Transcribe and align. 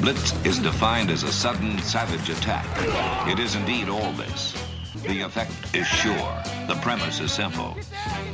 Blitz 0.00 0.32
is 0.46 0.58
defined 0.58 1.10
as 1.10 1.24
a 1.24 1.32
sudden, 1.32 1.78
savage 1.80 2.30
attack. 2.30 2.64
It 3.28 3.38
is 3.38 3.54
indeed 3.54 3.90
all 3.90 4.12
this. 4.12 4.54
The 5.06 5.20
effect 5.20 5.52
is 5.74 5.86
sure. 5.86 6.42
The 6.68 6.78
premise 6.80 7.20
is 7.20 7.30
simple. 7.30 7.76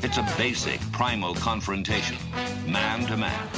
It's 0.01 0.17
a 0.17 0.23
basic, 0.39 0.81
primal 0.93 1.35
confrontation, 1.35 2.19
man 2.69 3.05
to 3.07 3.17
man. 3.17 3.49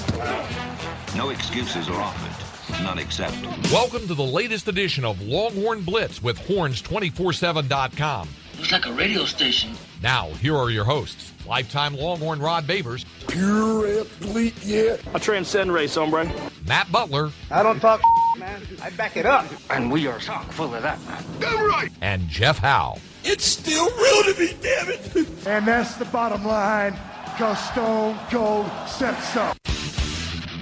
No 1.17 1.29
excuses 1.29 1.91
are 1.91 2.01
offered, 2.01 2.83
none 2.83 2.99
accepted. 2.99 3.51
Welcome 3.71 4.07
to 4.07 4.15
the 4.15 4.25
latest 4.25 4.69
edition 4.69 5.05
of 5.05 5.21
Longhorn 5.21 5.83
Blitz 5.83 6.23
with 6.23 6.39
horns247.com. 6.39 8.29
Looks 8.57 8.73
like 8.73 8.87
a 8.87 8.93
radio 8.95 9.27
station. 9.27 9.73
Now, 10.03 10.31
here 10.41 10.57
are 10.57 10.71
your 10.71 10.85
hosts, 10.85 11.31
lifetime 11.47 11.95
Longhorn 11.95 12.41
Rod 12.41 12.65
Babers, 12.65 13.05
Pure 13.29 14.01
athlete, 14.01 14.55
yeah. 14.65 14.97
I 15.15 15.19
transcend 15.19 15.71
race, 15.73 15.95
hombre. 15.97 16.33
Matt 16.69 16.93
Butler, 16.93 17.31
I 17.51 17.63
don't 17.63 17.81
talk 17.81 18.01
man. 18.39 18.61
I 18.83 18.91
back 18.91 19.17
it 19.17 19.25
up. 19.27 19.47
And 19.71 19.91
we 19.91 20.07
are 20.07 20.19
chock 20.19 20.53
full 20.53 20.75
of 20.75 20.83
that. 20.83 20.99
Damn 21.41 21.67
right. 21.69 21.91
and 22.03 22.29
Jeff 22.29 22.59
Howe. 22.59 22.99
It's 23.25 23.45
still 23.45 23.87
real 23.87 24.35
to 24.35 24.39
me, 24.41 24.55
damn 24.61 24.89
it. 24.91 25.47
And 25.47 25.67
that's 25.67 25.97
the 25.97 26.05
bottom 26.07 26.45
line, 26.45 26.97
because 27.25 27.59
Stone 27.71 28.19
Cold 28.31 28.71
said 28.87 29.19
so. 29.21 29.53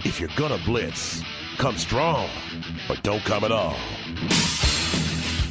If 0.04 0.20
you're 0.20 0.30
gonna 0.36 0.60
blitz, 0.64 1.22
come 1.58 1.76
strong, 1.76 2.30
but 2.86 3.02
don't 3.02 3.24
come 3.24 3.42
at 3.44 3.52
all. 3.52 3.76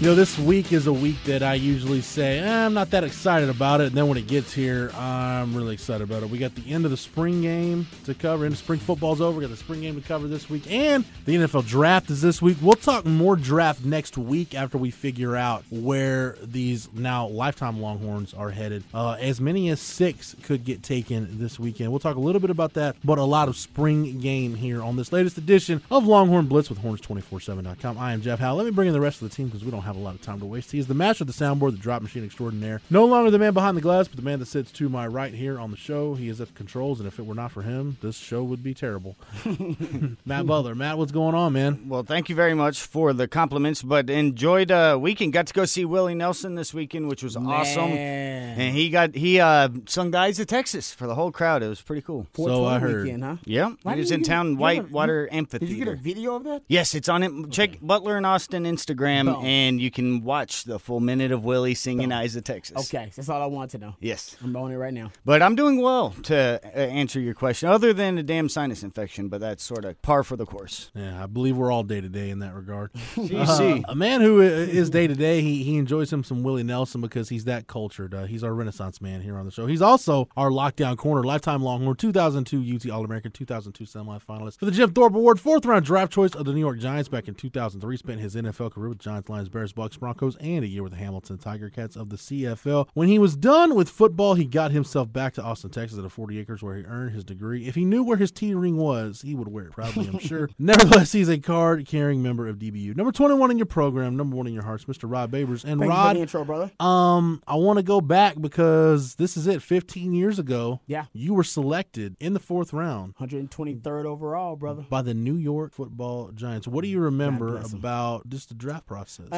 You 0.02 0.08
know, 0.08 0.16
this 0.16 0.38
week 0.38 0.74
is 0.74 0.88
a 0.88 0.94
week 0.94 1.24
that 1.24 1.42
I 1.42 1.54
usually 1.54 2.02
say 2.02 2.40
eh, 2.40 2.66
I'm 2.66 2.74
not 2.74 2.90
that 2.90 3.06
excited 3.06 3.48
about 3.48 3.80
it, 3.80 3.88
and 3.88 3.96
then 3.96 4.10
when 4.10 4.18
it 4.18 4.28
gets 4.28 4.54
here, 4.54 4.92
I'm 4.94 5.56
really 5.56 5.74
excited 5.74 6.04
about 6.04 6.22
it. 6.22 6.30
We 6.30 6.38
got 6.38 6.54
the 6.54 6.70
end 6.70 6.84
of 6.84 6.92
the 6.92 6.98
spring 6.98 7.42
game 7.42 7.88
to 8.04 8.14
cover, 8.14 8.46
and 8.46 8.58
spring 8.58 8.78
football's 8.78 9.22
over. 9.22 9.38
We 9.38 9.46
got 9.46 9.52
the 9.52 9.58
spring 9.58 9.80
game 9.82 9.96
to 9.96 10.06
cover 10.06 10.28
this 10.28 10.50
week, 10.50 10.70
and 10.70 11.06
the 11.24 11.38
NFL 11.38 11.66
draft 11.66 12.10
is 12.10 12.22
this 12.22 12.42
week. 12.42 12.58
We'll 12.62 12.74
talk 12.74 13.06
more 13.06 13.38
draft 13.38 13.86
next 13.86 14.18
week 14.18 14.54
after 14.54 14.78
we 14.78 14.92
figure 14.92 15.38
out 15.38 15.64
where 15.72 16.36
these 16.44 16.90
now 16.94 17.28
lifetime 17.28 17.80
Longhorns 17.80 18.34
are 18.34 18.50
headed. 18.50 18.84
Uh, 18.94 19.16
as 19.22 19.40
many 19.40 19.70
as 19.70 19.80
six 19.80 20.36
could 20.44 20.66
get 20.66 20.84
taken 20.84 21.40
this 21.40 21.58
weekend. 21.58 21.90
We'll 21.90 22.00
talk 22.00 22.18
a 22.18 22.20
little 22.20 22.42
bit 22.42 22.50
about 22.50 22.74
that, 22.74 22.98
but 23.06 23.18
a 23.18 23.24
lot 23.24 23.48
of 23.48 23.56
spring 23.56 24.20
game 24.20 24.56
here 24.56 24.84
on 24.84 24.98
this 24.98 25.14
latest 25.14 25.38
edition 25.38 25.82
of 25.90 26.06
Longhorn 26.06 26.48
Blitz 26.48 26.70
with 26.70 26.80
Horns247.com. 26.80 27.98
I 27.98 28.12
am 28.12 28.22
Jeff 28.22 28.40
Howe. 28.40 28.56
Let 28.56 28.66
me 28.66 28.72
bring 28.72 28.90
in 28.90 28.94
the 28.94 29.00
rest 29.00 29.22
of 29.22 29.30
the 29.30 29.34
team 29.34 29.48
because 29.48 29.64
we 29.64 29.72
don't 29.72 29.85
have 29.86 29.96
a 29.96 30.00
lot 30.00 30.16
of 30.16 30.22
time 30.22 30.40
to 30.40 30.46
waste. 30.46 30.72
He 30.72 30.80
is 30.80 30.88
the 30.88 30.94
master 30.94 31.24
of 31.24 31.28
the 31.28 31.34
soundboard, 31.34 31.72
the 31.72 31.78
drop 31.78 32.02
machine 32.02 32.24
extraordinaire. 32.26 32.82
No 32.90 33.06
longer 33.06 33.32
the 33.32 33.40
man 33.40 33.54
behind 33.54 33.78
the 33.78 33.82
glass, 33.82 34.08
but 34.08 34.18
the 34.18 34.24
man 34.24 34.40
that 34.40 34.48
sits 34.48 34.72
to 34.74 34.90
my 34.90 35.08
right 35.08 35.34
here 35.34 35.60
on 35.60 35.72
the 35.72 35.78
show. 35.78 36.16
He 36.16 36.28
is 36.30 36.42
at 36.42 36.48
the 36.50 36.54
controls, 36.54 37.00
and 37.00 37.08
if 37.08 37.20
it 37.20 37.26
were 37.26 37.36
not 37.36 37.52
for 37.52 37.62
him, 37.62 37.98
this 38.02 38.18
show 38.18 38.44
would 38.44 38.64
be 38.64 38.74
terrible. 38.74 39.16
Matt 40.26 40.46
Butler. 40.46 40.76
Matt, 40.76 40.98
what's 40.98 41.12
going 41.12 41.36
on, 41.36 41.54
man? 41.54 41.88
Well, 41.88 42.04
thank 42.04 42.30
you 42.30 42.36
very 42.36 42.54
much 42.54 42.82
for 42.82 43.14
the 43.14 43.28
compliments, 43.28 43.82
but 43.82 44.10
enjoyed 44.10 44.72
uh 44.72 44.98
weekend. 45.00 45.34
Got 45.34 45.48
to 45.48 45.54
go 45.54 45.66
see 45.66 45.86
Willie 45.86 46.16
Nelson 46.16 46.56
this 46.56 46.74
weekend, 46.74 47.08
which 47.08 47.24
was 47.24 47.36
awesome. 47.36 47.92
And 47.92 48.76
he 48.76 48.90
got 48.90 49.16
he 49.16 49.40
uh 49.40 49.70
sung 49.86 50.12
the 50.12 50.18
Eyes 50.18 50.40
of 50.40 50.48
Texas 50.48 50.94
for 50.94 51.08
the 51.08 51.16
whole 51.16 51.32
crowd. 51.32 51.62
It 51.64 51.68
was 51.68 51.82
pretty 51.82 52.02
cool. 52.02 52.28
So 52.36 52.66
I 52.66 52.80
heard. 52.80 53.04
Weekend, 53.04 53.24
huh? 53.24 53.36
Yeah, 53.46 53.72
Why 53.84 53.94
he 53.94 54.00
was 54.00 54.12
in 54.12 54.24
town 54.24 54.58
Whitewater 54.58 55.28
Amphitheater. 55.32 55.66
Did 55.72 55.78
you 55.78 55.86
get 55.86 55.94
a 55.94 55.98
video 55.98 56.36
of 56.36 56.44
that? 56.46 56.64
Yes, 56.68 56.96
it's 56.96 57.10
on 57.10 57.24
it. 57.24 57.52
Check 57.52 57.80
Butler 57.82 58.18
and 58.18 58.26
Austin 58.26 58.64
Instagram, 58.64 59.26
Boom. 59.26 59.46
and 59.46 59.75
you 59.80 59.92
can 59.92 60.24
watch 60.24 60.64
the 60.64 60.80
full 60.80 61.00
minute 61.00 61.32
of 61.32 61.44
Willie 61.44 61.76
singing 61.76 62.12
"Eyes 62.12 62.36
of 62.36 62.44
Texas." 62.44 62.78
Okay, 62.94 63.12
that's 63.16 63.30
all 63.30 63.42
I 63.42 63.46
want 63.46 63.72
to 63.72 63.78
know. 63.78 63.96
Yes, 64.00 64.36
I'm 64.44 64.56
on 64.56 64.72
it 64.72 64.76
right 64.76 64.94
now. 64.94 65.12
but 65.26 65.42
I'm 65.42 65.56
doing 65.56 65.82
well 65.82 66.12
to 66.24 66.60
uh, 66.64 66.68
answer 66.78 67.20
your 67.20 67.34
question, 67.34 67.70
other 67.70 67.94
than 67.94 68.18
a 68.18 68.24
damn 68.24 68.50
sinus 68.50 68.84
infection, 68.84 69.28
but 69.30 69.42
that's 69.42 69.64
sort 69.64 69.86
of 69.86 70.02
par 70.02 70.24
for 70.24 70.36
the 70.36 70.46
course. 70.46 70.92
Yeah, 70.96 71.24
I 71.24 71.26
believe 71.28 71.58
we're 71.58 71.72
all 71.72 71.84
day 71.84 72.02
to 72.02 72.10
day 72.10 72.30
in 72.30 72.40
that 72.40 72.54
regard. 72.54 72.92
GC. 72.94 73.46
Uh, 73.56 73.82
a 73.88 73.96
man 73.96 74.22
who 74.22 74.42
is 74.42 74.90
day 74.90 75.08
to 75.08 75.16
day, 75.16 75.42
he 75.42 75.64
he 75.64 75.78
enjoys 75.78 76.12
him 76.12 76.24
some 76.24 76.44
Willie 76.44 76.64
Nelson 76.64 77.02
because 77.02 77.30
he's 77.30 77.46
that 77.46 77.68
cultured. 77.68 78.14
Uh, 78.14 78.26
he's 78.26 78.44
our 78.44 78.54
Renaissance 78.54 79.02
man 79.02 79.22
here 79.22 79.38
on 79.38 79.46
the 79.46 79.52
show. 79.52 79.66
He's 79.66 79.82
also 79.82 80.28
our 80.36 80.50
lockdown 80.50 80.98
corner, 80.98 81.24
lifetime 81.24 81.62
Longhorn, 81.62 81.96
2002 81.96 82.76
UT 82.76 82.90
All 82.92 83.06
American, 83.06 83.32
2002 83.32 83.84
semifinalist 83.86 84.60
for 84.60 84.66
the 84.66 84.72
Jim 84.72 84.92
Thorpe 84.94 85.16
Award, 85.16 85.40
fourth 85.40 85.66
round 85.66 85.86
draft 85.86 86.12
choice 86.12 86.34
of 86.36 86.46
the 86.46 86.54
New 86.54 86.60
York 86.60 86.80
Giants 86.80 87.10
back 87.10 87.28
in 87.28 87.36
2003. 87.36 87.98
Spent 87.98 88.20
his 88.20 88.36
NFL 88.36 88.72
career 88.74 88.90
with 88.90 89.00
Giants, 89.00 89.30
Lions, 89.30 89.50
Bears, 89.50 89.65
Bucks, 89.74 89.98
Broncos, 89.98 90.36
and 90.38 90.64
a 90.64 90.68
year 90.68 90.84
with 90.84 90.92
the 90.94 90.98
Hamilton 90.98 91.38
Tiger 91.38 91.70
Cats 91.70 91.96
of 91.96 92.10
the 92.10 92.16
CFL. 92.18 92.88
When 92.94 93.08
he 93.08 93.20
was 93.20 93.36
done 93.36 93.76
with 93.76 93.90
football, 93.90 94.34
he 94.36 94.46
got 94.46 94.72
himself 94.72 95.12
back 95.12 95.34
to 95.36 95.44
Austin, 95.44 95.70
Texas, 95.70 95.98
at 96.00 96.06
a 96.06 96.10
40 96.10 96.40
acres 96.40 96.62
where 96.64 96.76
he 96.78 96.84
earned 96.84 97.12
his 97.14 97.24
degree. 97.24 97.68
If 97.68 97.76
he 97.76 97.86
knew 97.86 98.04
where 98.04 98.18
his 98.18 98.32
T 98.32 98.54
ring 98.54 98.78
was, 98.78 99.22
he 99.22 99.36
would 99.36 99.48
wear 99.48 99.66
it 99.66 99.72
proudly, 99.72 100.08
I'm 100.08 100.20
sure. 100.20 100.50
Nevertheless, 100.60 101.12
he's 101.12 101.30
a 101.30 101.38
card 101.38 101.86
carrying 101.86 102.22
member 102.24 102.48
of 102.48 102.58
DBU. 102.58 102.96
Number 102.96 103.12
21 103.12 103.52
in 103.52 103.58
your 103.58 103.66
program, 103.66 104.16
number 104.18 104.36
one 104.36 104.48
in 104.48 104.54
your 104.54 104.64
hearts, 104.64 104.86
Mr. 104.86 105.10
Rod 105.10 105.32
Babers. 105.32 105.64
And 105.64 105.80
Thank 105.80 105.92
Rod, 105.92 106.18
intro, 106.18 106.44
brother. 106.46 106.72
um, 106.80 107.42
I 107.48 107.56
want 107.56 107.78
to 107.78 107.84
go 107.84 108.02
back 108.02 108.40
because 108.42 109.16
this 109.16 109.38
is 109.38 109.48
it. 109.48 109.62
15 109.62 110.14
years 110.14 110.40
ago, 110.40 110.82
Yeah. 110.88 111.06
you 111.14 111.34
were 111.34 111.44
selected 111.44 112.16
in 112.20 112.34
the 112.34 112.40
fourth 112.40 112.74
round 112.74 113.16
123rd 113.18 114.06
overall, 114.06 114.56
brother. 114.56 114.86
by 114.90 115.02
the 115.02 115.14
New 115.14 115.36
York 115.36 115.74
Football 115.74 116.32
Giants. 116.32 116.68
What 116.68 116.84
do 116.84 116.88
you 116.90 117.00
remember 117.00 117.58
about 117.74 118.30
just 118.30 118.50
the 118.50 118.56
draft 118.56 118.86
process? 118.86 119.32
Uh, 119.32 119.36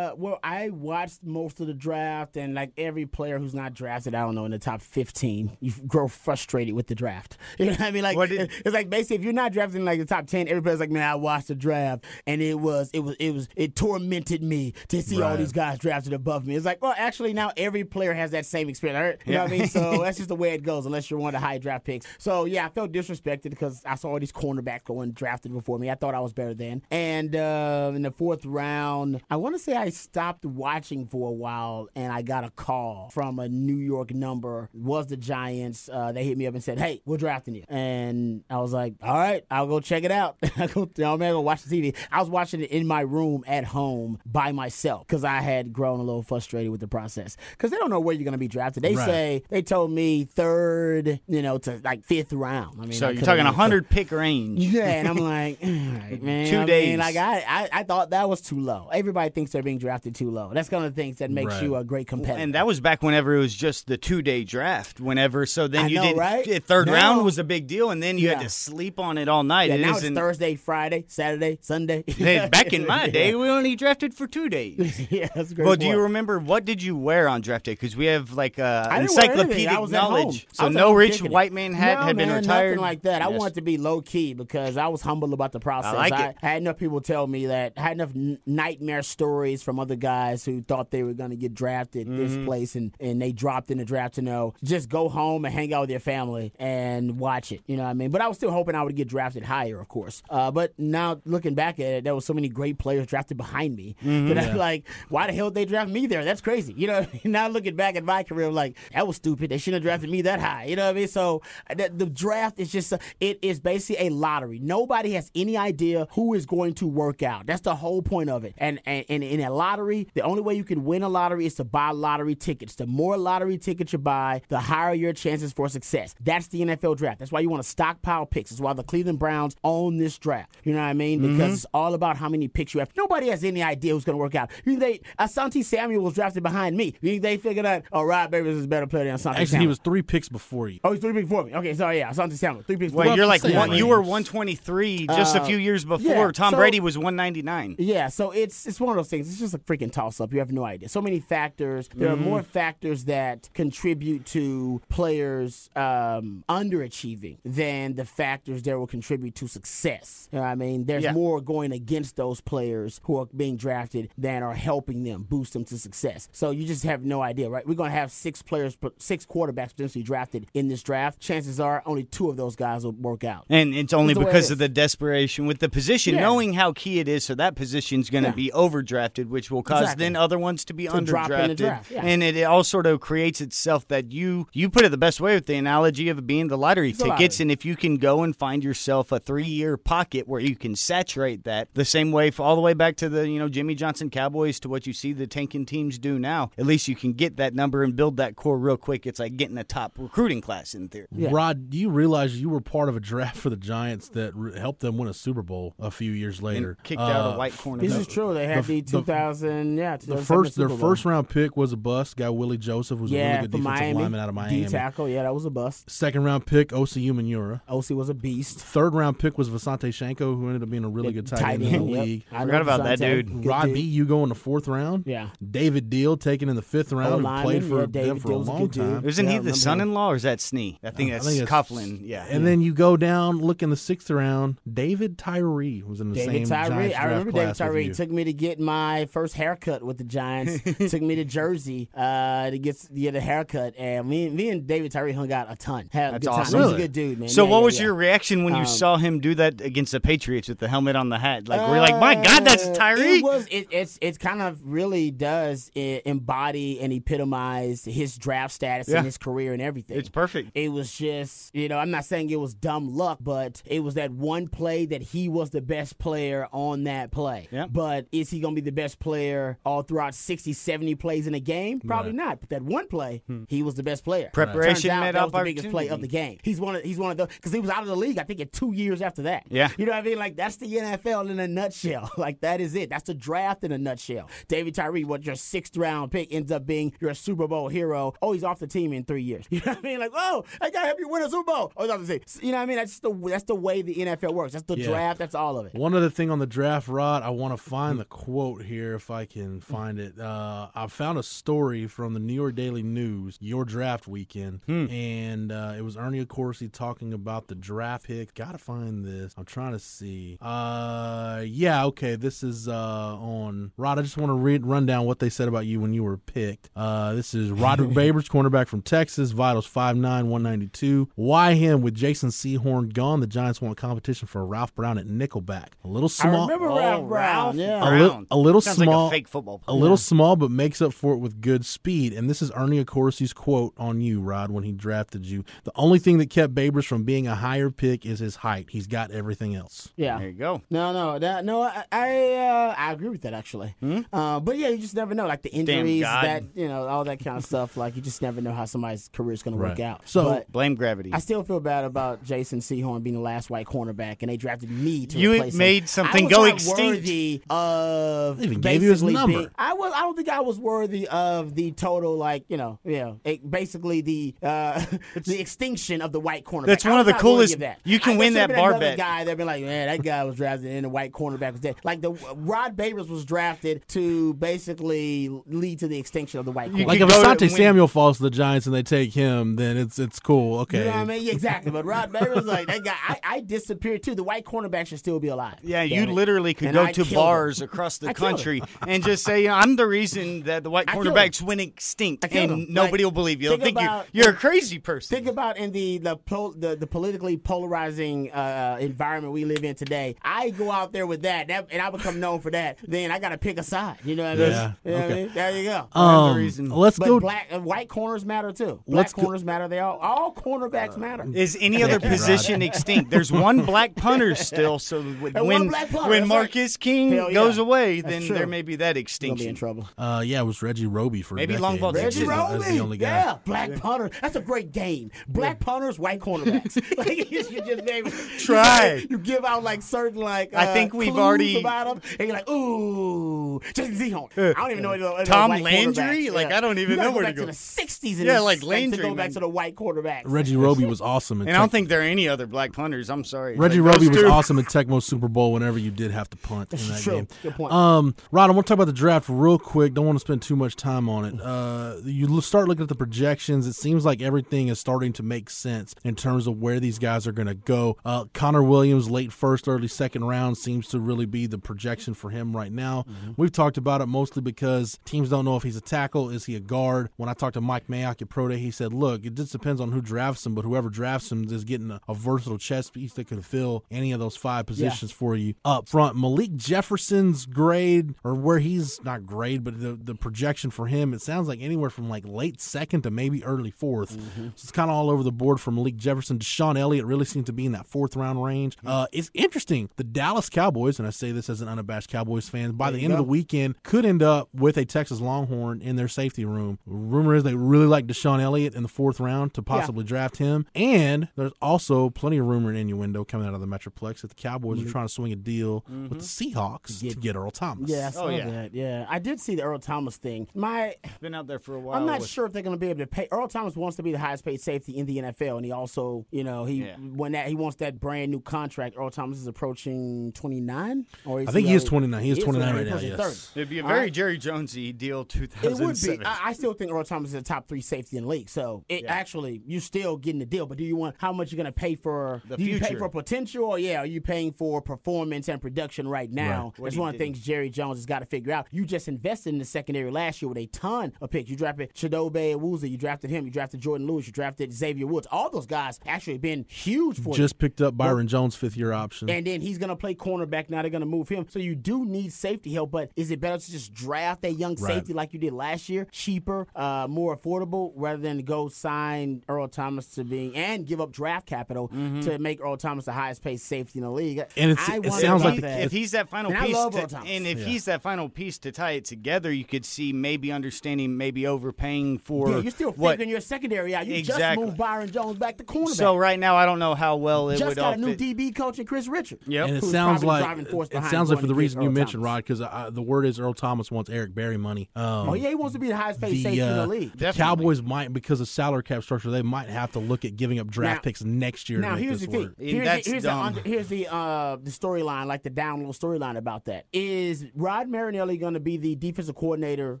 well, 0.16 0.38
I 0.42 0.70
watched 0.70 1.22
most 1.22 1.60
of 1.60 1.66
the 1.66 1.74
draft, 1.74 2.36
and 2.36 2.54
like 2.54 2.72
every 2.76 3.06
player 3.06 3.38
who's 3.38 3.54
not 3.54 3.74
drafted, 3.74 4.14
I 4.14 4.20
don't 4.22 4.34
know, 4.34 4.44
in 4.44 4.50
the 4.50 4.58
top 4.58 4.82
15, 4.82 5.56
you 5.60 5.72
grow 5.86 6.08
frustrated 6.08 6.74
with 6.74 6.86
the 6.86 6.94
draft. 6.94 7.36
You 7.58 7.66
know 7.66 7.72
what 7.72 7.80
I 7.80 7.90
mean? 7.90 8.02
Like, 8.04 8.28
did- 8.28 8.50
it's 8.64 8.72
like 8.74 8.88
basically 8.88 9.16
if 9.16 9.22
you're 9.24 9.32
not 9.32 9.52
drafted 9.52 9.80
in 9.80 9.84
like 9.84 9.98
the 9.98 10.04
top 10.04 10.26
10, 10.26 10.46
everybody's 10.48 10.78
like, 10.78 10.90
man, 10.90 11.02
I 11.02 11.16
watched 11.16 11.48
the 11.48 11.54
draft, 11.56 12.04
and 12.26 12.40
it 12.40 12.54
was, 12.58 12.90
it 12.92 13.00
was, 13.00 13.16
it 13.18 13.32
was, 13.32 13.48
it 13.56 13.74
tormented 13.74 14.42
me 14.42 14.74
to 14.88 15.02
see 15.02 15.20
all 15.20 15.36
these 15.36 15.52
guys 15.52 15.78
drafted 15.78 16.12
above 16.12 16.46
me. 16.46 16.54
It's 16.54 16.64
like, 16.66 16.80
well, 16.80 16.94
actually, 16.96 17.32
now 17.32 17.50
every 17.56 17.84
player 17.84 18.14
has 18.14 18.30
that 18.30 18.46
same 18.46 18.68
experience. 18.68 19.20
You 19.26 19.34
know 19.34 19.42
what 19.42 19.52
I 19.52 19.58
mean? 19.58 19.68
So 19.68 19.98
that's 20.02 20.18
just 20.18 20.28
the 20.28 20.36
way 20.36 20.54
it 20.54 20.62
goes, 20.62 20.86
unless 20.86 21.10
you're 21.10 21.18
one 21.18 21.34
of 21.34 21.40
the 21.40 21.46
high 21.46 21.58
draft 21.58 21.84
picks. 21.84 22.06
So 22.18 22.44
yeah, 22.44 22.66
I 22.66 22.68
felt 22.68 22.92
disrespected 22.92 23.50
because 23.50 23.82
I 23.84 23.94
saw 23.96 24.10
all 24.10 24.20
these 24.20 24.32
cornerbacks 24.32 24.84
going 24.84 25.12
drafted 25.12 25.52
before 25.52 25.78
me. 25.78 25.90
I 25.90 25.94
thought 25.94 26.14
I 26.14 26.20
was 26.20 26.32
better 26.32 26.54
than. 26.54 26.82
And 26.90 27.34
uh, 27.34 27.92
in 27.94 28.02
the 28.02 28.10
fourth 28.10 28.44
round, 28.44 29.20
I 29.30 29.36
want 29.36 29.54
to 29.56 29.58
say 29.58 29.67
I 29.76 29.90
stopped 29.90 30.44
watching 30.44 31.06
for 31.06 31.28
a 31.28 31.32
while, 31.32 31.88
and 31.94 32.12
I 32.12 32.22
got 32.22 32.44
a 32.44 32.50
call 32.50 33.10
from 33.12 33.38
a 33.38 33.48
New 33.48 33.76
York 33.76 34.12
number. 34.14 34.68
Was 34.72 35.06
the 35.08 35.16
Giants? 35.16 35.88
Uh, 35.92 36.12
they 36.12 36.24
hit 36.24 36.36
me 36.38 36.46
up 36.46 36.54
and 36.54 36.62
said, 36.62 36.78
"Hey, 36.78 37.00
we're 37.04 37.16
drafting 37.16 37.54
you." 37.54 37.64
And 37.68 38.44
I 38.50 38.58
was 38.58 38.72
like, 38.72 38.94
"All 39.02 39.16
right, 39.16 39.44
I'll 39.50 39.66
go 39.66 39.80
check 39.80 40.04
it 40.04 40.10
out." 40.10 40.36
I 40.56 40.66
go, 40.66 40.88
oh, 41.04 41.16
man, 41.16 41.32
go 41.32 41.40
watch 41.40 41.62
the 41.62 41.80
TV. 41.82 41.94
I 42.10 42.20
was 42.20 42.28
watching 42.30 42.60
it 42.60 42.70
in 42.70 42.86
my 42.86 43.00
room 43.00 43.44
at 43.46 43.64
home 43.64 44.18
by 44.26 44.52
myself 44.52 45.06
because 45.06 45.24
I 45.24 45.40
had 45.40 45.72
grown 45.72 46.00
a 46.00 46.02
little 46.02 46.22
frustrated 46.22 46.70
with 46.70 46.80
the 46.80 46.88
process 46.88 47.36
because 47.52 47.70
they 47.70 47.76
don't 47.76 47.90
know 47.90 48.00
where 48.00 48.14
you're 48.14 48.24
going 48.24 48.32
to 48.32 48.38
be 48.38 48.48
drafted. 48.48 48.82
They 48.82 48.94
Right. 48.94 49.06
say 49.06 49.42
they 49.50 49.62
told 49.62 49.90
me 49.90 50.24
third, 50.24 51.20
you 51.26 51.42
know, 51.42 51.58
to 51.58 51.80
like 51.84 52.04
fifth 52.04 52.32
round. 52.32 52.78
I 52.80 52.84
mean, 52.84 52.92
So 52.92 53.08
I 53.08 53.10
you're 53.10 53.22
talking 53.22 53.40
a 53.40 53.44
went 53.44 53.54
to- 53.54 53.60
hundred 53.60 53.88
pick 53.88 54.10
range. 54.10 54.60
yeah, 54.60 54.84
and 54.88 55.08
I'm 55.08 55.16
like, 55.18 55.58
right, 55.62 56.18
man. 56.22 56.46
Two 56.48 56.56
I 56.56 56.58
mean, 56.60 56.66
days. 56.66 56.98
like 56.98 57.16
I, 57.16 57.44
I, 57.46 57.68
I 57.72 57.82
thought 57.84 58.10
that 58.10 58.28
was 58.28 58.40
too 58.40 58.58
low. 58.60 58.88
Everybody 58.92 59.30
thinks 59.30 59.54
they're 59.58 59.62
being 59.64 59.78
drafted 59.78 60.14
too 60.14 60.30
low. 60.30 60.52
That's 60.54 60.70
one 60.70 60.84
of 60.84 60.94
the 60.94 61.02
things 61.02 61.16
that 61.18 61.32
makes 61.32 61.54
Right. 61.54 61.62
you 61.64 61.74
a 61.74 61.82
great 61.82 62.06
competitor. 62.06 62.38
And 62.40 62.54
that 62.54 62.64
was 62.64 62.78
back 62.78 63.02
whenever 63.02 63.34
it 63.34 63.40
was 63.40 63.52
just 63.56 63.88
the 63.88 63.96
two 63.96 64.22
day 64.22 64.44
draft. 64.44 65.00
Whenever, 65.00 65.46
so 65.46 65.66
then 65.66 65.86
I 65.86 65.88
you 65.88 65.96
know, 65.96 66.02
did 66.04 66.16
right? 66.16 66.64
third 66.64 66.86
Now- 66.86 66.92
round 66.92 67.24
was 67.24 67.38
a 67.38 67.44
big 67.44 67.66
deal, 67.66 67.90
and 67.90 68.00
then 68.00 68.18
you 68.18 68.28
had 68.28 68.40
to 68.40 68.48
sleep 68.48 69.00
on 69.00 69.18
it 69.18 69.28
all 69.28 69.42
night. 69.42 69.68
yeah, 69.70 69.74
It 69.74 69.80
now 69.80 69.88
it's 69.90 69.98
isn't- 69.98 70.14
Thursday, 70.14 70.54
Friday, 70.54 71.04
Saturday, 71.08 71.58
Sunday. 71.60 72.02
Back 72.52 72.72
in 72.72 72.86
my 72.86 73.08
day, 73.18 73.34
we 73.34 73.48
only 73.48 73.74
drafted 73.74 74.14
for 74.14 74.28
two 74.28 74.48
days. 74.48 75.06
yeah, 75.10 75.28
that's 75.34 75.50
a 75.50 75.54
great. 75.56 75.66
Well, 75.66 75.74
do 75.76 75.86
you 75.86 75.98
remember 76.00 76.38
what 76.38 76.64
did 76.64 76.80
you 76.80 76.96
wear 76.96 77.28
on 77.28 77.40
draft 77.40 77.64
day? 77.64 77.72
Because 77.72 77.96
we 77.96 78.06
have 78.06 78.32
like 78.34 78.60
uh, 78.60 78.86
I 78.88 79.00
didn't 79.00 79.16
wear 79.16 79.24
anything. 79.24 79.40
encyclopedic 79.40 79.68
I 79.76 79.78
was 79.80 79.90
knowledge. 79.90 80.46
So 80.52 80.68
no 80.68 80.92
rich 80.92 81.20
white 81.20 81.52
man 81.52 81.72
hat 81.74 81.98
no, 81.98 82.04
had 82.06 82.16
been 82.16 82.28
man, 82.28 82.42
retired. 82.42 82.68
Nothing 82.76 82.80
like 82.82 83.02
that. 83.02 83.22
I 83.22 83.28
Yes. 83.30 83.38
wanted 83.40 83.54
to 83.56 83.62
be 83.62 83.76
low 83.78 84.00
key 84.02 84.34
because 84.34 84.76
I 84.76 84.86
was 84.88 85.02
humble 85.02 85.32
about 85.34 85.50
the 85.52 85.60
process. 85.60 85.94
like 85.94 86.12
I, 86.12 86.28
it. 86.28 86.36
I 86.42 86.46
had 86.46 86.62
enough 86.62 86.76
people 86.78 87.00
tell 87.00 87.26
me 87.26 87.46
that 87.46 87.72
I 87.76 87.80
had 87.80 87.92
enough 87.92 88.12
nightmare 88.46 89.02
stories 89.02 89.47
from 89.56 89.78
other 89.80 89.96
guys 89.96 90.44
who 90.44 90.62
thought 90.62 90.90
they 90.90 91.02
were 91.02 91.14
going 91.14 91.30
to 91.30 91.36
get 91.36 91.54
drafted 91.54 92.06
Mm-hmm. 92.08 92.16
this 92.18 92.44
place 92.46 92.74
and, 92.76 92.94
and 93.00 93.20
they 93.20 93.32
dropped 93.32 93.70
in 93.70 93.78
the 93.78 93.84
draft 93.84 94.14
to 94.14 94.22
know 94.22 94.54
just 94.62 94.88
go 94.88 95.08
home 95.08 95.44
and 95.44 95.52
hang 95.54 95.72
out 95.74 95.82
with 95.82 95.90
your 95.90 96.00
family 96.00 96.52
and 96.58 97.18
watch 97.18 97.50
it. 97.52 97.60
You 97.66 97.76
know 97.76 97.82
what 97.84 97.90
I 97.90 97.94
mean? 97.94 98.10
But 98.10 98.20
I 98.20 98.28
was 98.28 98.36
still 98.36 98.50
hoping 98.50 98.74
I 98.74 98.82
would 98.82 98.94
get 98.96 99.08
drafted 99.08 99.42
higher, 99.44 99.78
of 99.80 99.88
course. 99.88 100.22
Uh, 100.30 100.50
but 100.50 100.72
now 100.78 101.20
looking 101.24 101.54
back 101.54 101.80
at 101.80 101.86
it, 101.86 102.04
there 102.04 102.14
was 102.14 102.24
so 102.24 102.34
many 102.34 102.48
great 102.48 102.78
players 102.78 103.06
drafted 103.06 103.36
behind 103.36 103.74
me 103.76 103.96
Mm-hmm. 104.04 104.38
I'm 104.38 104.56
like, 104.56 104.84
why 105.08 105.26
the 105.26 105.32
hell 105.32 105.50
did 105.50 105.54
they 105.56 105.64
draft 105.64 105.90
me 105.90 106.06
there? 106.06 106.24
That's 106.24 106.40
crazy. 106.40 106.72
You 106.76 106.86
know, 106.86 107.06
now 107.24 107.48
looking 107.48 107.76
back 107.76 107.96
at 107.96 108.04
my 108.04 108.22
career, 108.22 108.48
I'm 108.48 108.54
like, 108.54 108.76
that 108.92 109.06
was 109.06 109.16
stupid. 109.16 109.50
They 109.50 109.58
shouldn't 109.58 109.82
have 109.82 109.88
drafted 109.88 110.10
me 110.10 110.22
that 110.22 110.40
high. 110.40 110.64
You 110.64 110.76
know 110.76 110.84
what 110.84 110.90
I 110.90 110.98
mean? 111.00 111.08
So 111.08 111.42
the, 111.74 111.90
the 111.94 112.06
draft 112.06 112.58
is 112.58 112.70
just, 112.72 112.92
a, 112.92 112.98
it 113.20 113.38
is 113.42 113.60
basically 113.60 114.06
a 114.06 114.10
lottery. 114.10 114.58
Nobody 114.60 115.12
has 115.12 115.30
any 115.34 115.56
idea 115.56 116.06
who 116.12 116.34
is 116.34 116.46
going 116.46 116.74
to 116.74 116.86
work 116.86 117.22
out. 117.22 117.46
That's 117.46 117.62
the 117.62 117.74
whole 117.76 118.02
point 118.02 118.30
of 118.30 118.44
it. 118.44 118.54
And, 118.58 118.80
and, 118.86 119.04
and 119.08 119.24
in 119.28 119.40
a 119.40 119.50
lottery, 119.52 120.08
the 120.14 120.22
only 120.22 120.42
way 120.42 120.54
you 120.54 120.64
can 120.64 120.84
win 120.84 121.02
a 121.02 121.08
lottery 121.08 121.46
is 121.46 121.54
to 121.56 121.64
buy 121.64 121.90
lottery 121.90 122.34
tickets. 122.34 122.74
The 122.76 122.86
more 122.86 123.16
lottery 123.16 123.58
tickets 123.58 123.92
you 123.92 123.98
buy, 123.98 124.42
the 124.48 124.58
higher 124.60 124.94
your 124.94 125.12
chances 125.12 125.52
for 125.52 125.68
success. 125.68 126.14
That's 126.22 126.48
the 126.48 126.62
NFL 126.62 126.96
draft. 126.96 127.18
That's 127.18 127.32
why 127.32 127.40
you 127.40 127.48
want 127.50 127.62
to 127.62 127.68
stockpile 127.68 128.26
picks. 128.26 128.50
That's 128.50 128.60
why 128.60 128.72
the 128.72 128.82
Cleveland 128.84 129.18
Browns 129.18 129.56
own 129.64 129.96
this 129.98 130.18
draft. 130.18 130.56
You 130.64 130.72
know 130.72 130.80
what 130.80 130.86
I 130.86 130.92
mean? 130.94 131.20
Because 131.20 131.38
Mm-hmm. 131.38 131.52
it's 131.54 131.66
all 131.72 131.94
about 131.94 132.16
how 132.16 132.28
many 132.28 132.48
picks 132.48 132.74
you 132.74 132.80
have. 132.80 132.90
Nobody 132.96 133.28
has 133.28 133.44
any 133.44 133.62
idea 133.62 133.92
who's 133.94 134.04
going 134.04 134.14
to 134.14 134.20
work 134.20 134.34
out. 134.34 134.50
You 134.64 134.78
think 134.78 134.80
they 134.80 135.24
Asante 135.24 135.64
Samuel 135.64 136.02
was 136.02 136.14
drafted 136.14 136.42
behind 136.42 136.76
me. 136.76 136.94
You 137.00 137.10
think 137.10 137.22
they 137.22 137.36
figured 137.36 137.64
out, 137.66 137.82
oh, 137.92 138.02
Rod 138.02 138.30
Babers 138.32 138.56
is 138.58 138.64
a 138.64 138.68
better 138.68 138.86
player 138.86 139.04
than 139.04 139.14
Asante 139.16 139.30
Actually, 139.32 139.46
Samuel? 139.46 139.60
he 139.62 139.66
was 139.68 139.78
three 139.78 140.02
picks 140.02 140.28
before 140.28 140.68
you. 140.68 140.80
Oh, 140.84 140.92
he's 140.92 141.00
three 141.00 141.12
picks 141.12 141.28
before 141.28 141.44
me. 141.44 141.54
Okay, 141.54 141.74
sorry, 141.74 141.98
yeah, 141.98 142.10
Asante 142.10 142.32
Samuel, 142.34 142.62
three 142.64 142.76
picks. 142.76 142.92
Wait, 142.92 143.04
before 143.04 143.16
you're 143.16 143.26
like 143.26 143.40
same 143.42 143.56
one, 143.56 143.72
you 143.72 143.86
were 143.86 144.00
123 144.00 145.06
just 145.08 145.34
a 145.36 145.42
Uh, 145.42 145.44
few 145.44 145.56
years 145.56 145.84
before. 145.84 146.06
yeah, 146.10 146.30
Tom 146.32 146.52
so- 146.52 146.56
Brady 146.58 146.80
was 146.80 146.96
199. 146.96 147.76
Yeah, 147.78 148.08
so 148.08 148.30
it's 148.30 148.66
it's 148.66 148.80
one 148.80 148.90
of 148.90 148.96
those 148.96 149.08
things. 149.08 149.17
It's 149.26 149.38
just 149.38 149.54
a 149.54 149.58
freaking 149.58 149.90
toss 149.92 150.20
up. 150.20 150.32
You 150.32 150.38
have 150.38 150.52
no 150.52 150.64
idea. 150.64 150.88
So 150.88 151.00
many 151.00 151.20
factors. 151.20 151.88
There 151.94 152.10
are 152.10 152.16
more 152.16 152.42
factors 152.42 153.04
that 153.06 153.48
contribute 153.54 154.24
to 154.26 154.80
players 154.88 155.70
um, 155.76 156.44
underachieving 156.48 157.38
than 157.44 157.94
the 157.94 158.04
factors 158.04 158.62
that 158.62 158.78
will 158.78 158.86
contribute 158.86 159.34
to 159.36 159.48
success. 159.48 160.28
You 160.32 160.36
know 160.38 160.42
what 160.42 160.50
I 160.50 160.54
mean? 160.54 160.84
There's 160.84 161.04
Yeah. 161.04 161.12
more 161.12 161.40
going 161.40 161.72
against 161.72 162.16
those 162.16 162.40
players 162.40 163.00
who 163.04 163.16
are 163.16 163.26
being 163.36 163.56
drafted 163.56 164.10
than 164.16 164.42
are 164.42 164.54
helping 164.54 165.02
them 165.04 165.24
boost 165.28 165.52
them 165.52 165.64
to 165.66 165.78
success. 165.78 166.28
So 166.32 166.50
you 166.50 166.66
just 166.66 166.84
have 166.84 167.04
no 167.04 167.22
idea, 167.22 167.48
right? 167.48 167.66
We're 167.66 167.74
going 167.74 167.90
to 167.90 167.96
have 167.96 168.12
six 168.12 168.42
players, 168.42 168.76
six 168.98 169.26
quarterbacks 169.26 169.70
potentially 169.70 170.02
drafted 170.04 170.46
in 170.54 170.68
this 170.68 170.82
draft. 170.82 171.20
Chances 171.20 171.58
are 171.60 171.82
only 171.86 172.04
two 172.04 172.28
of 172.30 172.36
those 172.36 172.56
guys 172.56 172.84
will 172.84 172.92
work 172.92 173.24
out. 173.24 173.46
And 173.48 173.74
it's 173.74 173.92
only 173.92 174.14
way 174.14 174.22
it 174.22 174.24
because 174.26 174.50
of 174.50 174.58
the 174.58 174.68
desperation 174.68 175.46
with 175.46 175.58
the 175.58 175.68
position, 175.68 176.14
Yeah. 176.14 176.20
knowing 176.20 176.52
how 176.54 176.72
key 176.72 176.98
it 177.00 177.08
is. 177.08 177.24
So 177.24 177.34
that 177.36 177.54
position's 177.56 178.10
going 178.10 178.24
to 178.24 178.30
Yeah. 178.30 178.34
be 178.34 178.50
overdrafted, 178.54 179.07
which 179.16 179.50
will 179.50 179.62
cause 179.62 179.82
Exactly. 179.82 180.04
then 180.04 180.16
other 180.16 180.38
ones 180.38 180.64
to 180.66 180.72
be 180.74 180.86
To 180.86 181.00
drop 181.00 181.30
in 181.30 181.36
underdrafted. 181.50 181.56
draft, 181.56 181.90
yeah. 181.90 182.02
And 182.04 182.22
it, 182.22 182.36
it 182.36 182.42
all 182.44 182.64
sort 182.64 182.86
of 182.86 183.00
creates 183.00 183.40
itself 183.40 183.86
that 183.88 184.12
you 184.12 184.46
you 184.52 184.68
put 184.70 184.84
it 184.84 184.90
the 184.90 184.98
best 184.98 185.20
way 185.20 185.34
with 185.34 185.46
the 185.46 185.54
analogy 185.56 186.08
of 186.08 186.18
it 186.18 186.26
being 186.26 186.48
the 186.48 186.58
lottery 186.58 186.90
It's 186.90 186.98
tickets. 186.98 187.36
lottery. 187.38 187.42
And 187.44 187.50
if 187.50 187.64
you 187.64 187.76
can 187.76 187.96
go 187.96 188.22
and 188.22 188.34
find 188.36 188.62
yourself 188.64 189.12
a 189.12 189.18
three 189.18 189.44
year 189.46 189.76
pocket 189.76 190.28
where 190.28 190.40
you 190.40 190.56
can 190.56 190.76
saturate 190.76 191.44
that 191.44 191.68
the 191.74 191.84
same 191.84 192.12
way 192.12 192.30
for 192.30 192.42
all 192.42 192.54
the 192.54 192.62
way 192.62 192.74
back 192.74 192.96
to 192.96 193.08
the 193.08 193.28
you 193.28 193.38
know 193.38 193.48
Jimmy 193.48 193.74
Johnson 193.74 194.10
Cowboys 194.10 194.60
to 194.60 194.68
what 194.68 194.86
you 194.86 194.92
see 194.92 195.12
the 195.12 195.26
tanking 195.26 195.66
teams 195.66 195.98
do 195.98 196.18
now. 196.18 196.50
At 196.58 196.66
least 196.66 196.88
you 196.88 196.96
can 196.96 197.12
get 197.12 197.36
that 197.36 197.54
number 197.54 197.82
and 197.82 197.94
build 197.96 198.16
that 198.18 198.36
core 198.36 198.58
real 198.58 198.76
quick. 198.76 199.06
It's 199.06 199.18
like 199.20 199.36
getting 199.36 199.58
a 199.58 199.64
top 199.64 199.92
recruiting 199.98 200.40
class 200.40 200.74
in 200.74 200.88
theory. 200.88 201.06
Rod, 201.12 201.70
do 201.70 201.78
you 201.78 201.90
realize 201.90 202.40
you 202.40 202.48
were 202.48 202.60
part 202.60 202.88
of 202.88 202.96
a 202.96 203.00
draft 203.00 203.36
for 203.36 203.50
the 203.50 203.56
Giants 203.56 204.08
that 204.10 204.34
re- 204.34 204.58
helped 204.58 204.80
them 204.80 204.96
win 204.98 205.08
a 205.08 205.14
Super 205.14 205.42
Bowl 205.42 205.74
a 205.78 205.90
few 205.90 206.12
years 206.12 206.40
later? 206.42 206.70
And 206.70 206.82
kicked 206.82 207.00
out 207.00 207.26
Uh, 207.30 207.34
a 207.34 207.38
white 207.38 207.56
corner. 207.56 207.82
This 207.82 207.94
is 207.96 208.06
true. 208.06 208.34
They 208.34 208.46
had 208.46 208.64
the, 208.64 208.80
the- 208.80 208.97
the- 209.00 209.12
2000, 209.12 209.76
yeah, 209.76 209.96
The 209.96 210.16
first, 210.18 210.56
their 210.56 210.68
first 210.68 211.04
round 211.04 211.28
pick 211.28 211.56
was 211.56 211.72
a 211.72 211.76
bust. 211.76 212.16
Guy 212.16 212.28
Willie 212.30 212.58
Joseph 212.58 212.98
was 212.98 213.10
a 213.10 213.14
yeah, 213.14 213.36
really 213.36 213.42
good 213.42 213.50
defensive 213.52 213.80
Miami, 213.80 213.94
lineman 213.94 214.20
out 214.20 214.28
of 214.28 214.34
Miami. 214.34 214.64
D 214.64 214.68
tackle, 214.68 215.08
yeah, 215.08 215.22
that 215.22 215.34
was 215.34 215.44
a 215.44 215.50
bust. 215.50 215.90
Second 215.90 216.24
round 216.24 216.46
pick, 216.46 216.68
Osi 216.68 217.10
Umenyiora. 217.10 217.60
Osi 217.68 217.94
was 217.96 218.08
a 218.08 218.14
beast. 218.14 218.58
Third 218.58 218.94
round 218.94 219.18
pick 219.18 219.38
was 219.38 219.48
Visanthe 219.50 219.88
Shiancoe, 219.88 220.36
who 220.36 220.46
ended 220.46 220.62
up 220.62 220.70
being 220.70 220.84
a 220.84 220.88
really 220.88 221.12
good 221.12 221.26
tight, 221.26 221.54
end 221.54 221.62
in 221.62 221.86
the 221.86 221.92
yep. 221.92 222.04
league. 222.06 222.24
I 222.32 222.44
Forgot 222.44 222.52
know 222.52 222.60
about 222.62 222.84
that 222.84 222.98
dude. 222.98 223.44
Rod 223.44 223.66
dude. 223.66 223.74
B. 223.74 223.80
You 223.80 224.04
go 224.04 224.22
in 224.22 224.28
the 224.28 224.34
fourth 224.34 224.68
round. 224.68 225.04
Yeah. 225.06 225.28
David 225.48 225.90
Diehl 225.90 226.20
taken 226.20 226.48
in 226.48 226.56
the 226.56 226.62
fifth 226.62 226.92
round, 226.92 227.24
who 227.26 227.42
played 227.42 227.64
for 227.64 227.80
yeah, 227.80 227.80
them 227.82 227.90
David 227.90 228.22
for 228.22 228.32
a 228.32 228.34
Diehl's 228.34 228.48
a 228.48 228.50
long 228.50 228.66
dude. 228.68 228.72
time. 228.74 229.04
Isn't 229.08 229.26
Yeah, 229.26 229.32
he 229.32 229.38
the 229.38 229.54
son-in-law, 229.54 230.12
or 230.12 230.16
is 230.16 230.22
that 230.22 230.38
Snee? 230.38 230.78
I 230.82 230.90
think 230.90 231.10
I 231.10 231.14
that's 231.14 231.26
think 231.26 231.48
Coughlin. 231.48 232.00
Yeah. 232.02 232.26
And 232.28 232.46
then 232.46 232.60
you 232.60 232.72
go 232.72 232.96
down, 232.96 233.38
look 233.38 233.62
in 233.62 233.70
the 233.70 233.76
sixth 233.76 234.10
round. 234.10 234.58
David 234.70 235.18
Tyree 235.18 235.82
was 235.82 236.00
in 236.00 236.10
the 236.10 236.14
David 236.14 236.46
same 236.46 236.56
Tyree. 236.56 236.68
Giants 236.68 236.96
I 236.96 236.98
draft 236.98 237.04
remember 237.10 237.32
David 237.32 237.44
class 237.44 237.48
with 237.48 237.58
Tyree 237.58 237.88
took 237.94 238.10
me 238.10 238.24
to 238.24 238.32
get 238.32 238.60
my 238.60 238.87
first 239.10 239.34
haircut 239.34 239.82
with 239.82 239.98
the 239.98 240.04
Giants. 240.04 240.62
took 240.90 241.02
me 241.02 241.14
to 241.16 241.24
Jersey 241.24 241.88
uh, 241.94 242.50
to 242.50 242.58
get 242.58 242.76
get 242.94 243.14
a 243.14 243.20
haircut, 243.20 243.74
and 243.78 244.08
me, 244.08 244.28
me 244.28 244.50
and 244.50 244.66
David 244.66 244.92
Tyree 244.92 245.12
hung 245.12 245.32
out 245.32 245.46
a 245.50 245.56
ton. 245.56 245.88
Had 245.92 246.08
a 246.08 246.12
That's 246.12 246.26
good 246.26 246.30
time. 246.32 246.40
awesome. 246.40 246.58
He's 246.60 246.66
a 246.66 246.68
Really? 246.70 246.82
good 246.82 246.92
dude, 246.92 247.18
man. 247.20 247.28
so, 247.28 247.44
Yeah, 247.44 247.50
what 247.50 247.58
yeah, 247.58 247.64
was 247.64 247.78
yeah. 247.78 247.84
your 247.84 247.94
reaction 247.94 248.44
when 248.44 248.54
you 248.54 248.60
Um, 248.60 248.66
saw 248.66 248.96
him 248.96 249.20
do 249.20 249.34
that 249.36 249.60
against 249.60 249.92
the 249.92 250.00
Patriots 250.00 250.48
with 250.48 250.58
the 250.58 250.68
helmet 250.68 250.96
on 250.96 251.08
the 251.08 251.18
hat? 251.18 251.48
Like, 251.48 251.60
we're 251.68 251.80
like, 251.80 251.98
my 252.00 252.14
God, 252.14 252.44
that's 252.44 252.66
Uh, 252.66 252.74
Tyree. 252.74 253.18
It 253.18 253.22
was. 253.24 253.46
It, 253.50 253.68
it's. 253.70 253.98
It 254.00 254.18
kind 254.18 254.42
of 254.42 254.60
really 254.64 255.10
does 255.10 255.70
eh, 255.76 256.00
embody 256.04 256.80
and 256.80 256.92
epitomize 256.92 257.84
his 257.84 258.16
draft 258.16 258.54
status 258.54 258.88
Yeah. 258.88 258.98
and 258.98 259.06
his 259.06 259.18
career 259.18 259.52
and 259.52 259.60
everything. 259.62 259.96
It's 259.98 260.08
perfect. 260.08 260.50
It 260.54 260.70
was 260.70 260.92
just, 260.92 261.54
you 261.54 261.68
know, 261.68 261.78
I'm 261.78 261.90
not 261.90 262.04
saying 262.04 262.30
it 262.30 262.40
was 262.40 262.54
dumb 262.54 262.96
luck, 262.96 263.18
but 263.20 263.62
it 263.66 263.80
was 263.80 263.94
that 263.94 264.10
one 264.10 264.48
play 264.48 264.86
that 264.86 265.02
he 265.02 265.28
was 265.28 265.50
the 265.50 265.60
best 265.60 265.98
player 265.98 266.46
on 266.52 266.84
that 266.84 267.10
play. 267.10 267.48
Yeah. 267.50 267.66
But 267.66 268.06
is 268.12 268.30
he 268.30 268.40
going 268.40 268.54
to 268.54 268.60
be 268.62 268.64
the 268.64 268.72
best 268.78 269.00
player 269.00 269.58
all 269.64 269.82
throughout 269.82 270.14
60, 270.14 270.52
70 270.52 270.94
plays 270.94 271.26
in 271.26 271.34
a 271.34 271.40
game? 271.40 271.80
Probably 271.80 272.12
not. 272.12 272.40
But 272.40 272.50
that 272.50 272.62
one 272.62 272.86
play, 272.86 273.22
hmm. 273.26 273.44
he 273.48 273.62
was 273.62 273.74
the 273.74 273.82
best 273.82 274.04
player. 274.04 274.30
Preparation 274.32 274.90
Turns 274.90 275.06
out 275.06 275.12
that 275.12 275.22
was 275.24 275.32
the 275.32 275.44
biggest 275.44 275.70
play 275.70 275.88
of 275.88 276.00
the 276.00 276.06
game. 276.06 276.38
He's 276.42 276.60
one 276.60 276.76
of 276.76 276.82
he's 276.82 276.98
one 276.98 277.10
of 277.10 277.16
those 277.16 277.28
because 277.28 277.52
he 277.52 277.60
was 277.60 277.70
out 277.70 277.82
of 277.82 277.88
the 277.88 277.96
league. 277.96 278.18
I 278.18 278.22
think 278.22 278.40
in 278.40 278.48
two 278.48 278.72
years 278.72 279.02
after 279.02 279.22
that. 279.22 279.44
Yeah. 279.48 279.70
You 279.76 279.86
know 279.86 279.92
what 279.92 279.98
I 279.98 280.02
mean? 280.02 280.18
Like 280.18 280.36
that's 280.36 280.56
the 280.56 280.66
NFL 280.66 281.30
in 281.30 281.38
a 281.38 281.48
nutshell. 281.48 282.10
Like 282.18 282.40
that 282.40 282.60
is 282.60 282.74
it. 282.74 282.90
That's 282.90 283.04
the 283.04 283.14
draft 283.14 283.62
in 283.64 283.70
a 283.70 283.78
nutshell. 283.78 284.28
David 284.48 284.74
Tyree, 284.74 285.04
what 285.04 285.24
your 285.24 285.36
sixth 285.36 285.76
round 285.76 286.10
pick 286.10 286.32
ends 286.32 286.50
up 286.50 286.66
being 286.66 286.92
your 287.00 287.14
Super 287.14 287.46
Bowl 287.46 287.68
hero. 287.68 288.12
Oh, 288.20 288.32
he's 288.32 288.42
off 288.44 288.58
the 288.58 288.66
team 288.66 288.92
in 288.92 289.04
three 289.04 289.22
years. 289.22 289.46
You 289.58 289.60
know 289.64 289.72
what 289.72 289.78
I 289.78 289.82
mean? 289.82 289.98
Like, 289.98 290.12
oh, 290.14 290.44
I 290.60 290.70
gotta 290.70 290.86
help 290.86 290.98
you 291.00 291.08
win 291.08 291.22
a 291.22 291.30
Super 291.30 291.44
Bowl. 291.44 291.72
Oh, 291.76 291.82
he's 291.82 291.90
off 291.90 292.00
the 292.00 292.06
team. 292.06 292.20
You 292.42 292.52
know 292.52 292.58
what 292.58 292.62
I 292.62 292.66
mean? 292.66 292.76
That's 292.76 292.90
just 292.92 293.02
the 293.02 293.12
that's 293.28 293.44
the 293.44 293.54
way 293.54 293.82
the 293.82 293.94
NFL 293.94 294.34
works. 294.34 294.52
That's 294.52 294.64
the 294.64 294.78
Yeah. 294.78 294.86
draft. 294.86 295.18
That's 295.18 295.34
all 295.34 295.58
of 295.58 295.66
it. 295.66 295.74
One 295.74 295.94
other 295.94 296.10
thing 296.10 296.30
on 296.30 296.38
the 296.38 296.46
draft, 296.46 296.88
Rod, 296.88 297.22
I 297.22 297.30
want 297.30 297.56
to 297.56 297.62
find 297.62 297.98
the 297.98 298.04
quote 298.04 298.64
here 298.68 298.94
if 298.94 299.10
I 299.10 299.24
can 299.24 299.60
find 299.60 299.98
it. 299.98 300.18
Uh, 300.18 300.68
I 300.74 300.86
found 300.86 301.18
a 301.18 301.22
story 301.22 301.86
from 301.86 302.14
the 302.14 302.20
New 302.20 302.34
York 302.34 302.54
Daily 302.54 302.82
News, 302.82 303.36
your 303.40 303.64
draft 303.64 304.06
weekend, 304.06 304.60
and 304.68 305.50
uh, 305.50 305.74
it 305.76 305.82
was 305.82 305.96
Ernie 305.96 306.24
Accorsi 306.24 306.70
talking 306.70 307.12
about 307.12 307.48
the 307.48 307.54
draft 307.54 308.06
pick. 308.06 308.34
Gotta 308.34 308.58
find 308.58 309.04
this. 309.04 309.34
I'm 309.36 309.44
trying 309.44 309.72
to 309.72 309.78
see. 309.78 310.38
Uh, 310.40 311.42
yeah, 311.46 311.84
okay. 311.86 312.14
This 312.16 312.42
is 312.42 312.68
uh, 312.68 312.72
on 313.18 313.72
Rod. 313.76 313.98
I 313.98 314.02
just 314.02 314.16
want 314.16 314.30
to 314.30 314.34
read 314.34 314.66
run 314.66 314.86
down 314.86 315.06
what 315.06 315.18
they 315.18 315.30
said 315.30 315.48
about 315.48 315.66
you 315.66 315.80
when 315.80 315.92
you 315.92 316.04
were 316.04 316.16
picked. 316.18 316.70
Uh, 316.76 317.14
this 317.14 317.34
is 317.34 317.50
Roderick 317.50 317.90
Babers, 317.94 318.28
cornerback 318.28 318.68
from 318.68 318.82
Texas, 318.82 319.30
vitals 319.32 319.66
5'9", 319.66 320.02
192. 320.02 321.08
Why 321.14 321.54
him 321.54 321.80
with 321.82 321.94
Jason 321.94 322.28
Sehorn 322.30 322.92
gone? 322.92 323.20
The 323.20 323.26
Giants 323.26 323.60
want 323.60 323.76
competition 323.76 324.28
for 324.28 324.44
Ralph 324.46 324.74
Brown 324.74 324.98
at 324.98 325.06
nickelback. 325.06 325.68
A 325.84 325.88
little 325.88 326.08
small. 326.08 326.28
I 326.28 326.34
small. 326.34 326.46
remember 326.48 326.68
Oh, 326.70 326.76
Ralph 326.78 327.08
Brown. 327.08 327.58
Yeah. 327.58 327.88
A, 327.88 327.90
li- 328.18 328.26
a 328.30 328.36
little 328.36 328.57
Sounds 328.60 328.78
small, 328.78 329.04
like 329.04 329.12
a 329.12 329.16
fake 329.16 329.28
football 329.28 329.62
a 329.68 329.74
little 329.74 329.96
small, 329.96 330.36
but 330.36 330.50
makes 330.50 330.80
up 330.82 330.92
for 330.92 331.14
it 331.14 331.18
with 331.18 331.40
good 331.40 331.64
speed. 331.64 332.12
And 332.12 332.28
this 332.28 332.42
is 332.42 332.50
Ernie 332.54 332.82
Accorsi's 332.84 333.32
quote 333.32 333.74
on 333.76 334.00
you, 334.00 334.20
Rod, 334.20 334.50
when 334.50 334.64
he 334.64 334.72
drafted 334.72 335.26
you. 335.26 335.44
The 335.64 335.72
only 335.74 335.98
thing 335.98 336.18
that 336.18 336.30
kept 336.30 336.54
Babers 336.54 336.84
from 336.86 337.04
being 337.04 337.26
a 337.26 337.34
higher 337.34 337.70
pick 337.70 338.04
is 338.06 338.18
his 338.18 338.36
height. 338.36 338.66
He's 338.70 338.86
got 338.86 339.10
everything 339.10 339.54
else. 339.54 339.88
Yeah. 339.96 340.18
There 340.18 340.28
you 340.28 340.34
go. 340.34 340.62
No, 340.70 340.92
no, 340.92 341.18
that, 341.18 341.44
no. 341.44 341.62
I 341.62 341.84
I, 341.92 342.32
uh, 342.34 342.74
I 342.76 342.92
agree 342.92 343.08
with 343.08 343.22
that 343.22 343.34
actually. 343.34 343.74
Uh, 344.12 344.40
but 344.40 344.56
yeah, 344.58 344.68
you 344.68 344.78
just 344.78 344.94
never 344.94 345.14
know, 345.14 345.26
like 345.26 345.42
the 345.42 345.50
injuries, 345.50 346.02
that 346.02 346.44
you 346.54 346.68
know, 346.68 346.86
all 346.86 347.04
that 347.04 347.22
kind 347.22 347.36
of 347.36 347.44
stuff. 347.44 347.76
Like 347.76 347.96
you 347.96 348.02
just 348.02 348.22
never 348.22 348.40
know 348.40 348.52
how 348.52 348.64
somebody's 348.64 349.08
career 349.12 349.32
is 349.32 349.42
going 349.42 349.56
to 349.56 349.62
work 349.62 349.80
out. 349.80 350.02
So- 350.08 350.24
but 350.24 350.50
Blame 350.52 350.74
gravity. 350.74 351.12
I 351.12 351.18
still 351.20 351.42
feel 351.42 351.60
bad 351.60 351.84
about 351.84 352.22
Jason 352.24 352.60
Sehorn 352.60 353.02
being 353.02 353.14
the 353.16 353.22
last 353.22 353.50
white 353.50 353.66
cornerback, 353.66 354.18
and 354.20 354.30
they 354.30 354.36
drafted 354.36 354.70
me 354.70 355.06
to 355.06 355.18
You 355.18 355.32
replace 355.34 355.54
him. 355.54 355.58
made 355.58 355.88
something 355.88 356.24
I 356.24 356.26
was 356.26 356.32
go 356.34 356.42
not 356.44 356.54
extinct. 356.54 356.78
Worthy 356.78 357.42
of 357.50 358.38
They 358.38 358.47
even 358.50 358.60
gave 358.60 358.82
you 358.82 358.90
his 358.90 359.02
number. 359.02 359.38
being- 359.38 359.50
I 359.58 359.74
was. 359.74 359.92
I 359.94 360.00
don't 360.00 360.16
think 360.16 360.28
I 360.28 360.40
was 360.40 360.58
worthy 360.58 361.06
of 361.08 361.54
the 361.54 361.72
total, 361.72 362.16
like 362.16 362.44
you 362.48 362.56
know, 362.56 362.78
you 362.84 362.98
know, 362.98 363.20
it, 363.24 363.48
basically 363.48 364.00
the 364.00 364.34
uh, 364.42 364.84
the 365.24 365.40
extinction 365.40 366.00
of 366.02 366.12
the 366.12 366.20
white 366.20 366.44
cornerback. 366.44 366.66
That's 366.66 366.84
one 366.84 367.00
of 367.00 367.06
the 367.06 367.14
coolest- 367.14 367.54
of 367.54 367.60
that. 367.60 367.80
you 367.84 367.98
can 368.00 368.14
I- 368.14 368.18
win 368.18 368.34
that 368.34 368.48
bar 368.50 368.70
another 368.70 368.86
bet. 368.86 368.98
Guy, 368.98 369.24
they've 369.24 369.36
been 369.36 369.46
like, 369.46 369.62
man, 369.62 369.88
that 369.88 370.02
guy 370.04 370.24
was 370.24 370.36
drafted 370.36 370.70
in 370.70 370.82
the 370.82 370.88
white 370.88 371.12
cornerback 371.12 371.52
was 371.52 371.60
dead. 371.60 371.76
Like 371.84 372.00
the 372.00 372.12
Rod 372.36 372.76
Babers 372.76 373.08
was 373.08 373.24
drafted 373.24 373.82
to 373.88 374.34
basically 374.34 375.28
lead 375.46 375.78
to 375.80 375.88
the 375.88 375.98
extinction 375.98 376.38
of 376.40 376.46
the 376.46 376.52
white 376.52 376.70
cornerback. 376.72 376.86
Like 376.86 377.00
if 377.00 377.08
go 377.08 377.22
Asante 377.22 377.50
Samuel 377.50 377.88
falls 377.88 378.18
to 378.18 378.24
the 378.24 378.30
Giants 378.30 378.66
and 378.66 378.74
they 378.74 378.82
take 378.82 379.12
him, 379.12 379.56
then 379.56 379.76
it's 379.76 379.98
it's 379.98 380.20
cool. 380.20 380.60
Okay. 380.60 380.78
You 380.78 380.84
know 380.84 380.90
what 380.90 380.96
I 380.98 381.04
mean? 381.04 381.22
Yeah, 381.22 381.32
exactly. 381.32 381.70
But 381.70 381.84
Rod 381.84 382.12
Babers, 382.12 382.44
like 382.44 382.66
that 382.68 382.84
guy, 382.84 382.94
I, 383.08 383.18
I 383.24 383.40
disappeared 383.40 384.02
too. 384.02 384.14
The 384.14 384.22
white 384.24 384.44
cornerback 384.44 384.86
should 384.86 384.98
still 384.98 385.20
be 385.20 385.28
alive. 385.28 385.56
Yeah, 385.62 385.82
you 385.82 386.02
it. 386.02 386.08
literally 386.08 386.54
could 386.54 386.68
And 386.68 386.74
go 386.74 386.84
I 386.84 386.92
to 386.92 387.04
bars 387.14 387.60
him. 387.60 387.64
across 387.66 387.98
the 387.98 388.08
I 388.10 388.12
killed 388.12 388.27
him. 388.27 388.27
Country 388.36 388.62
and 388.86 389.04
just 389.04 389.24
say, 389.24 389.42
you 389.42 389.48
know, 389.48 389.54
"I'm 389.54 389.76
the 389.76 389.86
reason 389.86 390.42
that 390.44 390.62
the 390.64 390.70
white 390.70 390.88
I 390.88 390.92
killed 390.94 391.06
quarterbacks 391.08 391.40
went 391.42 391.60
extinct," 391.60 392.24
I 392.24 392.28
killed 392.28 392.50
and 392.50 392.68
him. 392.68 392.72
nobody 392.74 393.04
Like, 393.04 393.06
will 393.12 393.20
believe 393.22 393.42
you. 393.42 393.48
They'll 393.50 393.58
think 393.58 393.76
think 393.78 393.88
about- 393.88 394.06
you're 394.12 394.24
you're 394.26 394.34
a 394.34 394.36
crazy 394.36 394.78
person. 394.78 395.14
Think 395.16 395.28
about 395.28 395.56
in 395.56 395.72
the 395.72 395.98
the 395.98 396.16
pol- 396.16 396.52
the, 396.56 396.76
the 396.76 396.86
politically 396.86 397.36
polarizing 397.36 398.30
uh, 398.32 398.76
environment 398.80 399.32
we 399.32 399.44
live 399.44 399.64
in 399.64 399.74
today. 399.74 400.16
I 400.22 400.50
go 400.50 400.70
out 400.70 400.92
there 400.92 401.06
with 401.06 401.22
that, 401.22 401.48
that 401.48 401.68
and 401.70 401.80
I 401.82 401.90
become 401.90 402.20
known 402.20 402.40
for 402.40 402.50
that. 402.50 402.78
Then 402.86 403.10
I 403.10 403.18
got 403.18 403.30
to 403.30 403.38
pick 403.38 403.58
a 403.58 403.62
side. 403.62 403.98
You 404.04 404.16
know 404.16 404.24
what 404.24 404.32
I 404.32 404.34
mean? 404.36 404.50
Yeah, 404.50 404.72
You 404.84 404.90
know 404.92 404.98
what 405.00 405.10
I 405.10 405.14
mean? 405.14 405.30
There 405.34 405.58
you 405.58 405.64
go. 405.64 405.88
Um, 405.98 406.36
reason. 406.36 406.70
let's 406.70 406.98
but 406.98 407.06
go. 407.06 407.20
black 407.20 407.48
and 407.50 407.64
white 407.64 407.88
corners 407.88 408.24
matter 408.24 408.52
too. 408.52 408.82
Let's 408.86 409.12
Black 409.12 409.16
go- 409.16 409.22
corners 409.22 409.44
matter. 409.44 409.68
They 409.68 409.78
all 409.80 409.98
all 409.98 410.34
cornerbacks 410.34 410.96
matter. 410.96 411.24
Is 411.34 411.56
any 411.60 411.82
other 411.82 412.00
position 412.00 412.62
extinct? 412.62 413.10
There's 413.10 413.30
one 413.32 413.64
black 413.64 413.94
punter 413.94 414.34
still. 414.34 414.78
So 414.78 415.02
when 415.20 415.32
one 415.46 415.68
black 415.68 415.90
punter, 415.90 416.10
when 416.10 416.26
Marcus 416.28 416.76
King 416.76 417.10
goes 417.32 417.58
away, 417.58 418.00
That's 418.00 418.14
then 418.22 418.28
True. 418.28 418.36
there 418.38 418.46
may 418.46 418.62
be 418.62 418.76
that 418.76 418.92
Gonna 418.94 419.00
extinction. 419.00 419.44
be 419.46 419.48
in 419.48 419.54
trouble. 419.54 419.88
Uh, 419.98 420.22
yeah, 420.24 420.40
it 420.40 420.44
was 420.44 420.62
Reggie 420.62 420.86
Roby 420.86 421.22
for 421.22 421.34
a 421.34 421.36
Maybe 421.36 421.52
decade. 421.54 421.62
long 421.62 421.78
ball 421.78 421.92
That's 421.92 422.16
Reggie 422.16 422.26
Reggie 422.28 422.40
the- 422.42 422.48
that's 422.48 422.64
the 422.64 422.70
Roby, 422.70 422.80
only 422.80 422.98
guy. 422.98 423.08
yeah, 423.08 423.38
black 423.44 423.76
punter. 423.76 424.10
That's 424.20 424.36
a 424.36 424.40
great 424.40 424.72
game. 424.72 425.10
Black 425.28 425.60
punters, 425.60 425.98
white 425.98 426.20
cornerbacks. 426.20 426.76
like 426.98 427.30
you 427.30 427.44
should 427.44 427.64
just 427.66 427.84
maybe 427.84 428.10
Try. 428.38 429.04
You, 429.08 429.18
give 429.18 429.44
out 429.44 429.62
like 429.62 429.82
certain 429.82 430.20
like. 430.20 430.54
I 430.54 430.66
uh, 430.68 430.72
think 430.74 430.94
we've 430.94 431.12
clues 431.12 431.22
already- 431.22 431.60
about 431.60 431.86
them, 431.86 432.02
and 432.18 432.28
you're 432.28 432.36
like, 432.36 432.48
ooh, 432.48 433.60
Jason 433.74 433.94
Sehorn. 433.94 434.28
I 434.56 434.60
don't 434.60 434.70
even 434.72 434.82
know 434.82 434.92
any 434.92 435.02
of 435.04 435.26
Tom 435.26 435.50
white 435.50 435.62
Landry? 435.62 436.30
Like, 436.30 436.48
Yeah. 436.50 436.58
I 436.58 436.60
don't 436.60 436.78
even 436.78 436.90
You 436.92 436.96
gotta 436.96 437.08
know 437.10 437.14
where 437.16 437.24
back 437.24 437.34
to 437.34 437.40
go. 437.42 437.46
the 437.46 437.52
'60s. 437.52 438.16
And 438.18 438.26
Yeah, 438.26 438.34
the- 438.34 438.42
like 438.42 438.60
to 438.60 438.66
Landry, 438.66 439.02
go 439.02 439.14
back 439.14 439.32
to 439.32 439.40
the 439.40 439.48
white 439.48 439.74
quarterbacks. 439.76 440.22
Reggie 440.24 440.56
Roby 440.56 440.84
was 440.84 441.00
awesome. 441.00 441.40
And 441.40 441.50
I 441.50 441.54
don't 441.54 441.70
think 441.72 441.88
there 441.88 442.00
are 442.00 442.04
any 442.04 442.28
other 442.28 442.46
black 442.46 442.72
punters. 442.72 443.10
I'm 443.10 443.24
sorry. 443.24 443.56
Reggie 443.56 443.80
Like, 443.80 443.94
Roby 444.00 444.08
was 444.08 444.24
awesome 444.24 444.58
in 444.58 444.64
Tecmo 444.64 445.02
Super 445.02 445.28
Bowl 445.28 445.52
whenever 445.52 445.78
you 445.78 445.90
did 445.90 446.10
have 446.10 446.28
to 446.30 446.36
punt 446.36 446.72
in 446.72 446.78
that 446.88 447.00
true. 447.00 447.14
game. 447.14 447.28
Good 447.42 447.54
point. 447.54 447.72
Um, 447.72 448.07
Rod, 448.30 448.50
I 448.50 448.52
want 448.52 448.66
to 448.66 448.70
talk 448.70 448.76
about 448.76 448.86
the 448.86 448.92
draft 448.92 449.28
real 449.28 449.58
quick. 449.58 449.94
Don't 449.94 450.06
want 450.06 450.16
to 450.16 450.20
spend 450.20 450.42
too 450.42 450.56
much 450.56 450.76
time 450.76 451.08
on 451.08 451.24
it. 451.24 451.40
Uh, 451.40 451.96
you 452.04 452.40
start 452.40 452.68
looking 452.68 452.82
at 452.82 452.88
the 452.88 452.94
projections. 452.94 453.66
It 453.66 453.74
seems 453.74 454.04
like 454.04 454.22
everything 454.22 454.68
is 454.68 454.78
starting 454.78 455.12
to 455.14 455.22
make 455.22 455.50
sense 455.50 455.94
in 456.04 456.14
terms 456.14 456.46
of 456.46 456.58
where 456.58 456.80
these 456.80 456.98
guys 456.98 457.26
are 457.26 457.32
going 457.32 457.48
to 457.48 457.54
go. 457.54 457.96
Uh, 458.04 458.26
Connor 458.32 458.62
Williams, 458.62 459.10
late 459.10 459.32
first, 459.32 459.68
early 459.68 459.88
second 459.88 460.24
round, 460.24 460.56
seems 460.58 460.88
to 460.88 461.00
really 461.00 461.26
be 461.26 461.46
the 461.46 461.58
projection 461.58 462.14
for 462.14 462.30
him 462.30 462.56
right 462.56 462.72
now. 462.72 463.04
We've 463.36 463.52
talked 463.52 463.76
about 463.76 464.00
it 464.00 464.06
mostly 464.06 464.42
because 464.42 464.98
teams 465.04 465.30
don't 465.30 465.44
know 465.44 465.56
if 465.56 465.62
he's 465.62 465.76
a 465.76 465.80
tackle, 465.80 466.30
is 466.30 466.44
he 466.44 466.54
a 466.54 466.60
guard. 466.60 467.10
When 467.16 467.28
I 467.28 467.34
talked 467.34 467.54
to 467.54 467.60
Mike 467.60 467.88
Mayock 467.88 468.22
at 468.22 468.28
Pro 468.28 468.48
Day, 468.48 468.58
he 468.58 468.70
said, 468.70 468.92
"Look, 468.92 469.24
it 469.24 469.34
just 469.34 469.52
depends 469.52 469.80
on 469.80 469.92
who 469.92 470.00
drafts 470.00 470.46
him, 470.46 470.54
but 470.54 470.64
whoever 470.64 470.88
drafts 470.88 471.32
him 471.32 471.44
is 471.52 471.64
getting 471.64 471.90
a, 471.90 472.00
a 472.08 472.14
versatile 472.14 472.58
chess 472.58 472.90
piece 472.90 473.14
that 473.14 473.26
can 473.26 473.42
fill 473.42 473.84
any 473.90 474.12
of 474.12 474.20
those 474.20 474.36
five 474.36 474.66
positions 474.66 475.10
for 475.10 475.34
you 475.34 475.54
up 475.64 475.88
front." 475.88 476.16
Malik 476.16 476.56
Jefferson's 476.56 477.46
grade, 477.46 477.97
or 478.24 478.34
where 478.34 478.58
he's 478.58 479.02
not 479.04 479.26
grade, 479.26 479.64
but 479.64 479.80
the 479.80 479.92
the 479.92 480.14
projection 480.14 480.70
for 480.70 480.86
him, 480.86 481.12
it 481.14 481.20
sounds 481.20 481.48
like 481.48 481.60
anywhere 481.60 481.90
from 481.90 482.08
like 482.08 482.24
late 482.26 482.60
second 482.60 483.02
to 483.02 483.10
maybe 483.10 483.44
early 483.44 483.70
4th 483.72 484.10
So 484.10 484.18
it's 484.46 484.70
kind 484.70 484.90
of 484.90 484.96
all 484.96 485.10
over 485.10 485.22
the 485.22 485.32
board 485.32 485.60
from 485.60 485.74
Malik 485.76 485.96
Jefferson. 485.96 486.38
DeShon 486.38 486.78
Elliott 486.78 487.04
really 487.04 487.24
seems 487.24 487.46
to 487.46 487.52
be 487.52 487.66
in 487.66 487.72
that 487.72 487.86
fourth 487.86 488.16
round 488.16 488.42
range. 488.42 488.76
Uh, 488.84 489.06
it's 489.12 489.30
interesting. 489.34 489.90
The 489.96 490.04
Dallas 490.04 490.48
Cowboys, 490.48 490.98
and 490.98 491.06
I 491.06 491.10
say 491.10 491.32
this 491.32 491.48
as 491.50 491.60
an 491.60 491.68
unabashed 491.68 492.08
Cowboys 492.10 492.48
fan, 492.48 492.72
by 492.72 492.90
the 492.90 492.98
end 493.00 493.12
of 493.12 493.18
the 493.18 493.24
weekend 493.24 493.82
could 493.82 494.04
end 494.04 494.22
up 494.22 494.48
with 494.54 494.76
a 494.76 494.84
Texas 494.84 495.20
Longhorn 495.20 495.80
in 495.80 495.96
their 495.96 496.08
safety 496.08 496.44
room. 496.44 496.78
Rumor 496.86 497.34
is 497.34 497.42
they 497.42 497.54
really 497.54 497.86
like 497.86 498.06
DeShon 498.06 498.40
Elliott 498.40 498.74
in 498.74 498.82
the 498.82 498.88
fourth 498.88 499.20
round 499.20 499.54
to 499.54 499.62
possibly 499.62 500.04
draft 500.04 500.36
him. 500.38 500.66
And 500.74 501.28
there's 501.36 501.52
also 501.60 502.10
plenty 502.10 502.38
of 502.38 502.46
rumor 502.46 502.70
and 502.70 502.78
innuendo 502.78 503.24
coming 503.24 503.46
out 503.46 503.54
of 503.54 503.60
the 503.60 503.66
Metroplex 503.66 504.20
that 504.22 504.28
the 504.28 504.34
Cowboys 504.34 504.78
are 504.82 504.90
trying 504.90 505.06
to 505.06 505.12
swing 505.12 505.32
a 505.32 505.36
deal 505.36 505.84
with 505.88 506.18
the 506.20 506.24
Seahawks 506.24 507.00
to 507.00 507.14
get 507.20 507.36
Earl 507.36 507.50
Thomas. 507.50 507.87
Yeah, 507.88 508.08
I 508.08 508.10
saw 508.10 508.26
Oh, 508.26 508.28
yeah. 508.28 508.48
that. 508.50 508.74
Yeah, 508.74 509.06
I 509.08 509.18
did 509.18 509.40
see 509.40 509.54
the 509.54 509.62
Earl 509.62 509.78
Thomas 509.78 510.16
thing. 510.16 510.46
My, 510.54 510.94
Been 511.20 511.34
out 511.34 511.46
there 511.46 511.58
for 511.58 511.74
a 511.74 511.80
while. 511.80 511.98
I'm 511.98 512.06
not 512.06 512.20
with- 512.20 512.28
sure 512.28 512.46
if 512.46 512.52
they're 512.52 512.62
going 512.62 512.76
to 512.76 512.80
be 512.80 512.88
able 512.90 513.00
to 513.00 513.06
pay. 513.06 513.28
Earl 513.32 513.48
Thomas 513.48 513.76
wants 513.76 513.96
to 513.96 514.02
be 514.02 514.12
the 514.12 514.18
highest 514.18 514.44
paid 514.44 514.60
safety 514.60 514.96
in 514.96 515.06
the 515.06 515.18
NFL, 515.18 515.56
and 515.56 515.64
he 515.64 515.72
also, 515.72 516.26
you 516.30 516.44
know, 516.44 516.64
he 516.64 516.84
Yeah. 516.84 516.96
when 516.96 517.32
that 517.32 517.48
he 517.48 517.54
wants 517.54 517.76
that 517.76 518.00
brand 518.00 518.30
new 518.30 518.40
contract. 518.40 518.96
Earl 518.98 519.10
Thomas 519.10 519.38
is 519.38 519.46
approaching 519.46 520.32
29, 520.32 521.06
or 521.24 521.40
I 521.40 521.46
think 521.46 521.66
he 521.66 521.74
is 521.74 521.84
29. 521.84 522.22
He 522.22 522.30
is 522.30 522.38
29 522.38 522.74
right 522.74 522.86
now, 522.86 522.98
yes. 522.98 523.50
30. 523.52 523.60
It'd 523.60 523.68
be 523.70 523.78
a 523.78 523.82
very 523.82 524.00
right? 524.00 524.12
Jerry 524.12 524.38
Jonesy 524.38 524.92
deal. 524.92 525.24
2007. 525.24 525.72
It 525.72 525.84
would 526.18 526.20
be. 526.20 526.24
I, 526.26 526.48
I 526.48 526.52
still 526.52 526.72
think 526.72 526.92
Earl 526.92 527.04
Thomas 527.04 527.30
is 527.30 527.34
a 527.34 527.42
top 527.42 527.68
three 527.68 527.80
safety 527.80 528.16
in 528.16 528.24
the 528.24 528.28
league. 528.28 528.48
So 528.48 528.84
it 528.88 529.04
actually, 529.06 529.62
you're 529.66 529.80
still 529.80 530.16
getting 530.16 530.38
the 530.38 530.46
deal. 530.46 530.66
But 530.66 530.78
do 530.78 530.84
you 530.84 530.96
want 530.96 531.16
how 531.18 531.32
much 531.32 531.52
you're 531.52 531.56
going 531.56 531.66
to 531.66 531.72
pay 531.72 531.94
for? 531.94 532.42
The 532.48 532.56
do 532.56 532.64
you 532.64 532.78
pay 532.78 532.86
future. 532.88 532.98
for 532.98 533.08
potential, 533.08 533.64
or 533.64 533.78
yeah, 533.78 534.00
are 534.00 534.06
you 534.06 534.20
paying 534.20 534.52
for 534.52 534.80
performance 534.80 535.48
and 535.48 535.60
production 535.60 536.06
right 536.08 536.30
now? 536.30 536.72
What 536.76 536.86
That's 536.90 536.96
one 536.96 537.08
of 537.10 537.12
the 537.14 537.18
things 537.24 537.40
Jerry 537.40 537.70
Jones 537.78 537.96
has 537.98 538.06
got 538.06 538.18
to 538.18 538.26
figure 538.26 538.52
out. 538.52 538.66
You 538.72 538.84
just 538.84 539.06
invested 539.06 539.50
in 539.50 539.58
the 539.58 539.64
secondary 539.64 540.10
last 540.10 540.42
year 540.42 540.48
with 540.48 540.58
a 540.58 540.66
ton 540.66 541.12
of 541.20 541.30
picks. 541.30 541.48
You 541.48 541.54
drafted 541.56 541.94
Chidobe 541.94 542.54
Awuzie, 542.56 542.90
you 542.90 542.96
drafted 542.98 543.30
him, 543.30 543.44
you 543.44 543.52
drafted 543.52 543.80
Jourdan 543.80 544.06
Lewis, 544.08 544.26
you 544.26 544.32
drafted 544.32 544.72
Xavier 544.72 545.06
Woods. 545.06 545.28
All 545.30 545.48
those 545.48 545.66
guys 545.66 546.00
actually 546.04 546.38
been 546.38 546.64
huge 546.68 547.20
for 547.20 547.30
you. 547.30 547.36
Just 547.36 547.58
picked 547.58 547.80
up 547.80 547.96
Byron 547.96 548.26
Jones' 548.26 548.56
fifth 548.56 548.76
year 548.76 548.92
option. 548.92 549.30
And 549.30 549.46
then 549.46 549.60
he's 549.60 549.78
going 549.78 549.90
to 549.90 549.96
play 549.96 550.14
cornerback. 550.16 550.68
Now 550.68 550.82
they're 550.82 550.90
going 550.90 551.00
to 551.02 551.06
move 551.06 551.28
him. 551.28 551.46
So 551.48 551.60
you 551.60 551.76
do 551.76 552.04
need 552.04 552.32
safety 552.32 552.72
help, 552.72 552.90
but 552.90 553.10
is 553.14 553.30
it 553.30 553.40
better 553.40 553.58
to 553.58 553.70
just 553.70 553.94
draft 553.94 554.44
a 554.44 554.50
young 554.50 554.74
Right. 554.80 554.94
safety 554.94 555.12
like 555.12 555.32
you 555.32 555.38
did 555.38 555.52
last 555.52 555.88
year, 555.88 556.06
cheaper, 556.10 556.66
uh, 556.74 557.06
more 557.08 557.36
affordable, 557.36 557.92
rather 557.94 558.20
than 558.20 558.38
go 558.42 558.68
sign 558.68 559.42
Earl 559.48 559.68
Thomas 559.68 560.06
to 560.16 560.24
being 560.24 560.56
and 560.56 560.84
give 560.86 561.00
up 561.00 561.12
draft 561.12 561.46
capital 561.46 561.88
to 561.88 562.38
make 562.38 562.60
Earl 562.60 562.76
Thomas 562.76 563.04
the 563.04 563.12
highest 563.12 563.42
paid 563.42 563.60
safety 563.60 563.98
in 564.00 564.04
the 564.04 564.10
league? 564.10 564.38
And 564.56 564.70
it's- 564.72 564.88
it 564.88 565.12
sounds 565.12 565.44
like 565.44 565.60
the- 565.60 565.82
if 565.82 565.92
he's 565.92 566.10
that 566.12 566.28
final 566.28 566.50
And 566.50 566.60
I 566.60 566.66
piece, 566.66 566.74
love 566.74 566.92
to- 566.92 567.02
Earl 567.02 567.06
Thomas. 567.06 567.28
and 567.30 567.46
if 567.46 567.58
Yeah. 567.60 567.64
He's 567.68 567.84
that 567.86 568.02
final 568.02 568.28
piece 568.28 568.58
to 568.58 568.72
tie 568.72 568.92
it 568.92 569.04
together, 569.04 569.52
you 569.52 569.64
could 569.64 569.84
see 569.84 570.12
maybe 570.12 570.52
understanding, 570.52 571.16
maybe 571.16 571.46
overpaying 571.46 572.18
for. 572.18 572.50
yeah, 572.50 572.58
you're 572.58 572.70
still 572.70 572.92
what, 572.92 573.12
figuring 573.12 573.30
your 573.30 573.40
secondary 573.40 573.94
out. 573.94 574.06
You 574.06 574.22
just 574.22 574.58
moved 574.58 574.76
Byron 574.76 575.10
Jones 575.10 575.36
back 575.38 575.58
to 575.58 575.64
cornerback. 575.64 575.88
So 575.94 576.16
right 576.16 576.38
now, 576.38 576.56
I 576.56 576.66
don't 576.66 576.78
know 576.78 576.94
how 576.94 577.16
well 577.16 577.50
it 577.50 577.58
just 577.58 577.70
would 577.70 577.76
got 577.76 577.86
all 577.86 577.92
a 577.92 577.96
new 577.96 578.16
fit. 578.16 578.36
DB 578.36 578.54
coach 578.54 578.78
in 578.78 578.86
Kris 578.86 579.08
Richard. 579.08 579.40
Yep. 579.46 579.68
And 579.68 579.76
it 579.78 579.84
sounds 579.84 580.24
like 580.24 580.68
force 580.68 580.88
it 580.90 581.04
sounds 581.04 581.30
like 581.30 581.40
for 581.40 581.46
the 581.46 581.52
to 581.52 581.54
get 581.54 581.58
reason 581.58 581.82
you 581.82 581.90
mentioned, 581.90 582.22
Thomas. 582.22 582.34
Rod, 582.34 582.44
because 582.44 582.60
uh, 582.60 582.90
the 582.92 583.02
word 583.02 583.26
is 583.26 583.38
Earl 583.40 583.54
Thomas 583.54 583.90
wants 583.90 584.10
Eric 584.10 584.34
Berry 584.34 584.56
money. 584.56 584.88
Um, 584.96 585.28
Oh 585.28 585.34
yeah, 585.34 585.48
he 585.48 585.54
wants 585.54 585.74
to 585.74 585.78
be 585.78 585.88
the 585.88 585.96
highest 585.96 586.20
paid 586.20 586.32
the, 586.32 586.42
safety 586.42 586.60
in 586.60 586.68
uh, 586.68 586.82
the 586.82 586.86
league. 586.86 587.12
the 587.12 587.18
Definitely. 587.18 587.40
Cowboys 587.64 587.82
might, 587.82 588.12
because 588.12 588.40
of 588.40 588.48
salary 588.48 588.82
cap 588.82 589.02
structure, 589.02 589.30
they 589.30 589.42
might 589.42 589.68
have 589.68 589.92
to 589.92 589.98
look 589.98 590.24
at 590.24 590.36
giving 590.36 590.58
up 590.58 590.68
draft 590.68 590.98
Now- 590.98 591.02
picks 591.02 591.22
next 591.24 591.68
year. 591.68 591.80
Now 591.80 591.90
to 591.90 591.94
make 591.96 592.04
here's 592.04 592.20
this 592.20 592.28
the 592.28 592.32
thing. 592.32 592.42
work. 592.42 592.54
Here's, 592.58 592.84
that's 592.84 593.06
here's 593.06 593.22
the 593.22 593.28
dumb. 593.28 593.54
here's 593.64 593.88
the 593.88 594.08
uh 594.10 594.56
the 594.56 594.70
storyline, 594.70 595.26
like 595.26 595.42
the 595.42 595.50
down 595.50 595.84
low 595.84 595.92
storyline 595.92 596.36
about 596.36 596.66
that. 596.66 596.86
Is 596.92 597.44
Rod 597.58 597.88
Marinelli 597.88 598.36
going 598.36 598.54
to 598.54 598.60
be 598.60 598.76
the 598.76 598.94
defensive 598.94 599.34
coordinator 599.34 600.00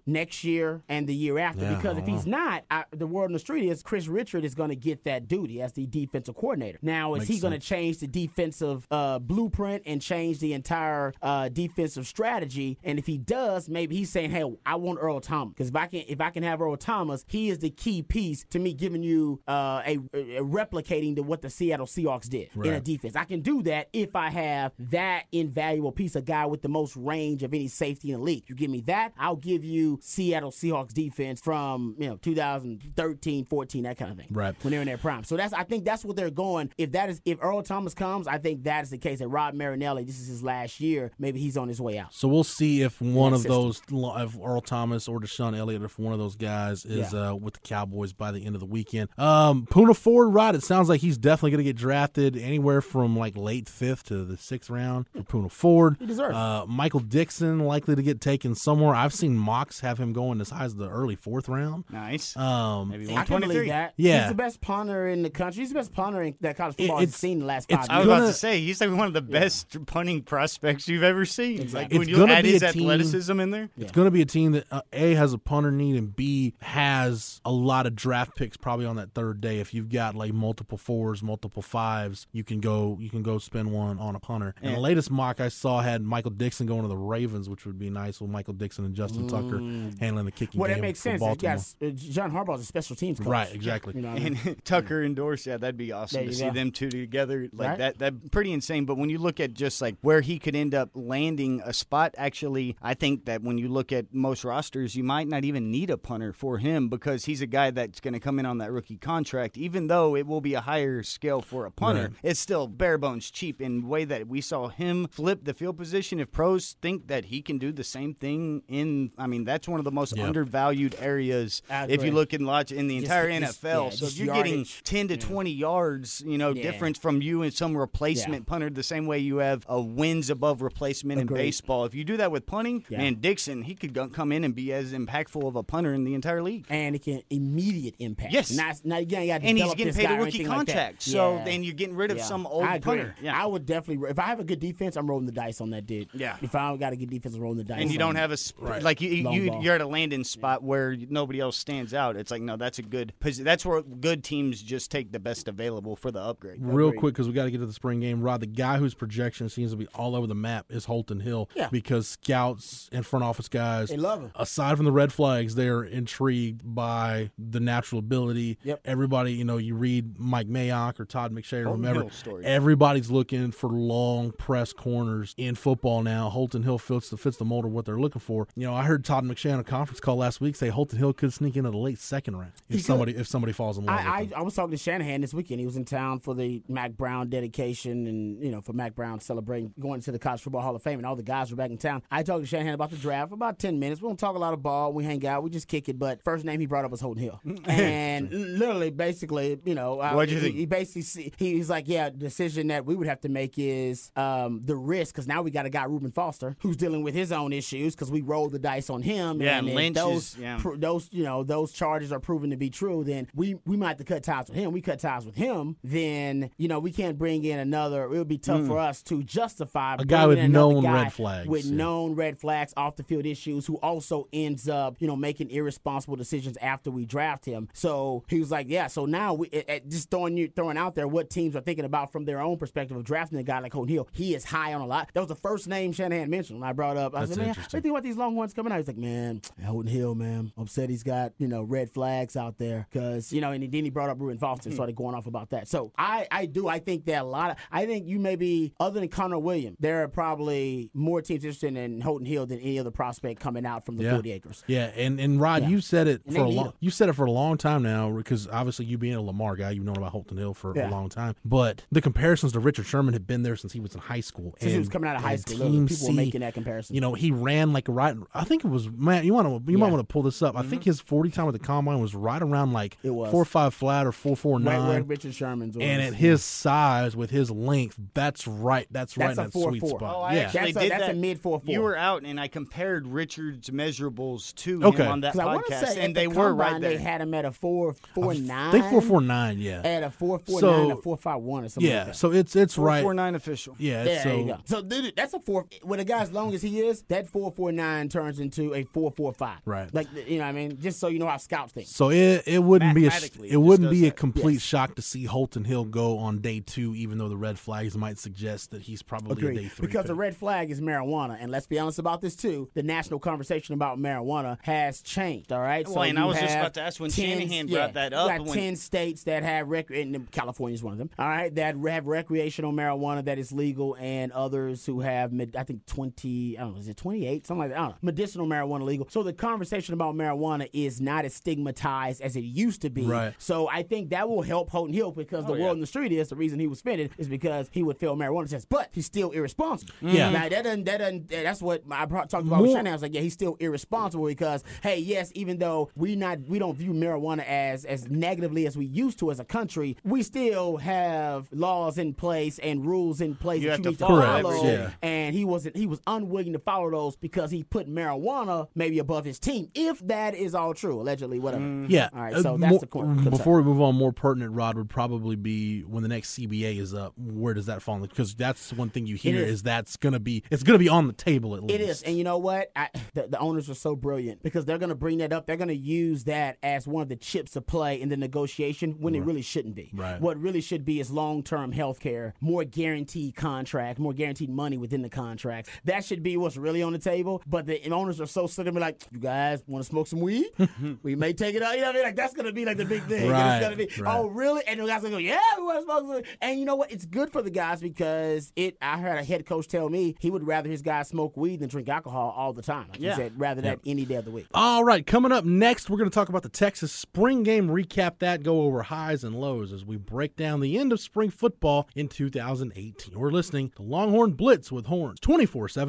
next 0.06 0.44
year 0.44 0.82
and 0.88 1.08
the 1.08 1.14
year 1.14 1.38
after? 1.38 1.64
Yeah, 1.64 1.74
because 1.74 1.98
if 1.98 2.06
he's 2.06 2.24
not, 2.24 2.64
I, 2.70 2.84
the 2.92 3.06
word 3.06 3.24
on 3.24 3.32
the 3.32 3.40
street 3.40 3.68
is 3.68 3.82
Kris 3.82 4.06
Richard 4.06 4.44
is 4.44 4.54
going 4.54 4.70
to 4.70 4.76
get 4.76 5.04
that 5.04 5.26
duty 5.26 5.60
as 5.60 5.72
the 5.72 5.86
defensive 5.86 6.36
coordinator. 6.36 6.78
Now, 6.82 7.14
is 7.14 7.20
Makes 7.20 7.28
he 7.30 7.40
going 7.40 7.52
to 7.54 7.58
change 7.58 7.98
the 7.98 8.06
defensive 8.06 8.86
uh, 8.92 9.18
blueprint 9.18 9.82
and 9.86 10.00
change 10.00 10.38
the 10.38 10.52
entire 10.52 11.12
uh, 11.20 11.48
defensive 11.48 12.06
strategy? 12.06 12.78
And 12.84 12.96
if 12.96 13.06
he 13.06 13.18
does, 13.18 13.68
maybe 13.68 13.96
he's 13.96 14.10
saying, 14.10 14.30
"Hey, 14.30 14.44
I 14.64 14.76
want 14.76 15.00
Earl 15.00 15.20
Thomas 15.20 15.54
because 15.54 15.68
if 15.70 15.76
I 15.76 15.86
can 15.86 16.04
if 16.06 16.20
I 16.20 16.30
can 16.30 16.44
have 16.44 16.62
Earl 16.62 16.76
Thomas, 16.76 17.24
he 17.26 17.50
is 17.50 17.58
the 17.58 17.70
key 17.70 18.02
piece 18.02 18.44
to 18.50 18.60
me 18.60 18.72
giving 18.72 19.02
you 19.02 19.40
uh, 19.48 19.82
a, 19.84 19.98
a 20.14 20.42
replicating 20.42 21.16
to 21.16 21.22
what 21.22 21.42
the 21.42 21.50
Seattle 21.50 21.86
Seahawks 21.86 22.28
did 22.28 22.50
in 22.54 22.72
a 22.74 22.80
defense. 22.80 23.16
I 23.16 23.24
can 23.24 23.40
do 23.40 23.62
that 23.64 23.88
if 23.92 24.14
I 24.14 24.30
have 24.30 24.72
that 24.78 25.24
invaluable 25.32 25.92
piece, 25.92 26.14
a 26.14 26.22
guy 26.22 26.46
with 26.46 26.62
the 26.62 26.68
most 26.68 26.94
range 27.38 27.42
of 27.44 27.54
any 27.54 27.68
safety 27.68 28.10
in 28.12 28.18
the 28.18 28.24
league. 28.24 28.44
You 28.48 28.54
give 28.54 28.70
me 28.70 28.80
that, 28.82 29.12
I'll 29.18 29.36
give 29.36 29.64
you 29.64 29.98
Seattle 30.02 30.50
Seahawks 30.50 30.92
defense 30.92 31.40
from 31.40 31.94
you 31.98 32.08
know 32.08 32.16
2013, 32.16 33.44
14, 33.44 33.82
that 33.84 33.96
kind 33.96 34.10
of 34.10 34.16
thing. 34.16 34.26
Right. 34.30 34.54
when 34.62 34.72
they're 34.72 34.80
in 34.80 34.86
their 34.86 34.98
prime. 34.98 35.24
So 35.24 35.36
that's 35.36 35.52
I 35.52 35.64
think 35.64 35.84
that's 35.84 36.04
what 36.04 36.16
they're 36.16 36.30
going. 36.30 36.70
If 36.78 36.92
that 36.92 37.10
is 37.10 37.20
if 37.24 37.38
Earl 37.40 37.62
Thomas 37.62 37.94
comes, 37.94 38.26
I 38.26 38.38
think 38.38 38.64
that 38.64 38.84
is 38.84 38.90
the 38.90 38.98
case. 38.98 39.18
That 39.20 39.28
Rod 39.28 39.54
Marinelli, 39.54 40.04
this 40.04 40.18
is 40.20 40.28
his 40.28 40.42
last 40.42 40.80
year. 40.80 41.10
Maybe 41.18 41.40
he's 41.40 41.56
on 41.56 41.68
his 41.68 41.80
way 41.80 41.98
out. 41.98 42.12
So 42.14 42.28
we'll 42.28 42.44
see 42.44 42.82
if 42.82 43.00
one 43.00 43.32
of 43.32 43.42
those, 43.44 43.80
if 43.90 44.36
Earl 44.42 44.60
Thomas 44.60 45.08
or 45.08 45.20
DeShon 45.20 45.56
Elliott, 45.56 45.82
if 45.82 45.98
one 45.98 46.12
of 46.12 46.18
those 46.18 46.36
guys 46.36 46.84
is 46.84 47.12
Yeah. 47.12 47.30
uh, 47.30 47.34
with 47.34 47.54
the 47.54 47.60
Cowboys 47.60 48.12
by 48.12 48.32
the 48.32 48.44
end 48.44 48.54
of 48.54 48.60
the 48.60 48.66
weekend. 48.66 49.08
Um, 49.18 49.66
Poona 49.66 49.96
Ford, 49.96 50.32
Rod, 50.32 50.54
it 50.54 50.62
sounds 50.62 50.88
like 50.88 51.00
he's 51.00 51.18
definitely 51.18 51.50
going 51.52 51.58
to 51.58 51.64
get 51.64 51.76
drafted 51.76 52.36
anywhere 52.36 52.80
from 52.80 53.16
like 53.16 53.36
late 53.36 53.68
fifth 53.68 54.04
to 54.04 54.24
the 54.24 54.36
sixth 54.36 54.70
round 54.70 55.06
for 55.12 55.22
Poona 55.22 55.50
Ford. 55.50 55.96
He 55.98 56.06
deserves 56.06 56.30
it. 56.34 56.36
Uh, 56.36 56.66
Michael 56.66 57.00
Dickson 57.28 57.58
likely 57.60 57.94
to 57.94 58.02
get 58.02 58.22
taken 58.22 58.54
somewhere. 58.54 58.94
I've 58.94 59.12
seen 59.12 59.36
mocks 59.36 59.80
have 59.80 59.98
him 59.98 60.14
going 60.14 60.40
as 60.40 60.48
high 60.48 60.64
as 60.64 60.74
the 60.76 60.88
early 60.88 61.14
fourth 61.14 61.46
round. 61.46 61.84
Nice. 61.92 62.34
Um, 62.38 62.88
Maybe 62.88 63.04
I 63.14 63.24
can 63.24 63.40
believe 63.40 63.66
123. 63.66 63.68
that. 63.68 63.92
Yeah. 63.98 64.20
he's 64.20 64.28
the 64.30 64.34
best 64.34 64.60
punter 64.62 65.06
in 65.08 65.22
the 65.22 65.28
country. 65.28 65.60
He's 65.60 65.68
the 65.68 65.74
best 65.74 65.92
punter 65.92 66.22
in, 66.22 66.36
that 66.40 66.56
college 66.56 66.76
football 66.76 66.96
it's- 67.00 67.10
has 67.12 67.16
seen 67.20 67.40
the 67.40 67.44
last 67.44 67.66
it's 67.70 67.86
five 67.86 67.90
I 67.90 67.98
was 67.98 68.06
about 68.06 68.14
gonna- 68.20 68.26
to 68.28 68.32
say 68.32 68.60
he's 68.60 68.80
like 68.80 68.90
one 68.90 69.06
of 69.08 69.12
the 69.12 69.20
best 69.20 69.76
punting 69.84 70.22
prospects 70.22 70.88
you've 70.88 71.02
ever 71.02 71.26
seen. 71.26 71.60
Exactly. 71.60 71.98
Like 71.98 72.06
when 72.06 72.08
you 72.08 72.16
gonna 72.16 72.32
add 72.32 72.46
his 72.46 72.62
team- 72.62 72.68
athleticism 72.90 73.38
in 73.40 73.50
there. 73.50 73.68
It's 73.76 73.92
going 73.92 74.06
to 74.06 74.10
be 74.10 74.22
a 74.22 74.26
team 74.26 74.52
that 74.52 74.64
uh, 74.70 74.80
A 74.94 75.12
has 75.14 75.34
a 75.34 75.38
punter 75.38 75.70
need 75.70 75.96
and 75.96 76.16
B 76.16 76.54
has 76.62 77.42
a 77.44 77.52
lot 77.52 77.86
of 77.86 77.94
draft 77.94 78.36
picks 78.36 78.56
probably 78.56 78.86
on 78.86 78.96
that 78.96 79.12
third 79.12 79.42
day. 79.42 79.58
If 79.60 79.74
you've 79.74 79.90
got 79.90 80.14
like 80.14 80.32
multiple 80.32 80.78
fours, 80.78 81.22
multiple 81.22 81.60
fives, 81.62 82.26
you 82.32 82.42
can 82.42 82.60
go 82.60 82.96
you 82.98 83.10
can 83.10 83.22
go 83.22 83.36
spend 83.36 83.70
one 83.70 83.98
on 83.98 84.14
a 84.16 84.20
punter. 84.20 84.54
And 84.62 84.74
the 84.76 84.80
latest 84.80 85.10
mock 85.10 85.40
I 85.42 85.48
saw 85.48 85.80
had 85.82 86.00
Michael 86.02 86.30
Dickson 86.30 86.66
going 86.66 86.82
to 86.82 86.88
the 86.88 86.96
Ravens, 87.18 87.48
which 87.48 87.66
would 87.66 87.78
be 87.78 87.90
nice 87.90 88.20
with 88.20 88.30
Michael 88.30 88.54
Dickson 88.54 88.84
and 88.84 88.94
Justin 88.94 89.26
Tucker 89.28 89.58
handling 90.00 90.24
the 90.26 90.30
kicking 90.32 90.60
Well, 90.60 90.68
game 90.68 90.76
that 90.78 90.82
makes 90.82 91.02
for 91.02 91.18
sense. 91.18 91.42
Yes, 91.42 91.76
uh, 91.82 91.86
John 91.90 92.30
Harbaugh's 92.30 92.60
a 92.60 92.64
special 92.64 92.94
teams 92.96 93.18
coach. 93.18 93.26
Right, 93.28 93.52
exactly. 93.52 93.94
You 93.96 94.02
know 94.02 94.12
what 94.12 94.20
I 94.20 94.24
mean? 94.24 94.38
and 94.44 94.64
Tucker 94.64 95.02
and 95.02 95.16
Dorsey, 95.16 95.50
yeah, 95.50 95.56
that'd 95.56 95.76
be 95.76 95.90
awesome 95.92 96.20
to 96.20 96.26
you 96.26 96.32
see 96.32 96.44
go. 96.44 96.50
them 96.52 96.70
two 96.70 96.90
together. 96.90 97.48
Like 97.52 97.68
Right. 97.68 97.78
that, 97.78 97.98
that 97.98 98.30
pretty 98.30 98.52
insane. 98.52 98.84
But 98.84 98.96
when 98.98 99.10
you 99.10 99.18
look 99.18 99.40
at 99.40 99.54
just 99.54 99.82
like 99.82 99.96
where 100.00 100.20
he 100.20 100.38
could 100.38 100.54
end 100.54 100.74
up 100.74 100.90
landing 100.94 101.60
a 101.64 101.72
spot, 101.72 102.14
actually, 102.16 102.76
I 102.80 102.94
think 102.94 103.24
that 103.24 103.42
when 103.42 103.58
you 103.58 103.68
look 103.68 103.90
at 103.92 104.14
most 104.14 104.44
rosters, 104.44 104.94
you 104.94 105.02
might 105.04 105.26
not 105.28 105.44
even 105.44 105.70
need 105.70 105.90
a 105.90 105.96
punter 105.98 106.32
for 106.32 106.58
him 106.58 106.88
because 106.88 107.24
he's 107.24 107.42
a 107.42 107.46
guy 107.46 107.70
that's 107.70 108.00
going 108.00 108.14
to 108.14 108.20
come 108.20 108.38
in 108.38 108.46
on 108.46 108.58
that 108.58 108.70
rookie 108.72 108.96
contract. 108.96 109.56
Even 109.58 109.88
though 109.88 110.14
it 110.14 110.26
will 110.26 110.40
be 110.40 110.54
a 110.54 110.60
higher 110.60 111.02
scale 111.02 111.40
for 111.42 111.66
a 111.66 111.70
punter, 111.70 112.02
Right. 112.02 112.12
it's 112.22 112.38
still 112.40 112.66
bare 112.68 112.96
bones 112.98 113.30
cheap. 113.30 113.60
In 113.60 113.80
the 113.80 113.86
way 113.88 114.04
that 114.04 114.28
we 114.28 114.40
saw 114.40 114.68
him 114.68 115.08
flip 115.10 115.44
the 115.44 115.54
field 115.54 115.76
position, 115.76 116.20
if 116.20 116.30
pros 116.30 116.76
think 116.80 117.07
that 117.08 117.26
he 117.26 117.42
can 117.42 117.58
do 117.58 117.72
the 117.72 117.84
same 117.84 118.14
thing 118.14 118.62
in. 118.68 119.10
I 119.18 119.26
mean, 119.26 119.44
that's 119.44 119.66
one 119.68 119.80
of 119.80 119.84
the 119.84 119.90
most 119.92 120.16
Yep. 120.16 120.26
undervalued 120.26 120.96
areas 121.00 121.62
if 121.88 122.04
you 122.04 122.12
look 122.12 122.32
in 122.32 122.44
lots 122.44 122.72
in 122.72 122.88
the 122.88 123.00
Just- 123.00 123.04
entire 123.10 123.40
just- 123.40 123.62
NFL. 123.62 123.84
yeah, 123.84 123.90
so 123.90 124.06
if 124.06 124.16
you're 124.18 124.34
getting 124.34 124.64
10 124.84 125.08
to 125.08 125.16
20 125.16 125.50
yards, 125.50 126.22
you 126.26 126.38
know, 126.38 126.52
Yeah. 126.52 126.62
difference 126.70 126.98
from 126.98 127.20
you 127.20 127.42
and 127.42 127.52
some 127.52 127.76
replacement 127.76 128.44
Yeah. 128.44 128.50
punter, 128.50 128.70
the 128.70 128.82
same 128.82 129.06
way 129.06 129.18
you 129.18 129.38
have 129.38 129.64
a 129.68 129.80
wins 129.80 130.30
above 130.30 130.62
replacement 130.62 131.20
Agreed. 131.20 131.36
in 131.40 131.44
baseball. 131.46 131.84
If 131.84 131.94
you 131.94 132.04
do 132.04 132.16
that 132.16 132.30
with 132.30 132.46
punting, 132.46 132.84
Yeah. 132.88 132.98
man, 132.98 133.14
Dickson, 133.20 133.62
he 133.62 133.74
could 133.74 133.92
go, 133.92 134.08
come 134.08 134.32
in 134.32 134.44
and 134.44 134.54
be 134.54 134.72
as 134.72 134.92
impactful 134.92 135.46
of 135.46 135.56
a 135.56 135.62
punter 135.62 135.92
in 135.94 136.04
the 136.04 136.14
entire 136.14 136.42
league. 136.42 136.66
and 136.70 136.94
it 136.94 137.02
can 137.02 137.22
immediate 137.30 137.94
impact. 137.98 138.32
Yes. 138.32 138.50
Not, 138.54 138.76
not 138.84 139.00
again, 139.02 139.22
you 139.22 139.28
got 139.28 139.40
to 139.40 139.46
And 139.46 139.58
he's 139.58 139.70
getting 139.74 139.86
this 139.86 139.96
paid 139.96 140.06
a 140.06 140.10
rookie 140.14 140.22
anything 140.40 140.48
like 140.48 140.56
contract. 140.56 141.02
So 141.02 141.36
Yeah. 141.36 141.44
then 141.44 141.64
you're 141.64 141.74
getting 141.74 141.96
rid 141.96 142.10
of 142.10 142.18
Yeah. 142.18 142.24
some 142.24 142.46
old 142.46 142.64
I 142.64 142.78
punter. 142.78 143.14
Yeah. 143.22 143.40
I 143.40 143.46
would 143.46 143.64
definitely. 143.66 144.08
If 144.10 144.18
I 144.18 144.24
have 144.24 144.40
a 144.40 144.44
good 144.44 144.60
defense, 144.60 144.96
I'm 144.96 145.08
rolling 145.08 145.26
the 145.26 145.32
dice 145.32 145.60
on 145.60 145.70
that 145.70 145.86
dude. 145.86 146.08
Yeah. 146.14 146.36
If 146.42 146.54
I 146.54 146.76
got 146.76 146.92
a 146.92 146.96
good 146.98 147.10
defense, 147.10 147.34
I'm 147.34 147.40
rolling 147.40 147.58
the 147.58 147.64
dice. 147.64 147.80
and 147.80 147.90
you 147.90 147.98
don't 147.98 148.16
have 148.16 148.30
a 148.30 148.36
sp- 148.36 148.60
Right. 148.60 148.82
like 148.82 149.00
you, 149.00 149.22
Long 149.24 149.32
you 149.34 149.50
ball. 149.50 149.62
you're 149.62 149.74
at 149.74 149.80
a 149.80 149.86
landing 149.86 150.24
spot 150.24 150.62
where 150.62 150.96
nobody 151.08 151.40
else 151.40 151.56
stands 151.56 151.94
out. 151.94 152.16
It's 152.16 152.30
like 152.30 152.42
no, 152.42 152.56
that's 152.56 152.78
a 152.78 152.82
good. 152.82 153.12
posi- 153.20 153.44
That's 153.44 153.64
where 153.64 153.82
good 153.82 154.22
teams 154.24 154.60
just 154.62 154.90
take 154.90 155.12
the 155.12 155.18
best 155.20 155.48
available 155.48 155.96
for 155.96 156.10
the 156.10 156.20
upgrade. 156.20 156.58
Real 156.60 156.92
quick, 156.92 157.14
because 157.14 157.26
we 157.28 157.32
got 157.32 157.44
to 157.44 157.50
get 157.50 157.58
to 157.58 157.66
the 157.66 157.72
spring 157.72 158.00
game. 158.00 158.20
Rod, 158.20 158.40
the 158.40 158.46
guy 158.46 158.78
whose 158.78 158.94
projection 158.94 159.48
seems 159.48 159.70
to 159.70 159.76
be 159.76 159.86
all 159.94 160.14
over 160.16 160.26
the 160.26 160.34
map 160.34 160.66
is 160.68 160.84
Holton 160.86 161.20
Hill. 161.20 161.48
Yeah. 161.54 161.68
Because 161.70 162.08
scouts 162.08 162.88
and 162.92 163.04
front 163.06 163.24
office 163.24 163.48
guys, 163.48 163.88
They 163.88 163.96
love 163.96 164.20
him. 164.22 164.30
Aside 164.34 164.76
from 164.76 164.84
the 164.84 164.92
red 164.92 165.12
flags, 165.12 165.54
they're 165.54 165.82
intrigued 165.84 166.62
by 166.74 167.30
the 167.38 167.60
natural 167.60 167.98
ability. 167.98 168.58
Yep. 168.64 168.80
Everybody, 168.84 169.32
you 169.32 169.44
know, 169.44 169.56
you 169.56 169.74
read 169.74 170.18
Mike 170.18 170.48
Mayock 170.48 170.98
or 171.00 171.04
Todd 171.04 171.32
McShay, 171.32 171.64
or 171.64 171.72
remember, 171.72 172.00
Hill 172.02 172.10
story. 172.10 172.44
everybody's 172.44 173.10
looking 173.10 173.50
for 173.50 173.68
long 173.68 174.32
press 174.32 174.72
corners 174.72 175.34
in 175.36 175.54
football 175.54 176.02
now. 176.02 176.28
Holton 176.30 176.62
Hill 176.62 176.78
fits 176.88 177.10
the 177.10 177.16
fits 177.16 177.36
the 177.36 177.44
mold 177.44 177.64
of 177.64 177.70
what 177.72 177.84
they're 177.84 177.98
looking 178.00 178.20
for. 178.20 178.48
You 178.56 178.66
know, 178.66 178.74
I 178.74 178.82
heard 178.84 179.04
Todd 179.04 179.24
McShay 179.24 179.52
on 179.52 179.60
a 179.60 179.64
conference 179.64 180.00
call 180.00 180.16
last 180.16 180.40
week 180.40 180.56
say 180.56 180.68
Holton 180.68 180.98
Hill 180.98 181.12
could 181.12 181.32
sneak 181.32 181.56
into 181.56 181.70
the 181.70 181.76
late 181.76 181.98
second 181.98 182.36
round 182.36 182.52
if 182.68 182.74
He 182.74 182.76
could. 182.78 182.86
somebody 182.86 183.16
if 183.16 183.26
somebody 183.28 183.52
falls 183.52 183.78
in 183.78 183.84
love 183.86 183.98
I, 183.98 184.02
him. 184.22 184.32
I, 184.34 184.38
I 184.40 184.42
was 184.42 184.54
talking 184.54 184.70
to 184.72 184.76
Shanahan 184.76 185.20
this 185.20 185.34
weekend. 185.34 185.60
He 185.60 185.66
was 185.66 185.76
in 185.76 185.84
town 185.84 186.20
for 186.20 186.34
the 186.34 186.62
Mack 186.68 186.92
Brown 186.96 187.28
dedication 187.28 188.06
and, 188.06 188.42
you 188.42 188.50
know, 188.50 188.60
for 188.60 188.72
Mack 188.72 188.94
Brown 188.94 189.20
celebrating 189.20 189.72
going 189.78 190.00
to 190.02 190.12
the 190.12 190.18
College 190.18 190.40
Football 190.42 190.62
Hall 190.62 190.74
of 190.74 190.82
Fame, 190.82 190.98
and 190.98 191.06
all 191.06 191.16
the 191.16 191.22
guys 191.22 191.50
were 191.50 191.56
back 191.56 191.70
in 191.70 191.78
town. 191.78 192.02
I 192.10 192.22
talked 192.22 192.42
to 192.42 192.46
Shanahan 192.46 192.74
about 192.74 192.90
the 192.90 192.96
draft 192.96 193.28
for 193.30 193.34
about 193.34 193.58
10 193.58 193.78
minutes. 193.78 194.00
We 194.00 194.08
don't 194.08 194.18
talk 194.18 194.34
a 194.34 194.38
lot 194.38 194.54
of 194.54 194.62
ball. 194.62 194.92
We 194.92 195.04
hang 195.04 195.24
out. 195.26 195.42
We 195.42 195.50
just 195.50 195.68
kick 195.68 195.88
it. 195.88 195.98
But 195.98 196.22
first 196.24 196.44
name 196.44 196.60
he 196.60 196.66
brought 196.66 196.84
up 196.84 196.90
was 196.90 197.00
Holton 197.00 197.22
Hill. 197.22 197.40
and 197.64 198.30
literally, 198.58 198.90
basically, 198.90 199.58
you 199.64 199.74
know, 199.74 200.00
I- 200.00 200.14
What'd 200.14 200.30
you 200.32 200.38
he- 200.40 200.44
think? 200.46 200.56
He 200.56 200.66
basically, 200.66 201.02
see- 201.02 201.32
he, 201.36 201.54
he's 201.54 201.70
like, 201.70 201.88
yeah, 201.88 202.10
the 202.10 202.16
decision 202.16 202.68
that 202.68 202.84
we 202.84 202.94
would 202.94 203.06
have 203.06 203.20
to 203.22 203.28
make 203.28 203.54
is 203.58 204.10
um, 204.16 204.60
the 204.64 204.76
risk, 204.76 205.14
because 205.14 205.26
now 205.26 205.42
we 205.42 205.50
got 205.50 205.66
a 205.66 205.70
guy, 205.70 205.84
Reuben 205.84 206.10
Foster, 206.12 206.56
who's 206.60 206.76
dealing 206.78 207.02
with 207.02 207.14
his 207.14 207.32
own 207.32 207.52
issues 207.52 207.94
because 207.94 208.10
we 208.10 208.22
rolled 208.22 208.52
the 208.52 208.58
dice 208.58 208.90
on 208.90 209.02
him. 209.02 209.40
Yeah, 209.40 209.58
and 209.58 209.68
and 209.68 209.76
Lynch 209.76 209.96
those, 209.96 210.16
is- 210.16 210.38
yeah. 210.38 210.58
pro- 210.60 210.76
those 210.76 211.08
you 211.12 211.24
know 211.24 211.42
those 211.42 211.72
charges 211.72 212.12
are 212.12 212.20
proven 212.20 212.50
to 212.50 212.56
be 212.56 212.70
true, 212.70 213.04
then 213.04 213.28
we 213.34 213.56
we 213.66 213.76
might 213.76 213.88
have 213.88 213.96
to 213.98 214.04
cut 214.04 214.22
ties 214.22 214.48
with 214.48 214.56
him. 214.56 214.72
We 214.72 214.80
cut 214.80 215.00
ties 215.00 215.26
with 215.26 215.36
him, 215.36 215.76
then 215.84 216.50
you 216.56 216.68
know 216.68 216.78
we 216.78 216.92
can't 216.92 217.18
bring 217.18 217.44
in 217.44 217.58
another. 217.58 218.04
It 218.04 218.10
would 218.10 218.28
be 218.28 218.38
tough 218.38 218.62
mm. 218.62 218.68
for 218.68 218.78
us 218.78 219.02
to 219.04 219.22
justify. 219.22 219.96
A 219.98 220.04
guy 220.04 220.26
with 220.26 220.38
known 220.50 220.86
red 220.86 221.12
flags, 221.12 221.48
with 221.48 221.64
yeah. 221.66 221.76
known 221.76 222.14
red 222.14 222.38
flags, 222.38 222.72
off 222.76 222.96
the 222.96 223.02
field 223.02 223.26
issues, 223.26 223.66
who 223.66 223.76
also 223.76 224.28
ends 224.32 224.68
up 224.68 224.96
you 225.00 225.06
know 225.06 225.16
making 225.16 225.50
irresponsible 225.50 226.16
decisions 226.16 226.56
after 226.58 226.90
we 226.90 227.04
draft 227.04 227.44
him. 227.44 227.68
So 227.72 228.24
he 228.28 228.40
was 228.40 228.50
like, 228.50 228.66
yeah. 228.68 228.86
So 228.86 229.06
now 229.06 229.34
we 229.34 229.48
it, 229.48 229.68
it- 229.68 229.88
just 229.88 230.10
throwing 230.10 230.36
you 230.36 230.48
throwing 230.48 230.76
out 230.76 230.94
there 230.94 231.08
what 231.08 231.30
teams 231.30 231.56
are 231.56 231.60
thinking 231.60 231.84
about 231.84 232.12
from 232.12 232.24
their 232.24 232.40
own 232.40 232.56
perspective 232.56 232.96
of 232.96 233.04
drafting 233.04 233.38
a 233.38 233.42
guy 233.42 233.58
like 233.60 233.72
Holton 233.72 233.94
Hill. 233.94 234.08
He 234.12 234.34
is 234.34 234.44
high 234.44 234.74
on 234.74 234.80
a 234.80 234.86
lot. 234.86 235.10
That 235.14 235.20
was 235.20 235.28
the 235.28 235.34
first 235.34 235.68
name 235.68 235.92
Shanahan 235.92 236.30
mentioned 236.30 236.60
I 236.68 236.72
brought 236.72 236.96
up. 236.98 237.14
I 237.14 237.20
That's 237.20 237.34
said, 237.34 237.38
man, 237.38 237.48
what 237.48 237.70
do 237.70 237.76
you 237.76 237.80
think 237.80 237.92
about 237.92 238.02
these 238.02 238.16
Longhorns 238.16 238.52
coming 238.52 238.72
out? 238.72 238.76
He's 238.76 238.88
like, 238.88 238.98
man, 238.98 239.40
Holton 239.64 239.90
Hill, 239.90 240.14
man, 240.14 240.52
upset 240.58 240.90
he's 240.90 241.02
got 241.02 241.32
you 241.38 241.48
know 241.48 241.62
red 241.62 241.90
flags 241.90 242.36
out 242.36 242.58
there 242.58 242.86
because 242.90 243.32
you 243.32 243.40
know, 243.40 243.52
and 243.52 243.62
then 243.62 243.84
he 243.84 243.90
brought 243.90 244.10
up 244.10 244.20
Reuben 244.20 244.38
Foster 244.38 244.68
and 244.68 244.74
hmm. 244.74 244.76
started 244.76 244.96
going 244.96 245.14
off 245.14 245.26
about 245.26 245.50
that. 245.50 245.66
So 245.66 245.92
I, 245.96 246.26
I 246.30 246.46
do, 246.46 246.68
I 246.68 246.78
think 246.78 247.06
that 247.06 247.22
a 247.22 247.24
lot 247.24 247.52
of, 247.52 247.56
I 247.72 247.86
think 247.86 248.06
you 248.06 248.18
maybe 248.18 248.74
other 248.78 249.00
than 249.00 249.08
Connor 249.08 249.38
Williams, 249.38 249.78
there 249.80 250.02
are 250.02 250.08
probably 250.08 250.90
more 250.92 251.22
teams 251.22 251.44
interested 251.44 251.74
in 251.76 252.00
Holton 252.00 252.26
Hill 252.26 252.46
than 252.46 252.58
any 252.58 252.78
other 252.78 252.90
prospect 252.90 253.40
coming 253.40 253.64
out 253.64 253.86
from 253.86 253.96
the 253.96 254.04
Yeah. 254.04 254.14
40 254.14 254.32
acres. 254.32 254.64
Yeah, 254.66 254.90
and 254.94 255.18
and 255.18 255.40
Rod, 255.40 255.62
Yeah. 255.62 255.68
you 255.68 255.80
said 255.80 256.06
it 256.06 256.22
And 256.26 256.36
for 256.36 256.42
a 256.42 256.48
long. 256.48 256.72
You 256.80 256.90
said 256.90 257.08
it 257.08 257.14
for 257.14 257.24
a 257.24 257.30
long 257.30 257.56
time 257.56 257.82
now, 257.82 258.10
because 258.10 258.46
obviously 258.48 258.84
you 258.84 258.98
being 258.98 259.14
a 259.14 259.22
Lamar 259.22 259.56
guy, 259.56 259.70
you've 259.70 259.84
known 259.84 259.96
about 259.96 260.12
Holton 260.12 260.36
Hill 260.36 260.54
for 260.54 260.72
a 260.72 260.90
long 260.90 261.08
time. 261.08 261.34
But 261.44 261.84
the 261.90 262.00
comparisons 262.00 262.52
to 262.52 262.60
Richard 262.60 262.86
Sherman 262.86 263.14
have 263.14 263.26
been 263.26 263.42
there 263.42 263.56
since 263.56 263.72
he 263.72 263.80
was 263.80 263.94
in 263.94 264.00
high 264.00 264.20
school. 264.20 264.54
Since 264.60 264.72
he 264.72 264.78
was 264.78 264.88
coming 264.88 265.08
out 265.08 265.16
of 265.16 265.22
high 265.22 265.36
school, 265.36 265.56
literally, 265.56 265.78
Team 265.78 265.88
people 265.88 266.08
were 266.08 266.14
making 266.14 266.40
that 266.40 266.47
comparison. 266.50 266.94
You 266.94 267.00
know, 267.00 267.14
he 267.14 267.30
ran 267.30 267.72
like 267.72 267.84
right. 267.88 268.16
I 268.34 268.44
think 268.44 268.64
it 268.64 268.68
was 268.68 268.88
man. 268.90 269.24
You 269.24 269.34
want 269.34 269.66
to 269.66 269.72
you 269.72 269.78
might 269.78 269.90
want 269.90 270.00
to 270.06 270.12
pull 270.12 270.22
this 270.22 270.42
up. 270.42 270.56
I 270.56 270.62
think 270.62 270.82
mm-hmm. 270.82 270.90
his 270.90 271.00
forty 271.00 271.30
time 271.30 271.46
at 271.48 271.52
the 271.52 271.58
combine 271.58 272.00
was 272.00 272.14
right 272.14 272.40
around 272.42 272.72
like 272.72 272.96
It 273.02 273.10
was. 273.10 273.30
four 273.30 273.44
five 273.44 273.74
flat 273.74 274.06
or 274.06 274.12
four 274.12 274.36
four 274.36 274.58
nine. 274.58 274.74
four 274.76 274.82
Right 274.84 274.88
where. 274.88 275.02
Richard 275.02 275.34
Sherman's 275.34 275.76
was. 275.76 275.82
And 275.84 276.02
at 276.02 276.14
his 276.14 276.42
size, 276.44 277.16
with 277.16 277.30
his 277.30 277.50
length, 277.50 277.96
that's 278.14 278.46
right. 278.46 278.86
That's, 278.90 279.16
right 279.16 279.34
That's 279.34 279.38
in 279.38 279.44
a 279.44 279.48
that 279.48 279.52
sweet 279.70 279.82
4-4. 279.82 279.88
spot. 279.88 280.14
Oh, 280.16 280.20
I 280.22 280.34
yeah, 280.34 280.40
actually 280.42 280.60
That's 280.72 280.76
a- 280.76 280.80
did 280.80 280.90
that's 280.92 281.02
that. 281.06 281.10
a 281.10 281.14
mid 281.14 281.42
4-4. 281.42 281.62
You 281.68 281.80
were 281.82 281.96
out, 281.96 282.24
and 282.24 282.40
I 282.40 282.48
compared 282.48 283.06
Richard's 283.06 283.70
measurables 283.70 284.54
to 284.56 284.82
Okay. 284.84 285.04
him 285.04 285.12
on 285.12 285.20
that 285.20 285.32
'Cause 285.34 285.40
I 285.40 285.56
podcast, 285.58 285.86
say 285.94 286.04
and 286.04 286.14
they 286.14 286.26
the 286.26 286.28
were 286.38 286.48
combine, 286.50 286.72
right 286.72 286.80
there. 286.80 286.90
They 286.96 287.02
had 287.02 287.20
him 287.20 287.34
at 287.34 287.44
a 287.44 287.52
four 287.52 287.94
four 288.14 288.34
nine. 288.34 288.68
I 288.68 288.70
think 288.72 288.86
four 288.86 289.00
four 289.02 289.20
nine. 289.20 289.58
Yeah, 289.58 289.80
At 289.84 290.02
a 290.02 290.10
four 290.10 290.38
four 290.38 290.60
So- 290.60 290.82
nine, 290.82 290.90
a 290.92 290.96
four 290.96 291.16
five 291.16 291.40
one, 291.40 291.64
or 291.64 291.68
something. 291.68 291.90
yeah. 291.90 291.98
like 291.98 292.06
that. 292.08 292.16
So 292.16 292.32
it's 292.32 292.54
it's 292.56 292.74
Four 292.74 292.84
right. 292.86 293.02
four 293.02 293.14
nine 293.14 293.34
official. 293.34 293.74
Yeah, 293.78 294.04
Yeah, 294.04 294.22
so 294.22 294.28
there 294.28 294.38
you 294.38 294.46
go. 294.46 294.58
So 294.64 294.82
dude, 294.82 295.16
that's 295.16 295.34
a 295.34 295.40
four. 295.40 295.66
With 295.82 296.00
a 296.00 296.04
guy 296.04 296.20
as 296.22 296.32
long 296.38 296.54
as 296.54 296.62
he 296.62 296.80
is, 296.80 297.02
that 297.08 297.26
four 297.28 297.50
four 297.52 297.72
nine 297.72 298.08
turns 298.08 298.38
into 298.40 298.74
a 298.74 298.84
four 298.84 299.10
four 299.10 299.32
five. 299.32 299.58
Right. 299.64 299.92
Like 299.92 300.06
you 300.26 300.38
know, 300.38 300.44
what 300.44 300.48
I 300.48 300.52
mean, 300.52 300.78
just 300.80 300.98
so 301.00 301.08
you 301.08 301.18
know 301.18 301.26
how 301.26 301.36
scouts 301.36 301.72
think. 301.72 301.86
So 301.88 302.10
it 302.10 302.44
it 302.46 302.62
wouldn't 302.62 302.94
be 302.94 303.06
a 303.06 303.08
it 303.08 303.36
it 303.44 303.56
wouldn't 303.56 303.90
be 303.90 304.06
a 304.06 304.10
complete 304.10 304.54
Yes. 304.54 304.62
shock 304.62 304.94
to 304.96 305.02
see 305.02 305.24
Holton 305.24 305.64
Hill 305.64 305.84
go 305.84 306.18
on 306.18 306.38
day 306.38 306.60
two, 306.60 306.94
even 306.94 307.18
though 307.18 307.28
the 307.28 307.36
red 307.36 307.58
flags 307.58 307.96
might 307.96 308.18
suggest 308.18 308.70
that 308.70 308.82
he's 308.82 309.02
probably 309.02 309.32
a 309.32 309.34
day 309.36 309.48
Agreed. 309.58 309.72
three. 309.72 309.86
Because 309.86 310.06
the 310.06 310.14
red 310.14 310.36
flag 310.36 310.70
is 310.70 310.80
marijuana, 310.80 311.36
and 311.40 311.50
let's 311.50 311.66
be 311.66 311.78
honest 311.78 311.98
about 311.98 312.20
this 312.20 312.34
too. 312.36 312.70
The 312.74 312.82
national 312.82 313.20
conversation 313.20 313.74
about 313.74 313.98
marijuana 313.98 314.58
has 314.62 315.02
changed. 315.02 315.52
All 315.52 315.60
right. 315.60 315.86
Well, 315.86 316.02
and 316.02 316.18
I 316.18 316.24
was 316.24 316.38
just 316.38 316.54
about 316.56 316.74
to 316.74 316.80
ask 316.82 317.00
when 317.00 317.10
10 317.10 317.38
Shanahan 317.40 317.68
yeah, 317.68 317.76
brought 317.76 317.94
that 317.94 318.12
you 318.12 318.18
up, 318.18 318.28
Got 318.28 318.40
when- 318.46 318.54
ten 318.58 318.76
states 318.76 319.24
that 319.24 319.42
have 319.42 319.68
rec, 319.68 319.90
and 319.90 320.30
California 320.30 320.74
is 320.74 320.82
one 320.82 320.92
of 320.92 320.98
them. 320.98 321.10
All 321.18 321.28
right, 321.28 321.54
that 321.54 321.76
have 321.76 322.06
recreational 322.06 322.72
marijuana 322.72 323.24
that 323.24 323.38
is 323.38 323.52
legal, 323.52 323.96
and 323.98 324.32
others 324.32 324.86
who 324.86 325.00
have, 325.00 325.32
med- 325.32 325.56
I 325.56 325.64
think 325.64 325.84
twenty. 326.28 326.58
I 326.58 326.62
don't 326.62 326.74
know, 326.74 326.78
is 326.80 326.88
it 326.88 326.96
twenty 326.96 327.26
eight? 327.26 327.46
Something 327.46 327.60
like 327.60 327.70
that. 327.70 327.78
I 327.78 327.82
don't 327.82 327.90
know. 327.90 327.96
Medicinal 328.02 328.46
marijuana 328.46 328.82
legal. 328.84 329.06
So 329.10 329.22
the 329.22 329.32
conversation 329.32 329.94
about 329.94 330.14
marijuana 330.14 330.68
is 330.72 331.00
not 331.00 331.24
as 331.24 331.34
stigmatized 331.34 332.20
as 332.20 332.36
it 332.36 332.40
used 332.44 332.82
to 332.82 332.90
be. 332.90 333.02
Right. 333.06 333.34
So 333.38 333.68
I 333.68 333.82
think 333.82 334.10
that 334.10 334.28
will 334.28 334.42
help 334.42 334.70
Holton 334.70 334.94
Hill 334.94 335.12
because 335.12 335.46
the 335.46 335.52
Oh, 335.52 335.56
yeah. 335.56 335.64
world 335.64 335.74
in 335.76 335.80
the 335.80 335.86
street 335.86 336.12
is 336.12 336.28
the 336.28 336.36
reason 336.36 336.58
he 336.58 336.66
was 336.66 336.78
suspended 336.78 337.10
is 337.18 337.28
because 337.28 337.68
he 337.72 337.82
would 337.82 337.98
fail 337.98 338.16
marijuana 338.16 338.48
tests, 338.48 338.66
but 338.68 338.88
he's 338.92 339.06
still 339.06 339.30
irresponsible. 339.30 339.92
Mm-hmm. 340.02 340.14
Yeah. 340.16 340.30
Now 340.30 340.48
that 340.48 340.64
doesn't 340.64 340.84
that 340.84 340.98
doesn't 340.98 341.28
that's 341.28 341.62
what 341.62 341.82
I 341.90 342.04
brought, 342.04 342.28
talked 342.30 342.46
about 342.46 342.56
More- 342.56 342.62
with 342.62 342.70
Shanahan. 342.72 342.88
I 342.88 342.92
was 342.92 343.02
like, 343.02 343.14
yeah, 343.14 343.20
he's 343.20 343.32
still 343.32 343.56
irresponsible 343.60 344.26
because 344.26 344.62
hey, 344.82 344.98
yes, 344.98 345.32
even 345.34 345.58
though 345.58 345.90
we 345.96 346.16
not 346.16 346.40
we 346.48 346.58
don't 346.58 346.76
view 346.76 346.92
marijuana 346.92 347.44
as 347.46 347.84
as 347.84 348.08
negatively 348.08 348.66
as 348.66 348.76
we 348.76 348.84
used 348.86 349.18
to 349.20 349.30
as 349.30 349.40
a 349.40 349.44
country, 349.44 349.96
we 350.04 350.22
still 350.22 350.76
have 350.78 351.48
laws 351.52 351.98
in 351.98 352.14
place 352.14 352.58
and 352.58 352.84
rules 352.86 353.20
in 353.20 353.34
place 353.34 353.62
You 353.62 353.70
that 353.70 353.78
you 353.78 353.84
to 353.84 353.90
need 353.90 353.98
to 353.98 354.06
follow 354.06 354.62
day. 354.62 354.88
And 355.02 355.34
he 355.34 355.44
wasn't 355.44 355.76
he 355.76 355.86
was 355.86 356.00
unwilling 356.18 356.52
to 356.52 356.58
follow 356.58 356.90
those 356.90 357.16
because 357.16 357.50
he 357.50 357.64
put 357.64 357.88
marijuana 357.88 358.68
maybe 358.74 358.98
above 358.98 359.24
his 359.24 359.38
team. 359.38 359.70
If 359.74 359.98
that 360.06 360.34
is 360.34 360.54
all 360.54 360.74
true, 360.74 361.00
allegedly, 361.00 361.38
whatever. 361.38 361.86
Yeah. 361.88 362.08
All 362.14 362.20
right, 362.22 362.34
Uh, 362.34 362.42
so 362.42 362.56
that's 362.56 362.70
more- 362.70 362.78
the 362.80 362.86
cor- 362.86 363.04
concern. 363.04 363.30
Before 363.30 363.56
we 363.58 363.64
move 363.64 363.80
on, 363.80 363.94
more 363.94 364.12
pertinent, 364.12 364.52
Rod, 364.52 364.76
would 364.76 364.88
probably 364.90 365.36
be 365.36 365.80
when 365.82 366.02
the 366.02 366.08
next 366.08 366.30
CBA 366.38 366.78
is 366.78 366.94
up. 366.94 367.14
Where 367.16 367.54
does 367.54 367.66
that 367.66 367.82
fall? 367.82 367.98
Because 367.98 368.34
that's 368.34 368.72
one 368.72 368.90
thing 368.90 369.06
you 369.06 369.16
hear 369.16 369.36
is. 369.42 369.50
is. 369.50 369.62
that's 369.62 369.96
going 369.96 370.12
to 370.12 370.20
be 370.20 370.42
it's 370.50 370.62
going 370.62 370.74
to 370.78 370.82
be 370.82 370.88
on 370.88 371.06
the 371.06 371.12
table 371.12 371.54
at 371.56 371.62
least. 371.62 371.80
It 371.80 371.88
is, 371.88 372.02
and 372.02 372.16
you 372.16 372.24
know 372.24 372.38
what? 372.38 372.70
I, 372.76 372.88
the, 373.14 373.28
the 373.28 373.38
owners 373.38 373.68
are 373.70 373.74
so 373.74 373.96
brilliant 373.96 374.42
because 374.42 374.64
they're 374.64 374.78
going 374.78 374.88
to 374.90 374.94
bring 374.94 375.18
that 375.18 375.32
up. 375.32 375.46
They're 375.46 375.56
going 375.56 375.68
to 375.68 375.74
use 375.76 376.24
that 376.24 376.58
as 376.62 376.86
one 376.86 377.02
of 377.02 377.08
the 377.08 377.16
chips 377.16 377.52
to 377.52 377.60
play 377.60 378.00
in 378.00 378.08
the 378.08 378.16
negotiation 378.16 378.96
when 379.00 379.14
it 379.14 379.20
really 379.20 379.42
shouldn't 379.42 379.74
be. 379.74 379.90
Right. 379.94 380.20
What 380.20 380.38
really 380.38 380.60
should 380.60 380.84
be 380.84 381.00
is 381.00 381.10
long-term 381.10 381.72
health 381.72 382.00
care, 382.00 382.34
more 382.40 382.64
guaranteed 382.64 383.34
contract, 383.36 383.98
more 383.98 384.12
guaranteed 384.12 384.50
money 384.50 384.76
within 384.76 385.02
the 385.02 385.08
contracts. 385.08 385.70
That 385.84 386.04
should 386.08 386.22
be 386.22 386.36
what's 386.36 386.56
really 386.56 386.82
on 386.82 386.92
the 386.92 386.98
table. 386.98 387.42
But 387.46 387.66
the 387.66 387.88
owners 387.90 388.20
are 388.20 388.26
so 388.26 388.46
slick 388.46 388.72
be 388.72 388.80
like, 388.80 389.00
"You 389.12 389.20
guys 389.20 389.62
want 389.66 389.84
to 389.84 389.88
smoke 389.88 390.06
some 390.06 390.20
weed? 390.20 390.46
we 391.02 391.14
may 391.14 391.32
take 391.32 391.54
it 391.54 391.62
out." 391.62 391.74
You 391.74 391.82
know 391.82 391.88
what 391.88 391.94
I 391.94 391.98
mean? 391.98 392.04
Like 392.04 392.16
that's 392.16 392.34
going 392.34 392.46
to 392.46 392.52
be 392.52 392.64
like 392.64 392.76
the 392.76 392.84
big 392.84 393.02
thing. 393.04 393.30
Right, 393.30 393.58
It's 393.62 393.68
to 393.68 393.76
be, 393.76 394.02
right. 394.02 394.14
oh 394.16 394.26
really? 394.28 394.62
And 394.66 394.80
the 394.80 394.86
guys 394.86 395.02
gonna 395.02 395.12
go, 395.14 395.18
yeah, 395.18 395.40
we 395.56 395.64
want 395.64 395.78
to 395.78 395.84
smoke 395.84 395.98
some. 396.00 396.08
weed." 396.10 396.24
And 396.40 396.58
you 396.58 396.66
know 396.66 396.76
what? 396.76 396.90
It's 396.90 397.04
good 397.06 397.30
for 397.30 397.42
the 397.42 397.50
guys 397.50 397.80
because 397.80 398.52
it. 398.56 398.76
I 398.80 398.98
heard 398.98 399.18
a 399.18 399.24
head 399.24 399.46
coach 399.46 399.68
tell 399.68 399.88
me 399.88 400.16
he 400.18 400.30
would 400.30 400.46
rather 400.46 400.68
his 400.68 400.82
guys 400.82 401.08
smoke 401.08 401.36
weed 401.36 401.60
than 401.60 401.68
drink 401.68 401.88
alcohol 401.88 402.34
all 402.36 402.52
the 402.52 402.62
time. 402.62 402.88
Like 402.90 403.00
Yeah. 403.00 403.10
He 403.14 403.16
said 403.22 403.38
rather 403.38 403.60
that 403.62 403.80
any 403.86 404.04
day 404.04 404.16
of 404.16 404.24
the 404.24 404.30
week. 404.30 404.46
All 404.54 404.84
right, 404.84 405.06
coming 405.06 405.32
up 405.32 405.44
next, 405.44 405.90
we're 405.90 405.98
going 405.98 406.10
to 406.10 406.14
talk 406.14 406.28
about 406.28 406.42
the 406.42 406.48
Texas 406.48 406.92
spring 406.92 407.42
game, 407.42 407.68
recap 407.68 408.18
that, 408.20 408.42
go 408.42 408.62
over 408.62 408.82
highs 408.82 409.24
and 409.24 409.34
lows 409.34 409.72
as 409.72 409.84
we 409.84 409.96
break 409.96 410.36
down 410.36 410.60
the 410.60 410.78
end 410.78 410.92
of 410.92 411.00
spring 411.00 411.30
football 411.30 411.88
in 411.94 412.08
2018. 412.08 413.18
We're 413.18 413.30
listening 413.30 413.70
to 413.76 413.82
Longhorn 413.82 414.32
Blitz 414.32 414.70
with 414.72 414.86
Horns, 414.86 415.20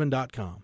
247.com. 0.10 0.64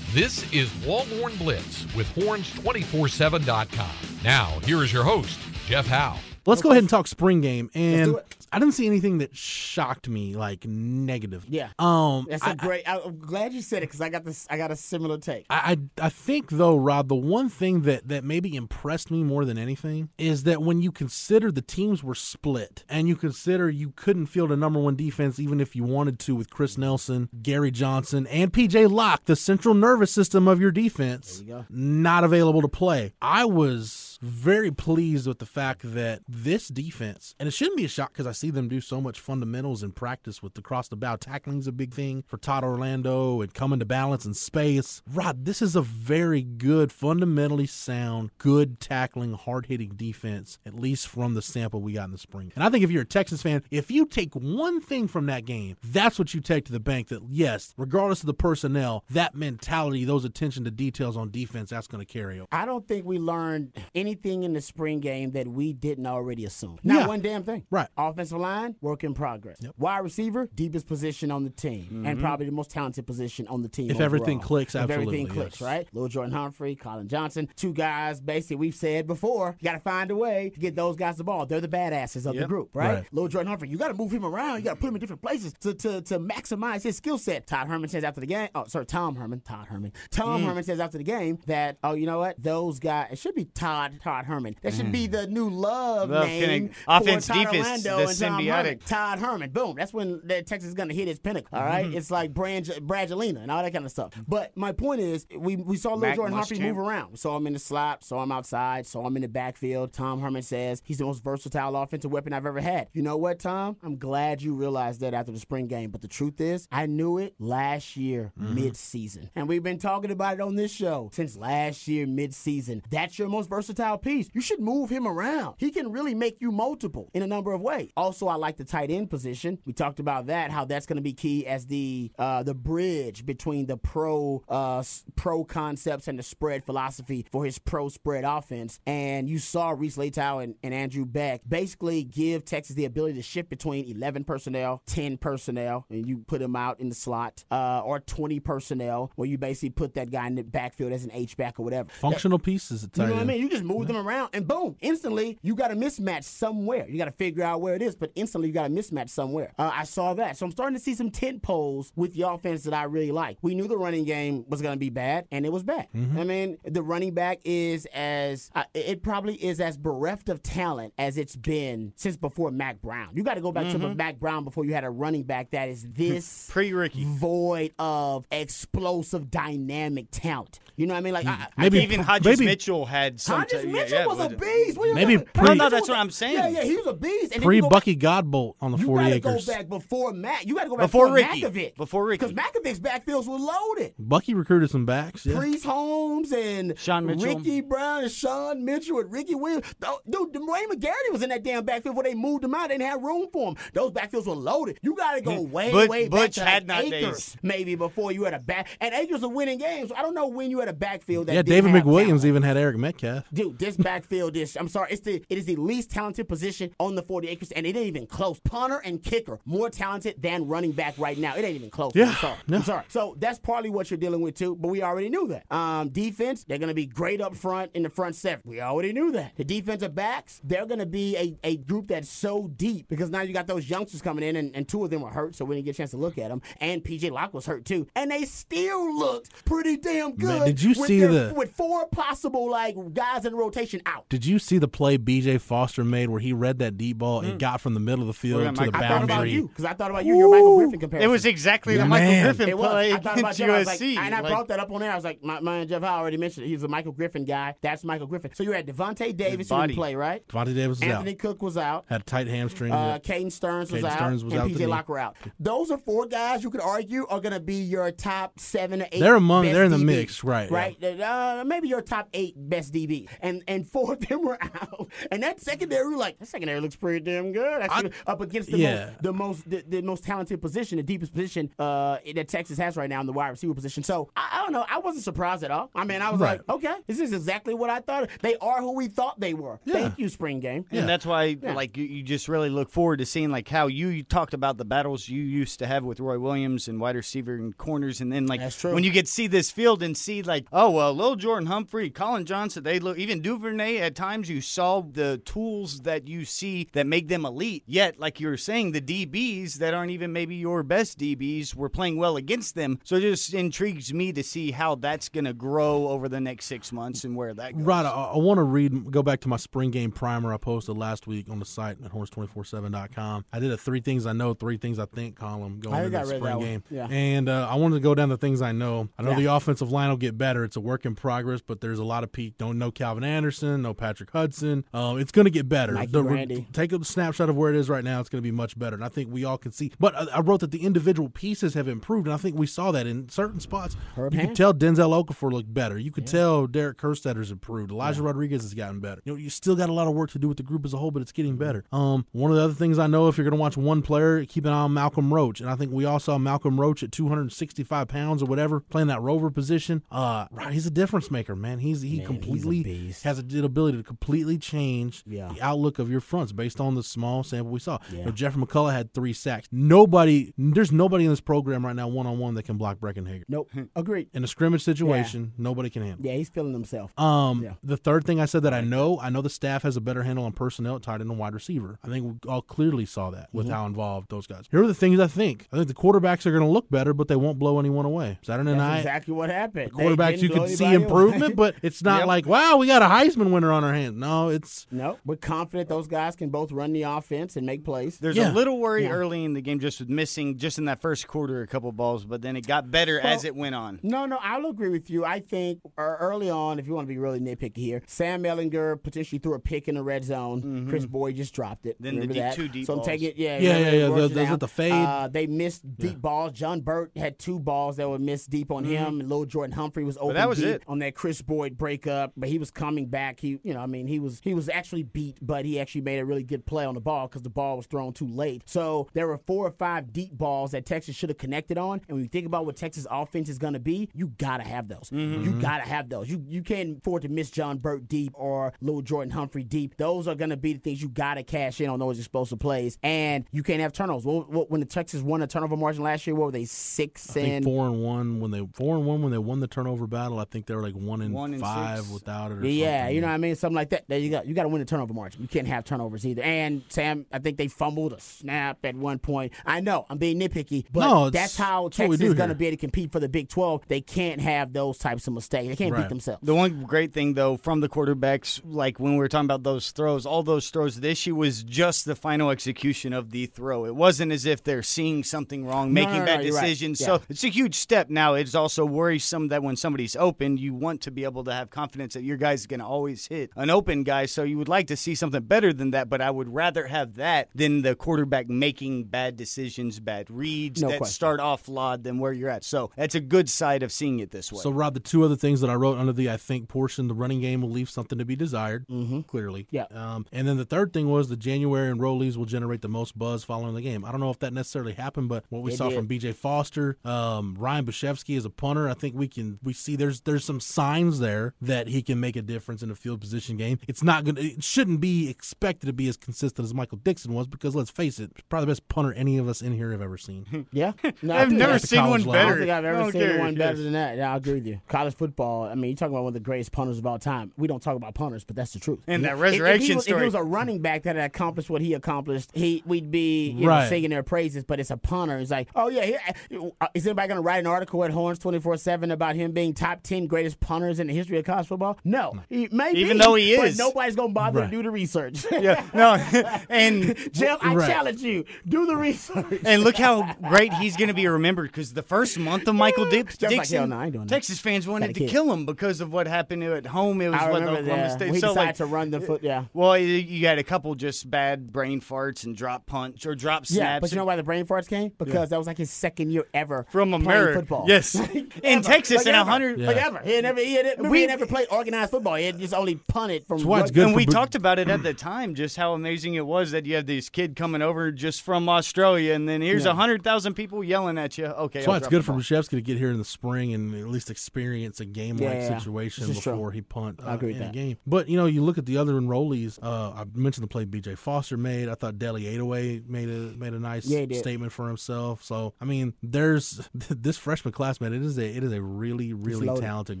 This 0.12 0.50
is 0.52 0.86
Longhorn 0.86 1.36
Blitz 1.36 1.86
with 1.94 2.06
horns247.com. 2.14 3.90
Now, 4.22 4.58
here 4.64 4.82
is 4.82 4.92
your 4.92 5.04
host, 5.04 5.38
Jeff 5.66 5.86
Howe. 5.86 6.18
Let's 6.46 6.62
go 6.62 6.70
ahead 6.70 6.82
and 6.82 6.90
talk 6.90 7.06
spring 7.06 7.40
game. 7.40 7.70
And. 7.74 8.16
I 8.54 8.60
didn't 8.60 8.74
see 8.74 8.86
anything 8.86 9.18
that 9.18 9.36
shocked 9.36 10.08
me 10.08 10.36
like 10.36 10.64
negative. 10.64 11.44
Yeah. 11.48 11.70
Um. 11.76 12.28
That's 12.30 12.44
I- 12.44 12.52
a 12.52 12.56
great. 12.56 12.88
I, 12.88 12.98
am 12.98 13.18
glad 13.18 13.52
you 13.52 13.60
said 13.60 13.78
it 13.78 13.86
because 13.86 14.00
I 14.00 14.10
got 14.10 14.24
this. 14.24 14.46
I 14.48 14.56
got 14.56 14.70
a 14.70 14.76
similar 14.76 15.18
take. 15.18 15.46
I, 15.50 15.76
I 15.98 16.06
I 16.06 16.08
think 16.08 16.50
though, 16.50 16.76
Rob, 16.76 17.08
the 17.08 17.16
one 17.16 17.48
thing 17.48 17.82
that 17.82 18.06
that 18.06 18.22
maybe 18.22 18.54
impressed 18.54 19.10
me 19.10 19.24
more 19.24 19.44
than 19.44 19.58
anything 19.58 20.10
is 20.18 20.44
that 20.44 20.62
when 20.62 20.80
you 20.80 20.92
consider 20.92 21.50
the 21.50 21.62
teams 21.62 22.04
were 22.04 22.14
split 22.14 22.84
and 22.88 23.08
you 23.08 23.16
consider 23.16 23.68
you 23.68 23.90
couldn't 23.96 24.26
field 24.26 24.52
a 24.52 24.56
number 24.56 24.78
one 24.78 24.94
defense 24.94 25.40
even 25.40 25.60
if 25.60 25.74
you 25.74 25.82
wanted 25.82 26.20
to 26.20 26.36
with 26.36 26.48
Chris 26.48 26.78
Nelson, 26.78 27.28
Gary 27.42 27.72
Johnson, 27.72 28.24
and 28.28 28.52
PJ 28.52 28.88
Locke, 28.88 29.24
the 29.24 29.34
central 29.34 29.74
nervous 29.74 30.12
system 30.12 30.46
of 30.46 30.60
your 30.60 30.70
defense, 30.70 31.42
not 31.68 32.22
available 32.22 32.62
to 32.62 32.68
play. 32.68 33.14
I 33.20 33.46
was 33.46 34.13
very 34.24 34.70
pleased 34.70 35.26
with 35.26 35.38
the 35.38 35.46
fact 35.46 35.80
that 35.84 36.22
this 36.28 36.68
defense, 36.68 37.34
and 37.38 37.46
it 37.46 37.52
shouldn't 37.52 37.76
be 37.76 37.84
a 37.84 37.88
shock 37.88 38.12
because 38.12 38.26
I 38.26 38.32
see 38.32 38.50
them 38.50 38.68
do 38.68 38.80
so 38.80 39.00
much 39.00 39.20
fundamentals 39.20 39.82
in 39.82 39.92
practice 39.92 40.42
with 40.42 40.54
the 40.54 40.62
cross 40.62 40.88
the 40.88 40.96
bow 40.96 41.16
tackling's 41.16 41.66
a 41.66 41.72
big 41.72 41.92
thing 41.92 42.24
for 42.26 42.36
Todd 42.36 42.64
Orlando 42.64 43.40
and 43.40 43.52
coming 43.52 43.78
to 43.78 43.84
balance 43.84 44.24
and 44.24 44.36
space. 44.36 45.02
Rod, 45.12 45.44
this 45.44 45.60
is 45.60 45.76
a 45.76 45.82
very 45.82 46.42
good, 46.42 46.90
fundamentally 46.90 47.66
sound, 47.66 48.30
good 48.38 48.80
tackling, 48.80 49.34
hard 49.34 49.66
hitting 49.66 49.90
defense, 49.94 50.58
at 50.64 50.74
least 50.74 51.08
from 51.08 51.34
the 51.34 51.42
sample 51.42 51.80
we 51.80 51.92
got 51.92 52.04
in 52.04 52.12
the 52.12 52.18
spring. 52.18 52.52
And 52.54 52.64
I 52.64 52.70
think 52.70 52.84
if 52.84 52.90
you're 52.90 53.02
a 53.02 53.06
Texas 53.06 53.42
fan, 53.42 53.62
if 53.70 53.90
you 53.90 54.06
take 54.06 54.34
one 54.34 54.80
thing 54.80 55.08
from 55.08 55.26
that 55.26 55.44
game, 55.44 55.76
that's 55.82 56.18
what 56.18 56.34
you 56.34 56.40
take 56.40 56.64
to 56.66 56.72
the 56.72 56.80
bank 56.80 57.08
that 57.08 57.22
yes, 57.28 57.74
regardless 57.76 58.20
of 58.20 58.26
the 58.26 58.34
personnel, 58.34 59.04
that 59.10 59.34
mentality, 59.34 60.04
those 60.04 60.24
attention 60.24 60.64
to 60.64 60.70
details 60.70 61.16
on 61.16 61.30
defense, 61.30 61.70
that's 61.70 61.86
going 61.86 62.04
to 62.04 62.10
carry 62.10 62.38
over. 62.38 62.48
I 62.52 62.64
don't 62.64 62.86
think 62.86 63.04
we 63.04 63.18
learned 63.18 63.72
anything 64.14 64.44
in 64.44 64.52
the 64.52 64.60
spring 64.60 65.00
game 65.00 65.32
that 65.32 65.46
we 65.48 65.72
didn't 65.72 66.06
already 66.06 66.44
assume. 66.44 66.78
Not 66.84 67.00
Yeah. 67.00 67.06
one 67.08 67.20
damn 67.20 67.42
thing. 67.42 67.64
Right. 67.70 67.88
Offensive 67.96 68.38
line, 68.38 68.76
work 68.80 69.02
in 69.04 69.14
progress. 69.14 69.58
Wide 69.78 69.98
receiver, 69.98 70.48
deepest 70.54 70.86
position 70.86 71.30
on 71.30 71.44
the 71.44 71.50
team, 71.50 72.04
and 72.06 72.20
probably 72.20 72.46
the 72.46 72.52
most 72.52 72.70
talented 72.70 73.06
position 73.06 73.46
on 73.48 73.62
the 73.62 73.68
team. 73.68 73.90
If 73.90 74.00
everything 74.00 74.38
overall. 74.38 74.46
clicks, 74.48 74.74
if 74.74 74.82
everything 74.82 75.02
absolutely, 75.02 75.26
clicks, 75.26 75.60
yes. 75.60 75.66
right? 75.66 75.88
Lil 75.92 76.08
Jordan 76.08 76.32
Humphrey, 76.32 76.76
Collin 76.76 77.08
Johnson, 77.08 77.48
two 77.56 77.72
guys. 77.72 78.20
Basically, 78.20 78.56
we've 78.56 78.74
said 78.74 79.06
before, 79.06 79.56
you 79.60 79.64
got 79.64 79.72
to 79.74 79.80
find 79.80 80.10
a 80.10 80.16
way 80.16 80.50
to 80.54 80.60
get 80.60 80.76
those 80.76 80.96
guys 80.96 81.16
the 81.16 81.24
ball. 81.24 81.46
They're 81.46 81.60
the 81.60 81.68
badasses 81.68 82.26
of 82.26 82.36
the 82.36 82.46
group, 82.46 82.70
right? 82.74 82.94
Right. 82.94 83.04
Lil 83.12 83.28
Jordan 83.28 83.48
Humphrey, 83.48 83.68
you 83.68 83.76
got 83.76 83.88
to 83.88 83.94
move 83.94 84.12
him 84.12 84.24
around. 84.24 84.58
You 84.58 84.64
got 84.64 84.74
to 84.74 84.80
put 84.80 84.88
him 84.88 84.94
in 84.96 85.00
different 85.00 85.22
places 85.22 85.52
to 85.60 85.74
to, 85.74 86.00
to 86.02 86.18
maximize 86.20 86.82
his 86.82 86.96
skill 86.96 87.18
set. 87.18 87.46
Todd 87.46 87.66
Herman 87.68 87.88
says 87.88 88.04
after 88.04 88.20
the 88.20 88.26
game. 88.26 88.48
Oh, 88.54 88.64
sorry, 88.68 88.86
Tom 88.86 89.16
Herman. 89.16 89.40
Todd 89.40 89.66
Herman. 89.66 89.92
Tom 90.10 90.42
Mm. 90.42 90.46
Herman 90.46 90.64
says 90.64 90.80
after 90.80 90.98
the 90.98 91.04
game 91.04 91.38
that 91.46 91.78
oh, 91.82 91.94
you 91.94 92.06
know 92.06 92.18
what? 92.18 92.40
Those 92.42 92.78
guys. 92.78 93.08
It 93.12 93.18
should 93.18 93.34
be 93.34 93.44
Todd 93.46 94.00
Todd 94.04 94.26
Herman. 94.26 94.54
That 94.60 94.74
should 94.74 94.92
be 94.92 95.06
the 95.06 95.26
new 95.26 95.48
love, 95.48 96.10
Love 96.10 96.26
name 96.26 96.68
connect- 96.68 96.74
for 96.74 96.84
offense, 96.88 97.26
Todd 97.26 97.50
defense, 97.50 97.82
the 97.82 97.96
and 97.96 98.06
Tom 98.18 98.40
symbiotic. 98.40 98.54
Herman. 98.54 98.78
Todd 98.80 99.18
Herman. 99.18 99.50
Boom. 99.50 99.76
That's 99.76 99.94
when 99.94 100.20
the 100.24 100.42
Texas 100.42 100.68
is 100.68 100.74
going 100.74 100.90
to 100.90 100.94
hit 100.94 101.08
its 101.08 101.18
pinnacle. 101.18 101.48
All 101.58 101.64
right? 101.64 101.86
Mm-hmm. 101.86 101.96
It's 101.96 102.10
like 102.10 102.34
Brad 102.34 102.64
Bradgelina 102.66 103.38
and 103.42 103.50
all 103.50 103.62
that 103.62 103.72
kind 103.72 103.84
of 103.86 103.90
stuff. 103.90 104.12
But 104.28 104.54
my 104.56 104.72
point 104.72 105.00
is, 105.00 105.26
we 105.36 105.56
we 105.56 105.76
saw 105.76 105.90
Lil 105.90 105.98
Mac 106.00 106.16
Jordan 106.16 106.34
Humphrey 106.36 106.58
move 106.58 106.78
around. 106.78 107.12
We 107.12 107.16
saw 107.16 107.36
him 107.36 107.46
in 107.46 107.54
the 107.54 107.58
slot. 107.58 108.04
Saw 108.04 108.22
him 108.22 108.30
outside. 108.30 108.86
Saw 108.86 109.06
him 109.06 109.16
in 109.16 109.22
the 109.22 109.28
backfield. 109.28 109.92
Tom 109.94 110.20
Herman 110.20 110.42
says 110.42 110.82
he's 110.84 110.98
the 110.98 111.04
most 111.06 111.24
versatile 111.24 111.74
offensive 111.76 112.12
weapon 112.12 112.32
I've 112.34 112.44
ever 112.46 112.60
had. 112.60 112.88
You 112.92 113.02
know 113.02 113.16
what, 113.16 113.38
Tom? 113.38 113.76
I'm 113.82 113.96
glad 113.96 114.42
you 114.42 114.54
realized 114.54 115.00
that 115.00 115.14
after 115.14 115.32
the 115.32 115.40
spring 115.40 115.66
game. 115.66 115.90
But 115.90 116.02
the 116.02 116.08
truth 116.08 116.40
is, 116.40 116.68
I 116.70 116.84
knew 116.86 117.16
it 117.18 117.34
last 117.38 117.96
year 117.96 118.32
mid-season, 118.36 119.30
and 119.34 119.48
we've 119.48 119.62
been 119.62 119.78
talking 119.78 120.10
about 120.10 120.34
it 120.34 120.40
on 120.40 120.56
this 120.56 120.72
show 120.72 121.10
since 121.12 121.36
last 121.36 121.88
year 121.88 122.06
mid-season. 122.06 122.82
That's 122.90 123.18
your 123.18 123.28
most 123.28 123.48
versatile 123.48 123.93
piece. 123.98 124.28
You 124.32 124.40
should 124.40 124.60
move 124.60 124.90
him 124.90 125.06
around. 125.06 125.56
He 125.58 125.70
can 125.70 125.92
really 125.92 126.14
make 126.14 126.40
you 126.40 126.50
multiple 126.52 127.10
in 127.14 127.22
a 127.22 127.26
number 127.26 127.52
of 127.52 127.60
ways. 127.60 127.90
Also, 127.96 128.28
I 128.28 128.36
like 128.36 128.56
the 128.56 128.64
tight 128.64 128.90
end 128.90 129.10
position. 129.10 129.58
We 129.64 129.72
talked 129.72 130.00
about 130.00 130.26
that, 130.26 130.50
how 130.50 130.64
that's 130.64 130.86
going 130.86 130.96
to 130.96 131.02
be 131.02 131.12
key 131.12 131.46
as 131.46 131.66
the 131.66 132.10
uh, 132.18 132.42
the 132.42 132.54
bridge 132.54 133.26
between 133.26 133.66
the 133.66 133.76
pro 133.76 134.42
uh, 134.48 134.82
pro 135.16 135.44
concepts 135.44 136.08
and 136.08 136.18
the 136.18 136.22
spread 136.22 136.64
philosophy 136.64 137.26
for 137.30 137.44
his 137.44 137.58
pro 137.58 137.88
spread 137.88 138.24
offense. 138.24 138.80
And 138.86 139.28
you 139.28 139.38
saw 139.38 139.70
Reese 139.70 139.96
Leitao 139.96 140.42
and, 140.42 140.54
and 140.62 140.74
Andrew 140.74 141.04
Beck 141.04 141.42
basically 141.48 142.04
give 142.04 142.44
Texas 142.44 142.76
the 142.76 142.84
ability 142.84 143.14
to 143.16 143.22
shift 143.22 143.48
between 143.48 143.84
11 143.86 144.24
personnel, 144.24 144.82
10 144.86 145.18
personnel, 145.18 145.86
and 145.90 146.06
you 146.06 146.18
put 146.18 146.40
him 146.40 146.56
out 146.56 146.80
in 146.80 146.88
the 146.88 146.94
slot, 146.94 147.44
uh, 147.50 147.80
or 147.84 148.00
20 148.00 148.40
personnel, 148.40 149.10
where 149.16 149.28
you 149.28 149.38
basically 149.38 149.70
put 149.70 149.94
that 149.94 150.10
guy 150.10 150.26
in 150.26 150.34
the 150.34 150.42
backfield 150.42 150.92
as 150.92 151.04
an 151.04 151.10
H 151.12 151.36
back 151.36 151.58
or 151.58 151.64
whatever. 151.64 151.88
Functional 151.90 152.38
pieces 152.38 152.84
at 152.84 152.96
You 152.96 153.06
know 153.06 153.12
what 153.12 153.22
I 153.22 153.24
mean? 153.24 153.40
You 153.40 153.48
just 153.48 153.64
move 153.64 153.73
them 153.82 153.96
around 153.96 154.30
and 154.32 154.46
boom, 154.46 154.76
instantly 154.80 155.38
you 155.42 155.54
got 155.54 155.70
a 155.72 155.74
mismatch 155.74 156.24
somewhere. 156.24 156.86
You 156.88 156.98
got 156.98 157.06
to 157.06 157.10
figure 157.10 157.42
out 157.42 157.60
where 157.60 157.74
it 157.74 157.82
is, 157.82 157.96
but 157.96 158.12
instantly 158.14 158.48
you 158.48 158.54
got 158.54 158.66
a 158.66 158.72
mismatch 158.72 159.10
somewhere. 159.10 159.52
Uh, 159.58 159.70
I 159.72 159.84
saw 159.84 160.14
that. 160.14 160.36
So 160.36 160.46
I'm 160.46 160.52
starting 160.52 160.76
to 160.76 160.82
see 160.82 160.94
some 160.94 161.10
tent 161.10 161.42
poles 161.42 161.92
with 161.96 162.14
the 162.14 162.22
offense 162.28 162.62
that 162.64 162.74
I 162.74 162.84
really 162.84 163.10
like. 163.10 163.38
We 163.42 163.54
knew 163.54 163.66
the 163.66 163.76
running 163.76 164.04
game 164.04 164.44
was 164.48 164.62
going 164.62 164.74
to 164.74 164.78
be 164.78 164.90
bad, 164.90 165.26
and 165.32 165.44
it 165.44 165.52
was 165.52 165.62
bad. 165.64 165.88
I 165.94 166.24
mean, 166.24 166.58
the 166.64 166.82
running 166.82 167.14
back 167.14 167.40
is 167.44 167.86
as, 167.94 168.50
uh, 168.54 168.64
it 168.74 169.02
probably 169.02 169.34
is 169.34 169.60
as 169.60 169.76
bereft 169.76 170.28
of 170.28 170.42
talent 170.42 170.92
as 170.98 171.18
it's 171.18 171.36
been 171.36 171.92
since 171.96 172.16
before 172.16 172.50
Mack 172.50 172.80
Brown. 172.82 173.10
You 173.14 173.22
got 173.22 173.34
to 173.34 173.40
go 173.40 173.52
back 173.52 173.70
to 173.72 173.78
Mack 173.94 174.18
Brown 174.20 174.44
before 174.44 174.64
you 174.64 174.74
had 174.74 174.84
a 174.84 174.90
running 174.90 175.22
back 175.24 175.50
that 175.50 175.68
is 175.68 175.86
this 175.90 176.48
Pre-Ricky. 176.50 177.04
void 177.04 177.72
of 177.78 178.26
explosive, 178.30 179.30
dynamic 179.30 180.06
talent. 180.10 180.60
You 180.76 180.86
know 180.86 180.94
what 180.94 180.98
I 180.98 181.02
mean? 181.02 181.14
Like, 181.14 181.26
I, 181.26 181.48
I 181.56 181.62
Maybe- 181.62 181.78
Even 181.80 182.00
Hodges 182.00 182.38
maybe- 182.38 182.44
Mitchell 182.46 182.84
had 182.86 183.20
some. 183.20 183.40
Hodges 183.40 183.63
t- 183.64 183.72
Mitchell 183.72 183.98
yeah, 183.98 184.06
was 184.06 184.20
a 184.20 184.28
beast. 184.30 184.78
What 184.78 184.88
you 184.88 184.94
Maybe 184.94 185.16
talking- 185.16 185.28
pre- 185.34 185.42
No, 185.42 185.48
no, 185.48 185.54
Mitchell 185.54 185.70
that's 185.70 185.80
was- 185.82 185.88
what 185.90 185.98
I'm 185.98 186.10
saying. 186.10 186.34
Yeah, 186.34 186.48
yeah, 186.48 186.62
he 186.64 186.76
was 186.76 186.86
a 186.86 186.94
beast. 186.94 187.22
And 187.24 187.32
then 187.32 187.42
Pre 187.42 187.56
you 187.56 187.62
go 187.62 187.68
Bucky 187.68 187.96
Godbolt 187.96 188.54
on 188.60 188.72
the 188.72 188.78
You 188.78 188.86
40 188.86 189.04
gotta 189.04 189.16
acres. 189.16 189.46
go 189.46 189.52
back 189.52 189.68
before 189.68 190.12
Mack. 190.12 190.46
You 190.46 190.54
got 190.54 190.64
to 190.64 190.68
go 190.70 190.76
back 190.76 190.84
Before 190.86 191.06
before, 191.06 191.16
Ricky. 191.16 191.42
Mackovic. 191.42 191.76
Before 191.76 192.06
Ricky. 192.06 192.26
Because 192.26 192.32
Mackovic's 192.34 192.80
backfields 192.80 193.26
were 193.26 193.36
loaded. 193.38 193.94
Bucky 193.98 194.34
recruited 194.34 194.70
some 194.70 194.86
backs. 194.86 195.26
Yeah. 195.26 195.36
Priest 195.38 195.64
Holmes 195.64 196.32
and 196.32 196.78
Shon 196.78 197.06
Mitchell. 197.06 197.24
Ricky 197.36 197.60
Brown 197.60 198.02
and 198.04 198.12
Shon 198.12 198.64
Mitchell 198.64 199.00
and 199.00 199.12
Ricky 199.12 199.34
Williams. 199.34 199.64
Tho- 199.80 200.00
Dude, 200.08 200.32
Dwayne 200.34 200.66
McGarity 200.70 201.12
was 201.12 201.22
in 201.22 201.30
that 201.30 201.42
damn 201.42 201.64
backfield 201.64 201.94
before 201.94 202.04
they 202.08 202.14
moved 202.14 202.44
him 202.44 202.54
out. 202.54 202.68
They 202.68 202.78
didn't 202.78 202.90
have 202.90 203.02
room 203.02 203.26
for 203.32 203.48
him. 203.50 203.56
Those 203.72 203.90
backfields 203.92 204.26
were 204.26 204.34
loaded. 204.34 204.78
You 204.82 204.94
got 204.94 205.14
to 205.14 205.20
go 205.20 205.32
mm. 205.44 205.50
way, 205.50 205.70
Butch- 205.72 205.88
way 205.88 206.08
back 206.08 206.20
Butch 206.20 206.34
to 206.36 206.40
like 206.40 206.48
had 206.48 206.66
not 206.66 206.84
Akers, 206.84 207.36
maybe 207.42 207.74
before 207.74 208.12
you 208.12 208.24
had 208.24 208.34
a 208.34 208.38
back. 208.38 208.68
And 208.80 208.94
Akers 208.94 209.20
was 209.22 209.30
winning 209.30 209.58
games. 209.58 209.90
So 209.90 209.96
I 209.96 210.02
don't 210.02 210.14
know 210.14 210.26
when 210.26 210.50
you 210.50 210.60
had 210.60 210.68
a 210.68 210.72
backfield 210.72 211.26
that 211.26 211.32
yeah, 211.34 211.42
didn't 211.42 211.64
David 211.64 211.70
have 211.74 211.84
McWilliams 211.84 212.06
talent. 212.06 212.24
even 212.26 212.42
had 212.42 212.56
Eric 212.56 212.76
Metcalf. 212.76 213.24
Dude, 213.32 213.53
this 213.58 213.76
backfield 213.76 214.36
is 214.36 214.56
I'm 214.56 214.68
sorry, 214.68 214.88
it's 214.92 215.02
the 215.02 215.22
it 215.28 215.38
is 215.38 215.44
the 215.46 215.56
least 215.56 215.90
talented 215.90 216.28
position 216.28 216.70
on 216.78 216.94
the 216.94 217.02
40 217.02 217.28
acres, 217.28 217.50
and 217.52 217.66
it 217.66 217.76
ain't 217.76 217.86
even 217.86 218.06
close. 218.06 218.40
Punter 218.40 218.78
and 218.84 219.02
kicker, 219.02 219.38
more 219.44 219.70
talented 219.70 220.20
than 220.20 220.46
running 220.46 220.72
back 220.72 220.94
right 220.98 221.18
now. 221.18 221.36
It 221.36 221.44
ain't 221.44 221.56
even 221.56 221.70
close. 221.70 221.92
Yeah, 221.94 222.08
I'm 222.10 222.14
sorry. 222.16 222.36
yeah. 222.48 222.56
I'm 222.56 222.62
sorry. 222.62 222.84
So 222.88 223.16
that's 223.18 223.38
partly 223.38 223.70
what 223.70 223.90
you're 223.90 223.98
dealing 223.98 224.20
with 224.20 224.34
too, 224.34 224.56
but 224.56 224.68
we 224.68 224.82
already 224.82 225.08
knew 225.08 225.26
that. 225.28 225.44
Um, 225.54 225.88
defense, 225.90 226.44
they're 226.44 226.58
gonna 226.58 226.74
be 226.74 226.86
great 226.86 227.20
up 227.20 227.34
front 227.36 227.70
in 227.74 227.82
the 227.82 227.90
front 227.90 228.14
seven. 228.16 228.40
We 228.44 228.60
already 228.60 228.92
knew 228.92 229.12
that. 229.12 229.36
The 229.36 229.44
defensive 229.44 229.94
backs, 229.94 230.40
they're 230.44 230.66
gonna 230.66 230.86
be 230.86 231.16
a, 231.16 231.36
a 231.44 231.56
group 231.56 231.88
that's 231.88 232.08
so 232.08 232.48
deep 232.56 232.88
because 232.88 233.10
now 233.10 233.22
you 233.22 233.32
got 233.32 233.46
those 233.46 233.68
youngsters 233.68 234.02
coming 234.02 234.24
in, 234.24 234.36
and, 234.36 234.54
and 234.54 234.68
two 234.68 234.84
of 234.84 234.90
them 234.90 235.02
were 235.02 235.10
hurt, 235.10 235.34
so 235.34 235.44
we 235.44 235.54
didn't 235.56 235.66
get 235.66 235.72
a 235.72 235.76
chance 235.78 235.90
to 235.92 235.96
look 235.96 236.18
at 236.18 236.28
them. 236.28 236.42
And 236.60 236.82
PJ 236.82 237.10
Locke 237.10 237.34
was 237.34 237.46
hurt 237.46 237.64
too, 237.64 237.86
and 237.94 238.10
they 238.10 238.24
still 238.24 238.96
looked 238.98 239.44
pretty 239.44 239.76
damn 239.76 240.14
good. 240.16 240.38
Man, 240.40 240.46
did 240.46 240.62
you 240.62 240.74
see 240.74 241.00
their- 241.00 241.28
the- 241.28 241.34
with 241.34 241.52
four 241.52 241.86
possible 241.88 242.48
like 242.50 242.76
guys 242.94 243.24
in 243.24 243.32
the 243.32 243.38
rotation 243.44 243.80
out? 243.86 244.08
Did 244.08 244.24
you 244.26 244.38
see 244.38 244.58
the 244.58 244.68
play 244.68 244.98
BJ 244.98 245.40
Foster 245.40 245.84
made 245.84 246.10
where 246.10 246.20
he 246.20 246.32
read 246.32 246.58
that 246.58 246.76
deep 246.76 246.98
ball 246.98 247.20
and 247.20 247.38
got 247.38 247.60
from 247.60 247.74
the 247.74 247.80
middle 247.80 248.02
of 248.02 248.06
the 248.06 248.12
field 248.12 248.42
yeah, 248.42 248.50
to 248.50 248.54
the 248.54 248.60
Mike- 248.62 248.70
Mm. 248.74 248.76
I 248.76 248.88
thought 248.88 248.96
about 249.04 249.08
boundary? 249.08 249.30
you 249.32 249.48
because 249.48 249.64
I 249.64 249.72
thought 249.74 249.90
about 249.90 250.04
you. 250.04 250.16
Your 250.16 250.30
Michael 250.30 250.58
Griffin 250.58 250.80
comparison. 250.80 251.08
It 251.08 251.12
was 251.12 251.26
exactly 251.26 251.74
the 251.76 251.80
Man. 251.86 251.88
Michael 251.90 252.22
Griffin 252.24 252.48
It 252.48 252.58
was. 252.58 252.70
play 252.70 252.92
I 252.92 252.96
thought 252.96 253.02
about 253.18 253.18
against 253.18 253.38
you. 253.40 253.52
I 253.52 253.58
was 253.58 253.66
like, 253.66 253.78
USC. 253.80 253.96
and 253.98 254.14
I 254.14 254.20
Like, 254.20 254.32
brought 254.32 254.48
that 254.48 254.60
up 254.60 254.70
on 254.70 254.80
there. 254.80 254.90
I 254.92 254.94
was 254.94 255.04
like, 255.04 255.22
my 255.22 255.40
man 255.40 255.68
Jeff 255.68 255.82
Howe 255.82 255.98
already 255.98 256.16
mentioned 256.16 256.46
it. 256.46 256.48
He's 256.48 256.62
a 256.62 256.68
Michael 256.68 256.92
Griffin 256.92 257.24
guy. 257.24 257.54
That's 257.60 257.84
Michael 257.84 258.06
Griffin. 258.06 258.30
So 258.34 258.42
you 258.42 258.52
had 258.52 258.66
Davante 258.66 259.16
Davis 259.16 259.48
who 259.48 259.60
didn't 259.60 259.74
play, 259.76 259.94
right? 259.94 260.26
Davante 260.28 260.54
Davis 260.54 260.68
was 260.68 260.82
Anthony 260.82 260.92
out. 260.92 260.98
Anthony 261.00 261.14
Cook 261.16 261.42
was 261.42 261.56
out. 261.56 261.84
Had 261.88 262.00
a 262.00 262.04
tight 262.04 262.26
hamstring. 262.26 262.72
Uh, 262.72 262.98
Caden 263.02 263.30
Sterns 263.32 263.70
was 263.70 263.82
Caden 263.82 263.86
out, 263.86 263.92
Sterns 263.98 264.24
was 264.24 264.32
and 264.32 264.42
out 264.42 264.48
the 264.48 264.54
PJ 264.54 264.58
knee. 264.60 264.66
Locke 264.66 264.90
out. 264.90 265.16
Those 265.38 265.70
are 265.70 265.78
four 265.78 266.06
guys 266.06 266.42
you 266.42 266.50
could 266.50 266.60
argue 266.60 267.06
are 267.08 267.20
going 267.20 267.32
to 267.34 267.40
be 267.40 267.56
your 267.56 267.90
top 267.90 268.38
seven 268.38 268.82
or 268.82 268.86
eight. 268.92 269.00
They're 269.00 269.14
among- 269.16 269.44
best 269.44 269.54
they're 269.54 269.64
in 269.64 269.70
the 269.70 269.76
DBs, 269.78 269.84
mix, 269.84 270.24
right, 270.24 270.50
yeah. 270.50 270.56
Right. 270.56 271.00
Uh, 271.00 271.44
maybe 271.46 271.68
your 271.68 271.82
top 271.82 272.08
eight 272.14 272.34
best 272.36 272.72
DB, 272.72 273.08
and 273.20 273.33
and 273.34 273.44
and 273.48 273.66
four 273.66 273.92
of 273.94 274.00
them 274.00 274.22
were 274.24 274.38
out. 274.42 274.88
And 275.10 275.22
that 275.22 275.40
secondary, 275.40 275.94
like, 275.96 276.18
that 276.18 276.28
secondary 276.28 276.60
looks 276.60 276.76
pretty 276.76 277.00
damn 277.00 277.32
good. 277.32 277.62
Actually, 277.62 277.92
up 278.06 278.20
against 278.20 278.50
the 278.50 278.58
yeah. 278.58 278.86
most 278.86 279.02
the 279.02 279.12
most 279.12 279.50
the, 279.50 279.64
the 279.68 279.82
most 279.82 280.04
talented 280.04 280.40
position, 280.40 280.76
the 280.76 280.82
deepest 280.82 281.12
position 281.12 281.50
uh, 281.58 281.98
that 282.14 282.28
Texas 282.28 282.58
has 282.58 282.76
right 282.76 282.88
now 282.88 283.00
in 283.00 283.06
the 283.06 283.12
wide 283.12 283.28
receiver 283.30 283.54
position. 283.54 283.82
So 283.82 284.10
I, 284.16 284.38
I 284.38 284.42
don't 284.42 284.52
know. 284.52 284.64
I 284.68 284.78
wasn't 284.78 285.04
surprised 285.04 285.44
at 285.44 285.50
all. 285.50 285.70
I 285.74 285.84
mean, 285.84 286.02
I 286.02 286.10
was 286.10 286.20
Right. 286.20 286.40
like, 286.48 286.48
okay, 286.48 286.74
this 286.86 287.00
is 287.00 287.12
exactly 287.12 287.54
what 287.54 287.70
I 287.70 287.80
thought. 287.80 288.08
They 288.22 288.36
are 288.36 288.60
who 288.60 288.72
we 288.74 288.88
thought 288.88 289.20
they 289.20 289.34
were. 289.34 289.58
Thank 289.66 289.98
you, 289.98 290.08
spring 290.08 290.40
game. 290.40 290.64
And 290.70 290.88
that's 290.88 291.04
why, 291.04 291.36
like, 291.42 291.76
you, 291.76 291.84
you 291.84 292.02
just 292.02 292.28
really 292.28 292.50
look 292.50 292.70
forward 292.70 292.98
to 292.98 293.06
seeing 293.06 293.30
like 293.30 293.48
how 293.48 293.66
you, 293.66 293.88
you 293.88 294.02
talked 294.02 294.34
about 294.34 294.56
the 294.58 294.64
battles 294.64 295.08
you 295.08 295.22
used 295.22 295.58
to 295.58 295.66
have 295.66 295.84
with 295.84 296.00
Roy 296.00 296.18
Williams 296.18 296.68
and 296.68 296.80
wide 296.80 296.96
receiver 296.96 297.34
and 297.34 297.56
corners, 297.56 298.00
and 298.00 298.12
then 298.12 298.26
like 298.26 298.40
That's 298.40 298.58
true. 298.60 298.74
when 298.74 298.84
you 298.84 298.90
get 298.90 299.06
to 299.06 299.12
see 299.12 299.26
this 299.26 299.50
field 299.50 299.82
and 299.82 299.96
see 299.96 300.22
like, 300.22 300.46
oh 300.52 300.70
well, 300.70 300.94
Lil 300.94 301.16
Jordan 301.16 301.46
Humphrey, 301.46 301.90
Collin 301.90 302.24
Johnson, 302.24 302.62
they 302.62 302.78
look 302.78 302.98
even 302.98 303.20
Duvernay. 303.24 303.78
At 303.78 303.94
times, 303.96 304.28
you 304.28 304.40
saw 304.40 304.82
the 304.82 305.18
tools 305.24 305.80
that 305.80 306.06
you 306.06 306.24
see 306.24 306.68
that 306.74 306.86
make 306.86 307.08
them 307.08 307.24
elite. 307.24 307.64
Yet, 307.66 307.98
like 307.98 308.20
you 308.20 308.28
were 308.28 308.36
saying, 308.36 308.72
the 308.72 308.80
DBs 308.80 309.54
that 309.54 309.74
aren't 309.74 309.90
even 309.90 310.12
maybe 310.12 310.34
your 310.36 310.62
best 310.62 310.98
DBs 310.98 311.54
were 311.54 311.68
playing 311.70 311.96
well 311.96 312.16
against 312.16 312.54
them. 312.54 312.78
So 312.84 312.96
it 312.96 313.00
just 313.00 313.32
intrigues 313.34 313.92
me 313.94 314.12
to 314.12 314.22
see 314.22 314.50
how 314.50 314.74
that's 314.74 315.08
going 315.08 315.24
to 315.24 315.32
grow 315.32 315.88
over 315.88 316.08
the 316.08 316.20
next 316.20 316.44
six 316.46 316.70
months 316.70 317.04
and 317.04 317.16
where 317.16 317.32
that 317.34 317.54
goes. 317.56 317.62
Right, 317.64 317.86
I, 317.86 317.90
I 318.14 318.18
want 318.18 318.38
to 318.38 318.42
read, 318.42 318.90
go 318.92 319.02
back 319.02 319.20
to 319.20 319.28
my 319.28 319.38
spring 319.38 319.70
game 319.70 319.90
primer 319.90 320.32
I 320.32 320.36
posted 320.36 320.76
last 320.76 321.06
week 321.06 321.30
on 321.30 321.38
the 321.38 321.46
site 321.46 321.78
at 321.82 321.92
horns247.com. 321.92 323.24
I 323.32 323.38
did 323.40 323.50
a 323.50 323.56
three 323.56 323.80
things 323.80 324.06
I 324.06 324.12
know, 324.12 324.34
three 324.34 324.56
things 324.58 324.78
I 324.78 324.86
think 324.86 325.16
column 325.16 325.60
going 325.60 325.76
into 325.84 325.90
think 325.90 326.02
the 326.04 326.16
spring 326.16 326.38
that 326.38 326.40
game. 326.40 326.62
Yeah. 326.70 326.86
And 326.90 327.28
uh, 327.28 327.48
I 327.50 327.54
wanted 327.56 327.76
to 327.76 327.80
go 327.80 327.94
down 327.94 328.08
the 328.10 328.16
things 328.16 328.42
I 328.42 328.52
know. 328.52 328.88
I 328.98 329.02
know 329.02 329.10
Yeah. 329.10 329.16
the 329.16 329.26
offensive 329.34 329.70
line 329.72 329.88
will 329.88 329.96
get 329.96 330.18
better. 330.18 330.44
It's 330.44 330.56
a 330.56 330.60
work 330.60 330.84
in 330.84 330.94
progress, 330.94 331.40
but 331.40 331.60
there's 331.60 331.78
a 331.78 331.84
lot 331.84 332.04
of 332.04 332.12
peak. 332.12 332.36
Don't 332.38 332.58
know 332.58 332.70
Calvin 332.70 333.04
Anderson, 333.14 333.62
no 333.62 333.72
Patrick 333.74 334.10
Hudson. 334.10 334.64
Um, 334.74 334.98
it's 334.98 335.12
going 335.12 335.24
to 335.24 335.30
get 335.30 335.48
better. 335.48 335.72
Mikey 335.72 335.92
The- 335.92 336.02
Randy. 336.02 336.46
take 336.52 336.72
a 336.72 336.84
snapshot 336.84 337.28
of 337.30 337.36
where 337.36 337.50
it 337.50 337.56
is 337.56 337.68
right 337.68 337.84
now. 337.84 338.00
It's 338.00 338.08
going 338.08 338.18
to 338.22 338.26
be 338.26 338.30
much 338.32 338.58
better. 338.58 338.74
And 338.74 338.84
I 338.84 338.88
think 338.88 339.12
we 339.12 339.24
all 339.24 339.38
can 339.38 339.52
see. 339.52 339.72
But 339.78 339.94
I, 339.96 340.06
I 340.16 340.20
wrote 340.20 340.40
that 340.40 340.50
the 340.50 340.62
individual 340.64 341.08
pieces 341.08 341.54
have 341.54 341.68
improved, 341.68 342.06
and 342.06 342.14
I 342.14 342.16
think 342.16 342.36
we 342.36 342.46
saw 342.46 342.72
that 342.72 342.86
in 342.86 343.08
certain 343.08 343.40
spots. 343.40 343.76
Herb 343.96 344.12
you 344.12 344.18
Hand? 344.20 344.30
could 344.30 344.36
tell 344.36 344.52
Denzel 344.52 345.04
Okafor 345.04 345.32
looked 345.32 345.52
better. 345.54 345.78
You 345.78 345.90
could 345.92 346.06
tell 346.06 346.46
Derek 346.46 346.78
Kerstetter's 346.78 347.30
improved. 347.30 347.70
Elijah 347.70 348.02
Rodriguez 348.02 348.42
has 348.42 348.54
gotten 348.54 348.80
better. 348.80 349.00
You 349.04 349.12
know, 349.12 349.18
you 349.18 349.30
still 349.30 349.54
got 349.56 349.68
a 349.68 349.72
lot 349.72 349.86
of 349.86 349.94
work 349.94 350.10
to 350.10 350.18
do 350.18 350.28
with 350.28 350.36
the 350.36 350.42
group 350.42 350.64
as 350.64 350.74
a 350.74 350.76
whole, 350.78 350.90
but 350.90 351.02
it's 351.02 351.12
getting 351.12 351.36
better. 351.36 351.64
Um, 351.72 352.06
one 352.12 352.30
of 352.30 352.36
the 352.36 352.42
other 352.42 352.54
things 352.54 352.78
I 352.78 352.86
know, 352.86 353.08
if 353.08 353.16
you're 353.16 353.24
going 353.24 353.36
to 353.36 353.40
watch 353.40 353.56
one 353.56 353.82
player, 353.82 354.24
keep 354.24 354.44
an 354.44 354.52
eye 354.52 354.56
on 354.62 354.74
Malcolm 354.74 355.12
Roach, 355.14 355.40
and 355.40 355.48
I 355.48 355.56
think 355.56 355.72
we 355.72 355.84
all 355.84 356.00
saw 356.00 356.18
Malcolm 356.18 356.60
Roach 356.60 356.82
at 356.82 356.90
265 356.92 357.88
pounds 357.88 358.22
or 358.22 358.26
whatever, 358.26 358.60
playing 358.60 358.88
that 358.88 359.00
rover 359.00 359.30
position. 359.30 359.82
Uh, 359.90 360.26
right, 360.30 360.52
he's 360.52 360.66
a 360.66 360.70
difference 360.70 361.10
maker, 361.10 361.36
man. 361.36 361.58
He's 361.58 361.82
he 361.82 361.98
Man, 361.98 362.06
completely 362.06 362.62
beast. 362.62 363.03
Has 363.04 363.22
the 363.24 363.44
ability 363.44 363.78
to 363.78 363.84
completely 363.84 364.38
change 364.38 365.02
Yeah. 365.06 365.28
the 365.34 365.40
outlook 365.42 365.78
of 365.78 365.90
your 365.90 366.00
fronts 366.00 366.32
based 366.32 366.60
on 366.60 366.74
the 366.74 366.82
small 366.82 367.22
sample 367.22 367.52
we 367.52 367.60
saw. 367.60 367.78
Yeah. 367.92 367.98
You 368.00 368.04
know, 368.06 368.10
Jeffrey 368.12 368.42
McCulloch 368.42 368.72
had 368.72 368.92
three 368.92 369.12
sacks. 369.12 369.48
Nobody, 369.52 370.32
there's 370.38 370.72
nobody 370.72 371.04
in 371.04 371.10
this 371.10 371.20
program 371.20 371.64
right 371.66 371.74
now 371.76 371.88
one 371.88 372.06
on 372.06 372.18
one 372.18 372.34
that 372.34 372.44
can 372.44 372.56
block 372.56 372.78
Breckyn 372.78 373.06
Hager. 373.08 373.24
Nope. 373.28 373.50
Agreed. 373.76 374.08
In 374.14 374.24
a 374.24 374.26
scrimmage 374.26 374.62
situation, 374.62 375.32
nobody 375.38 375.70
can 375.70 375.82
handle. 375.82 376.04
Yeah, 376.04 376.14
he's 376.14 376.28
feeling 376.28 376.52
himself. 376.52 376.98
Um, 376.98 377.42
Yeah. 377.42 377.54
the 377.62 377.76
third 377.76 378.04
thing 378.04 378.20
I 378.20 378.24
said 378.24 378.42
that 378.44 378.54
I 378.54 378.60
know, 378.60 378.98
I 379.00 379.10
know 379.10 379.20
the 379.22 379.30
staff 379.30 379.62
has 379.64 379.76
a 379.76 379.80
better 379.80 380.02
handle 380.02 380.24
on 380.24 380.32
personnel 380.32 380.80
tied 380.80 380.84
tight 380.94 381.00
end 381.00 381.10
and 381.10 381.18
wide 381.18 381.34
receiver. 381.34 381.78
I 381.84 381.88
think 381.88 382.04
we 382.22 382.30
all 382.30 382.42
clearly 382.42 382.86
saw 382.86 383.10
that 383.10 383.28
with 383.32 383.46
Mm-hmm. 383.46 383.54
how 383.54 383.66
involved 383.66 384.10
those 384.10 384.26
guys. 384.26 384.44
Here 384.50 384.62
are 384.62 384.66
the 384.66 384.74
things 384.74 384.98
I 385.00 385.06
think. 385.06 385.46
I 385.52 385.56
think 385.56 385.68
the 385.68 385.74
quarterbacks 385.74 386.24
are 386.24 386.30
going 386.30 386.42
to 386.44 386.48
look 386.48 386.70
better, 386.70 386.94
but 386.94 387.08
they 387.08 387.16
won't 387.16 387.38
blow 387.38 387.58
anyone 387.58 387.84
away. 387.84 388.18
Saturday 388.22 388.50
That's 388.50 388.58
night, 388.58 388.78
exactly 388.78 389.12
what 389.14 389.28
happened. 389.30 389.72
They 389.76 389.84
quarterbacks 389.84 390.22
you 390.22 390.30
can 390.30 390.46
see 390.48 390.64
anybody 390.64 390.76
away. 390.76 390.84
improvement, 390.84 391.36
but 391.36 391.54
it's 391.62 391.82
not 391.82 391.98
Yep. 392.00 392.06
like 392.06 392.26
wow, 392.26 392.56
we 392.58 392.66
got 392.66 392.82
a 392.84 392.88
Heisman 392.88 393.32
winner 393.32 393.52
on 393.52 393.64
our 393.64 393.72
hands. 393.74 393.96
No, 393.96 394.28
it's 394.28 394.66
No, 394.70 394.98
we're 395.04 395.16
confident 395.16 395.68
those 395.68 395.86
guys 395.86 396.16
can 396.16 396.30
both 396.30 396.52
run 396.52 396.72
the 396.72 396.82
offense 396.82 397.36
and 397.36 397.46
make 397.46 397.64
plays. 397.64 397.98
There's 397.98 398.16
Yeah. 398.16 398.32
a 398.32 398.34
little 398.34 398.58
worry 398.58 398.84
Yeah. 398.84 398.90
early 398.90 399.24
in 399.24 399.34
the 399.34 399.40
game 399.40 399.60
just 399.60 399.80
with 399.80 399.88
missing 399.88 400.36
just 400.38 400.58
in 400.58 400.64
that 400.66 400.80
first 400.80 401.06
quarter 401.08 401.42
a 401.42 401.46
couple 401.46 401.70
balls, 401.72 402.04
but 402.04 402.22
then 402.22 402.36
it 402.36 402.46
got 402.46 402.70
better 402.70 403.00
as 403.00 403.24
it 403.24 403.34
went 403.34 403.54
on. 403.54 403.80
No, 403.82 404.06
no, 404.06 404.18
I'll 404.22 404.46
agree 404.46 404.68
with 404.70 404.90
you. 404.90 405.04
I 405.04 405.20
think 405.20 405.60
uh, 405.78 405.82
early 405.82 406.30
on, 406.30 406.58
if 406.58 406.66
you 406.66 406.74
want 406.74 406.86
to 406.86 406.92
be 406.92 406.98
really 406.98 407.20
nitpicky 407.20 407.56
here, 407.58 407.82
Sam 407.86 408.22
Ehlinger 408.22 408.82
potentially 408.82 409.18
threw 409.18 409.34
a 409.34 409.38
pick 409.40 409.68
in 409.68 409.74
the 409.74 409.82
red 409.82 410.04
zone. 410.04 410.66
Kris 410.68 410.86
Boyd 410.86 411.16
just 411.16 411.34
dropped 411.34 411.66
it. 411.66 411.74
Mm-hmm. 411.76 411.84
Then 411.84 411.94
the 411.94 412.00
Remember 412.02 412.14
deep- 412.14 412.22
that? 412.22 412.34
two 412.34 412.48
deep 412.48 412.66
So 412.66 412.78
I'm 412.78 412.84
taking 412.84 413.08
it. 413.10 413.16
Yeah, 413.16 413.38
Yeah, 413.38 413.48
remember 413.48 413.64
yeah, 413.64 413.70
they 413.70 413.78
yeah, 413.78 413.88
worked 413.88 413.98
the- 413.98 414.04
it 414.04 414.14
those 414.14 414.28
down. 414.28 414.38
the 414.38 414.48
fade. 414.48 414.72
Uh, 414.72 415.08
they 415.08 415.26
missed 415.26 415.76
deep 415.76 416.00
balls. 416.00 416.32
John 416.32 416.60
Burt 416.60 416.90
had 416.96 417.18
two 417.18 417.38
balls 417.38 417.76
that 417.76 417.88
were 417.88 417.98
missed 417.98 418.30
deep 418.30 418.50
on 418.50 418.64
him, 418.64 419.00
and 419.00 419.08
Lil 419.08 419.24
Jordan 419.24 419.52
Humphrey 419.52 419.84
was 419.84 419.96
open 419.96 420.08
Mm-hmm. 420.10 420.16
that 420.16 420.28
was 420.28 420.38
deep 420.38 420.46
it. 420.48 420.62
on 420.68 420.78
that 420.80 420.94
Kris 420.94 421.22
Boyd 421.22 421.56
breakup. 421.58 422.12
But 422.16 422.28
he 422.28 422.38
was 422.38 422.50
coming 422.50 422.73
back. 422.82 423.20
He, 423.20 423.38
you 423.42 423.54
know, 423.54 423.60
I 423.60 423.66
mean, 423.66 423.86
he 423.86 423.98
was 423.98 424.20
he 424.24 424.34
was 424.34 424.48
actually 424.48 424.82
beat, 424.82 425.18
but 425.22 425.44
he 425.44 425.60
actually 425.60 425.82
made 425.82 425.98
a 425.98 426.04
really 426.04 426.24
good 426.24 426.44
play 426.44 426.64
on 426.64 426.74
the 426.74 426.80
ball 426.80 427.06
because 427.06 427.22
the 427.22 427.30
ball 427.30 427.56
was 427.56 427.66
thrown 427.66 427.92
too 427.92 428.06
late. 428.08 428.42
So 428.46 428.88
there 428.92 429.06
were 429.06 429.18
four 429.18 429.46
or 429.46 429.52
five 429.52 429.92
deep 429.92 430.12
balls 430.12 430.50
that 430.50 430.66
Texas 430.66 430.96
should 430.96 431.08
have 431.10 431.18
connected 431.18 431.56
on. 431.58 431.80
And 431.88 431.96
when 431.96 432.02
you 432.02 432.08
think 432.08 432.26
about 432.26 432.44
what 432.46 432.56
Texas 432.56 432.86
offense 432.90 433.28
is 433.28 433.38
going 433.38 433.54
to 433.54 433.60
be, 433.60 433.88
you 433.94 434.08
gotta 434.18 434.42
have 434.44 434.68
those. 434.68 434.90
Mm-hmm. 434.92 435.24
You 435.24 435.40
gotta 435.40 435.64
have 435.64 435.88
those. 435.88 436.08
You 436.10 436.24
you 436.28 436.42
can't 436.42 436.78
afford 436.78 437.02
to 437.02 437.08
miss 437.08 437.30
John 437.30 437.58
Burt 437.58 437.86
deep 437.88 438.12
or 438.14 438.52
Lil 438.60 438.82
Jordan 438.82 439.12
Humphrey 439.12 439.44
deep. 439.44 439.76
Those 439.76 440.08
are 440.08 440.14
going 440.14 440.30
to 440.30 440.36
be 440.36 440.54
the 440.54 440.58
things 440.58 440.82
you 440.82 440.88
gotta 440.88 441.22
cash 441.22 441.60
in 441.60 441.70
on 441.70 441.78
those 441.78 441.98
explosive 441.98 442.38
plays. 442.40 442.78
And 442.82 443.24
you 443.30 443.42
can't 443.42 443.60
have 443.60 443.72
turnovers. 443.72 444.04
What, 444.04 444.30
what, 444.30 444.50
when 444.50 444.60
the 444.60 444.66
Texas 444.66 445.02
won 445.02 445.22
a 445.22 445.26
turnover 445.26 445.56
margin 445.56 445.82
last 445.82 446.06
year, 446.06 446.16
what 446.16 446.26
were 446.26 446.32
they 446.32 446.44
six 446.44 447.10
I 447.10 447.12
think 447.14 447.28
and 447.28 447.44
four 447.44 447.66
and 447.66 447.82
one 447.82 448.20
when 448.20 448.30
they 448.30 448.46
four 448.54 448.76
and 448.76 448.86
one 448.86 449.02
when 449.02 449.12
they 449.12 449.18
won 449.18 449.40
the 449.40 449.46
turnover 449.46 449.86
battle. 449.86 450.18
I 450.18 450.24
think 450.24 450.46
they 450.46 450.54
were 450.54 450.62
like 450.62 450.74
one 450.74 451.02
and, 451.02 451.12
One 451.12 451.32
and 451.34 451.42
five 451.42 451.80
six. 451.80 451.90
without 451.92 452.32
it. 452.32 452.38
Or 452.38 452.46
Yeah, 452.64 452.80
something. 452.82 452.94
you 452.96 453.00
know 453.00 453.06
what 453.08 453.12
I 453.14 453.18
mean? 453.18 453.36
Something 453.36 453.54
like 453.56 453.70
that. 453.70 453.84
There 453.88 453.98
you 453.98 454.10
go. 454.10 454.22
You 454.22 454.34
got 454.34 454.42
to 454.44 454.48
win 454.48 454.60
the 454.60 454.64
turnover 454.66 454.92
margin. 454.94 455.22
You 455.22 455.28
can't 455.28 455.46
have 455.48 455.64
turnovers 455.64 456.06
either. 456.06 456.22
And 456.22 456.62
Sam, 456.68 457.06
I 457.12 457.18
think 457.18 457.38
they 457.38 457.48
fumbled 457.48 457.92
a 457.92 458.00
snap 458.00 458.64
at 458.64 458.74
one 458.74 458.98
point. 458.98 459.32
I 459.46 459.60
know 459.60 459.86
I'm 459.90 459.98
being 459.98 460.18
nitpicky, 460.18 460.64
but 460.72 460.80
No, 460.80 461.10
that's 461.10 461.36
how 461.36 461.66
it's 461.66 461.78
what 461.78 461.88
we 461.88 461.96
Texas 461.96 462.06
do 462.06 462.12
is 462.12 462.14
going 462.18 462.28
to 462.30 462.34
be 462.34 462.46
able 462.46 462.56
to 462.56 462.60
compete 462.60 462.92
for 462.92 463.00
the 463.00 463.08
Big 463.08 463.28
12. 463.28 463.62
They 463.68 463.80
can't 463.80 464.20
have 464.20 464.52
those 464.52 464.78
types 464.78 465.06
of 465.06 465.12
mistakes. 465.14 465.48
They 465.48 465.56
can't 465.56 465.72
Right. 465.72 465.82
beat 465.82 465.88
themselves. 465.88 466.20
The 466.22 466.34
one 466.34 466.62
great 466.64 466.92
thing 466.92 467.14
though 467.14 467.36
from 467.36 467.60
the 467.60 467.68
quarterbacks, 467.68 468.40
like 468.44 468.78
when 468.80 468.92
we 468.92 468.98
were 468.98 469.08
talking 469.08 469.26
about 469.26 469.42
those 469.42 469.70
throws, 469.70 470.06
all 470.06 470.22
those 470.22 470.50
throws, 470.50 470.80
the 470.80 470.90
issue 470.90 471.14
was 471.14 471.42
just 471.42 471.84
the 471.84 471.94
final 471.94 472.30
execution 472.30 472.92
of 472.92 473.10
the 473.10 473.26
throw. 473.26 473.64
It 473.66 473.74
wasn't 473.74 474.12
as 474.12 474.24
if 474.26 474.42
they're 474.42 474.62
seeing 474.62 475.02
something 475.04 475.44
wrong, 475.44 475.68
No, 475.72 475.82
making 475.82 475.92
no, 475.94 475.98
no, 476.00 476.06
bad 476.06 476.24
you're 476.24 476.34
right. 476.34 476.42
decisions. 476.42 476.80
Yeah. 476.80 476.86
So 476.86 477.02
it's 477.08 477.24
a 477.24 477.28
huge 477.28 477.54
step. 477.54 477.90
Now 477.90 478.14
it's 478.14 478.34
also 478.34 478.64
worrisome 478.64 479.28
that 479.28 479.42
when 479.42 479.56
somebody's 479.56 479.96
open, 479.96 480.36
you 480.36 480.54
want 480.54 480.80
to 480.82 480.90
be 480.90 481.04
able 481.04 481.24
to 481.24 481.32
have 481.32 481.50
confidence 481.50 481.94
that 481.94 482.02
your 482.04 482.16
guy's 482.16 482.46
going 482.54 482.66
to 482.66 482.72
always 482.72 483.06
hit 483.06 483.30
an 483.36 483.50
open 483.50 483.82
guy. 483.82 484.06
So 484.06 484.22
you 484.22 484.38
would 484.38 484.48
like 484.48 484.68
to 484.68 484.76
see 484.76 484.94
something 484.94 485.22
better 485.22 485.52
than 485.52 485.72
that, 485.72 485.88
but 485.88 486.00
I 486.00 486.10
would 486.10 486.32
rather 486.32 486.66
have 486.66 486.94
that 486.94 487.28
than 487.34 487.62
the 487.62 487.74
quarterback 487.74 488.28
making 488.28 488.84
bad 488.84 489.16
decisions, 489.16 489.80
bad 489.80 490.10
reads 490.10 490.62
No 490.62 490.68
that 490.68 490.78
question. 490.78 490.94
start 490.94 491.20
off 491.20 491.42
flawed 491.42 491.82
than 491.82 491.98
where 491.98 492.12
you're 492.12 492.30
at. 492.30 492.44
So 492.44 492.70
that's 492.76 492.94
a 492.94 493.00
good 493.00 493.28
side 493.28 493.62
of 493.62 493.72
seeing 493.72 493.98
it 493.98 494.10
this 494.10 494.32
way. 494.32 494.40
So, 494.40 494.50
Rob, 494.50 494.74
the 494.74 494.80
two 494.80 495.02
other 495.04 495.16
things 495.16 495.40
that 495.40 495.50
I 495.50 495.54
wrote 495.54 495.78
under 495.78 495.92
the 495.92 496.10
I 496.10 496.16
think 496.16 496.48
portion, 496.48 496.88
the 496.88 496.94
running 496.94 497.20
game 497.20 497.40
will 497.40 497.50
leave 497.50 497.68
something 497.68 497.98
to 497.98 498.04
be 498.04 498.14
desired, 498.16 498.66
mm-hmm. 498.68 499.00
clearly. 499.02 499.46
Yeah. 499.50 499.66
Um, 499.70 500.06
and 500.12 500.28
then 500.28 500.36
the 500.36 500.44
third 500.44 500.72
thing 500.72 500.88
was 500.88 501.08
the 501.08 501.16
January 501.16 501.72
enrollees 501.74 502.16
will 502.16 502.26
generate 502.26 502.62
the 502.62 502.68
most 502.68 502.96
buzz 502.98 503.24
following 503.24 503.54
the 503.54 503.62
game. 503.62 503.84
I 503.84 503.90
don't 503.90 504.00
know 504.00 504.10
if 504.10 504.18
that 504.20 504.32
necessarily 504.32 504.74
happened, 504.74 505.08
but 505.08 505.24
what 505.30 505.42
we 505.42 505.52
It 505.52 505.56
saw 505.56 505.68
did. 505.68 505.76
from 505.76 505.86
B.J. 505.86 506.12
Foster, 506.12 506.76
um, 506.84 507.34
Ryan 507.38 507.64
Bujcevski 507.64 508.16
as 508.16 508.24
a 508.24 508.30
punter, 508.30 508.68
I 508.68 508.74
think 508.74 508.94
we 508.94 509.08
can 509.08 509.38
we 509.42 509.52
see 509.52 509.76
there's 509.76 510.02
there's 510.02 510.24
some 510.24 510.40
signs 510.40 511.00
there 511.00 511.34
that 511.40 511.68
he 511.68 511.82
can 511.82 511.98
make 512.00 512.16
a 512.16 512.22
difference 512.22 512.43
in 512.48 512.70
a 512.70 512.74
field 512.74 513.00
position 513.00 513.36
game. 513.36 513.58
It's 513.68 513.82
not 513.82 514.04
gonna, 514.04 514.20
it 514.20 514.44
shouldn't 514.44 514.80
be 514.80 515.08
expected 515.08 515.66
to 515.66 515.72
be 515.72 515.88
as 515.88 515.96
consistent 515.96 516.44
as 516.44 516.54
Michael 516.54 516.78
Dickson 516.78 517.12
was 517.14 517.26
because 517.26 517.54
let's 517.54 517.70
face 517.70 517.98
it, 517.98 518.10
probably 518.28 518.46
the 518.46 518.50
best 518.52 518.68
punter 518.68 518.92
any 518.92 519.18
of 519.18 519.28
us 519.28 519.42
in 519.42 519.52
here 519.52 519.70
have 519.72 519.82
ever 519.82 519.96
seen. 519.98 520.46
Yeah, 520.52 520.72
no, 521.02 521.14
I 521.14 521.22
I've 521.22 521.32
never 521.32 521.58
seen 521.58 521.84
one 521.86 522.04
level. 522.04 522.12
I 522.12 522.16
don't 522.16 522.28
better. 522.28 522.38
think 522.40 522.50
I've 522.50 522.64
I 522.64 522.68
ever 522.68 522.78
don't 522.78 522.92
seen 522.92 523.00
care. 523.02 523.18
one 523.18 523.34
better 523.34 523.56
Yes. 523.56 523.64
than 523.64 523.72
that. 523.72 523.96
Yeah, 523.96 524.12
I 524.12 524.16
agree 524.16 524.34
with 524.34 524.46
you. 524.46 524.60
College 524.68 524.94
football. 524.94 525.44
I 525.44 525.54
mean, 525.54 525.70
you 525.70 525.76
talk 525.76 525.88
about 525.88 526.02
one 526.04 526.08
of 526.10 526.14
the 526.14 526.20
greatest 526.20 526.52
punters 526.52 526.78
of 526.78 526.86
all 526.86 526.98
time. 526.98 527.32
We 527.36 527.48
don't 527.48 527.62
talk 527.62 527.76
about 527.76 527.94
punters, 527.94 528.24
but 528.24 528.36
that's 528.36 528.52
the 528.52 528.60
truth. 528.60 528.80
And 528.86 529.04
that 529.04 529.12
If- 529.12 529.14
if 529.14 529.18
he 529.18 529.22
resurrection 529.40 529.76
was- 529.76 529.84
If 529.86 529.90
story. 529.90 530.02
it 530.02 530.04
was 530.06 530.14
a 530.14 530.22
running 530.22 530.60
back 530.60 530.82
that 530.84 530.96
had 530.96 531.04
accomplished 531.06 531.50
what 531.50 531.62
he 531.62 531.74
accomplished, 531.74 532.30
he 532.34 532.62
we'd 532.66 532.90
be 532.90 533.30
you 533.30 533.46
know, 533.46 533.66
singing 533.68 533.90
their 533.90 534.02
praises. 534.02 534.44
But 534.44 534.60
it's 534.60 534.70
a 534.70 534.76
punter. 534.76 535.18
It's 535.18 535.30
like, 535.30 535.48
oh 535.56 535.68
yeah, 535.68 535.84
he, 536.30 536.36
uh, 536.60 536.66
is 536.74 536.86
anybody 536.86 537.08
going 537.08 537.16
to 537.18 537.22
write 537.22 537.38
an 537.38 537.46
article 537.46 537.82
at 537.84 537.90
Horns 537.90 538.18
twenty 538.18 538.38
four 538.38 538.56
seven 538.56 538.90
about 538.90 539.16
him 539.16 539.32
being 539.32 539.54
top 539.54 539.82
ten 539.82 540.06
greatest 540.06 540.40
punters 540.40 540.78
in 540.78 540.86
the 540.88 540.92
history 540.94 541.18
of 541.18 541.24
college 541.24 541.46
football? 541.46 541.78
No, 541.84 542.20
he 542.34 542.48
maybe 542.50 542.80
Even 542.80 542.98
though 542.98 543.14
he 543.14 543.36
but 543.36 543.48
is. 543.48 543.58
nobody's 543.58 543.96
going 543.96 544.10
to 544.10 544.14
bother 544.14 544.40
Right. 544.40 544.50
to 544.50 544.56
do 544.56 544.62
the 544.62 544.70
research. 544.70 545.24
yeah, 545.32 545.64
no, 545.74 545.94
and 546.50 546.96
Jeff, 547.12 547.38
I 547.42 547.54
Right. 547.54 547.68
challenge 547.70 548.02
you, 548.02 548.24
do 548.48 548.66
the 548.66 548.76
research. 548.76 549.40
And 549.44 549.62
look 549.62 549.76
how 549.76 550.14
great 550.22 550.52
he's 550.54 550.76
going 550.76 550.88
to 550.88 550.94
be 550.94 551.06
remembered 551.06 551.50
because 551.50 551.72
the 551.72 551.82
first 551.82 552.18
month 552.18 552.48
of 552.48 552.54
Michael 552.54 552.86
Dix- 552.90 553.16
Jeff's 553.16 553.32
like, 553.32 553.40
Dickson, 553.48 553.70
no, 553.70 553.76
I 553.78 553.90
doing. 553.90 554.06
Texas 554.06 554.38
fans 554.40 554.66
wanted 554.66 554.94
Gotta 554.94 555.06
kill 555.06 555.32
him 555.32 555.46
because 555.46 555.80
of 555.80 555.92
what 555.92 556.06
happened 556.06 556.42
at 556.44 556.66
home. 556.66 557.00
It 557.00 557.08
was 557.10 557.20
I 557.20 557.30
what 557.30 557.40
remember 557.40 557.60
Oklahoma 557.60 557.82
that. 557.88 557.92
State. 557.92 558.04
When 558.06 558.14
he 558.14 558.20
so 558.20 558.28
decided 558.28 558.46
like, 558.48 558.56
to 558.56 558.66
run 558.66 558.90
the 558.90 559.00
foot. 559.00 559.22
Yeah. 559.22 559.44
well, 559.52 559.76
you- 559.78 559.86
you 559.86 560.26
had 560.26 560.38
a 560.38 560.44
couple 560.44 560.74
just 560.74 561.10
bad 561.10 561.52
brain 561.52 561.80
farts 561.80 562.24
and 562.24 562.36
drop 562.36 562.66
punch 562.66 563.06
or 563.06 563.14
drop 563.14 563.46
snaps. 563.46 563.58
Yeah, 563.58 563.80
but 563.80 563.90
you 563.90 563.96
know 563.96 564.04
why 564.04 564.16
the 564.16 564.22
brain 564.22 564.44
farts 564.46 564.68
came? 564.68 564.92
Because 564.98 565.30
that 565.30 565.38
was 565.38 565.46
like 565.46 565.58
his 565.58 565.70
second 565.70 566.10
year 566.10 566.26
ever 566.34 566.66
From 566.70 566.92
America. 566.94 567.40
football. 567.40 567.64
Yes. 567.68 567.94
Like, 568.04 568.14
In 568.38 568.58
ever. 568.58 568.62
Texas 568.62 568.96
like 568.98 569.06
in 569.06 569.14
a 569.14 569.18
ever. 569.20 569.30
hundred- 569.30 569.60
like 569.60 569.76
ever. 569.76 570.00
He 570.04 570.12
had 570.14 570.24
never, 570.24 570.40
he 570.40 570.54
had, 570.54 570.80
We- 570.80 570.98
he 570.98 571.02
had 571.02 571.10
never 571.10 571.26
played 571.26 571.46
organized 571.50 571.90
football. 571.90 572.16
He 572.24 572.28
It 572.30 572.38
just 572.38 572.54
only 572.54 572.76
punted 572.76 573.26
from. 573.26 573.38
That's 573.38 573.42
it's 573.42 573.48
what- 573.48 573.72
good 573.74 573.84
and 573.84 573.92
for 573.92 573.96
we 573.96 574.06
Br- 574.06 574.12
talked 574.12 574.34
about 574.34 574.58
it 574.58 574.68
at 574.68 574.82
the 574.82 574.94
time, 574.94 575.34
just 575.34 575.56
how 575.56 575.74
amazing 575.74 576.14
it 576.14 576.26
was 576.26 576.50
that 576.52 576.66
you 576.66 576.74
have 576.76 576.86
this 576.86 577.08
kid 577.08 577.36
coming 577.36 577.62
over 577.62 577.90
just 577.92 578.22
from 578.22 578.48
Australia, 578.48 579.12
and 579.14 579.28
then 579.28 579.40
here's 579.40 579.64
a 579.64 579.68
Yeah. 579.68 579.74
hundred 579.74 580.02
thousand 580.02 580.34
people 580.34 580.62
yelling 580.64 580.98
at 580.98 581.18
you. 581.18 581.26
Okay, 581.26 581.60
That's 581.60 581.68
why 581.68 581.76
it's 581.78 581.88
good 581.88 582.04
for 582.04 582.12
ball. 582.12 582.20
Bujcevski 582.20 582.50
to 582.50 582.60
get 582.62 582.78
here 582.78 582.90
in 582.90 582.98
the 582.98 583.04
spring 583.04 583.52
and 583.54 583.74
at 583.74 583.88
least 583.88 584.10
experience 584.10 584.80
a 584.80 584.84
game 584.84 585.16
like 585.16 585.24
Yeah, 585.34 585.58
situation 585.58 586.06
this 586.06 586.16
is 586.18 586.22
true. 586.22 586.32
before 586.32 586.52
he 586.52 586.60
punt 586.60 587.00
uh, 587.02 587.08
I 587.10 587.14
agree 587.14 587.30
in 587.32 587.38
with 587.38 587.42
a 587.42 587.44
that. 587.46 587.52
game. 587.54 587.76
But 587.86 588.08
you 588.08 588.16
know, 588.16 588.26
you 588.26 588.42
look 588.42 588.58
at 588.58 588.66
the 588.66 588.76
other 588.76 588.92
enrollees. 588.94 589.58
Uh, 589.62 589.90
I 589.94 590.04
mentioned 590.14 590.44
the 590.44 590.48
play 590.48 590.64
B.J. 590.64 590.94
Foster 590.96 591.36
made. 591.36 591.68
I 591.68 591.74
thought 591.74 591.98
Deli 591.98 592.24
Adeoye 592.24 592.86
made 592.88 593.08
a 593.08 593.12
made 593.36 593.52
a 593.52 593.58
nice 593.60 593.86
Yeah, 593.86 594.04
statement 594.18 594.52
for 594.52 594.68
himself. 594.68 595.22
So 595.22 595.54
I 595.60 595.64
mean, 595.64 595.94
there's 596.02 596.68
this 596.74 597.16
freshman 597.16 597.52
class, 597.52 597.80
man. 597.80 597.92
It 597.92 598.02
is 598.02 598.18
a 598.18 598.24
it 598.36 598.42
is 598.44 598.52
a 598.52 598.62
really 598.62 599.12
really 599.12 599.46
talented 599.60 600.00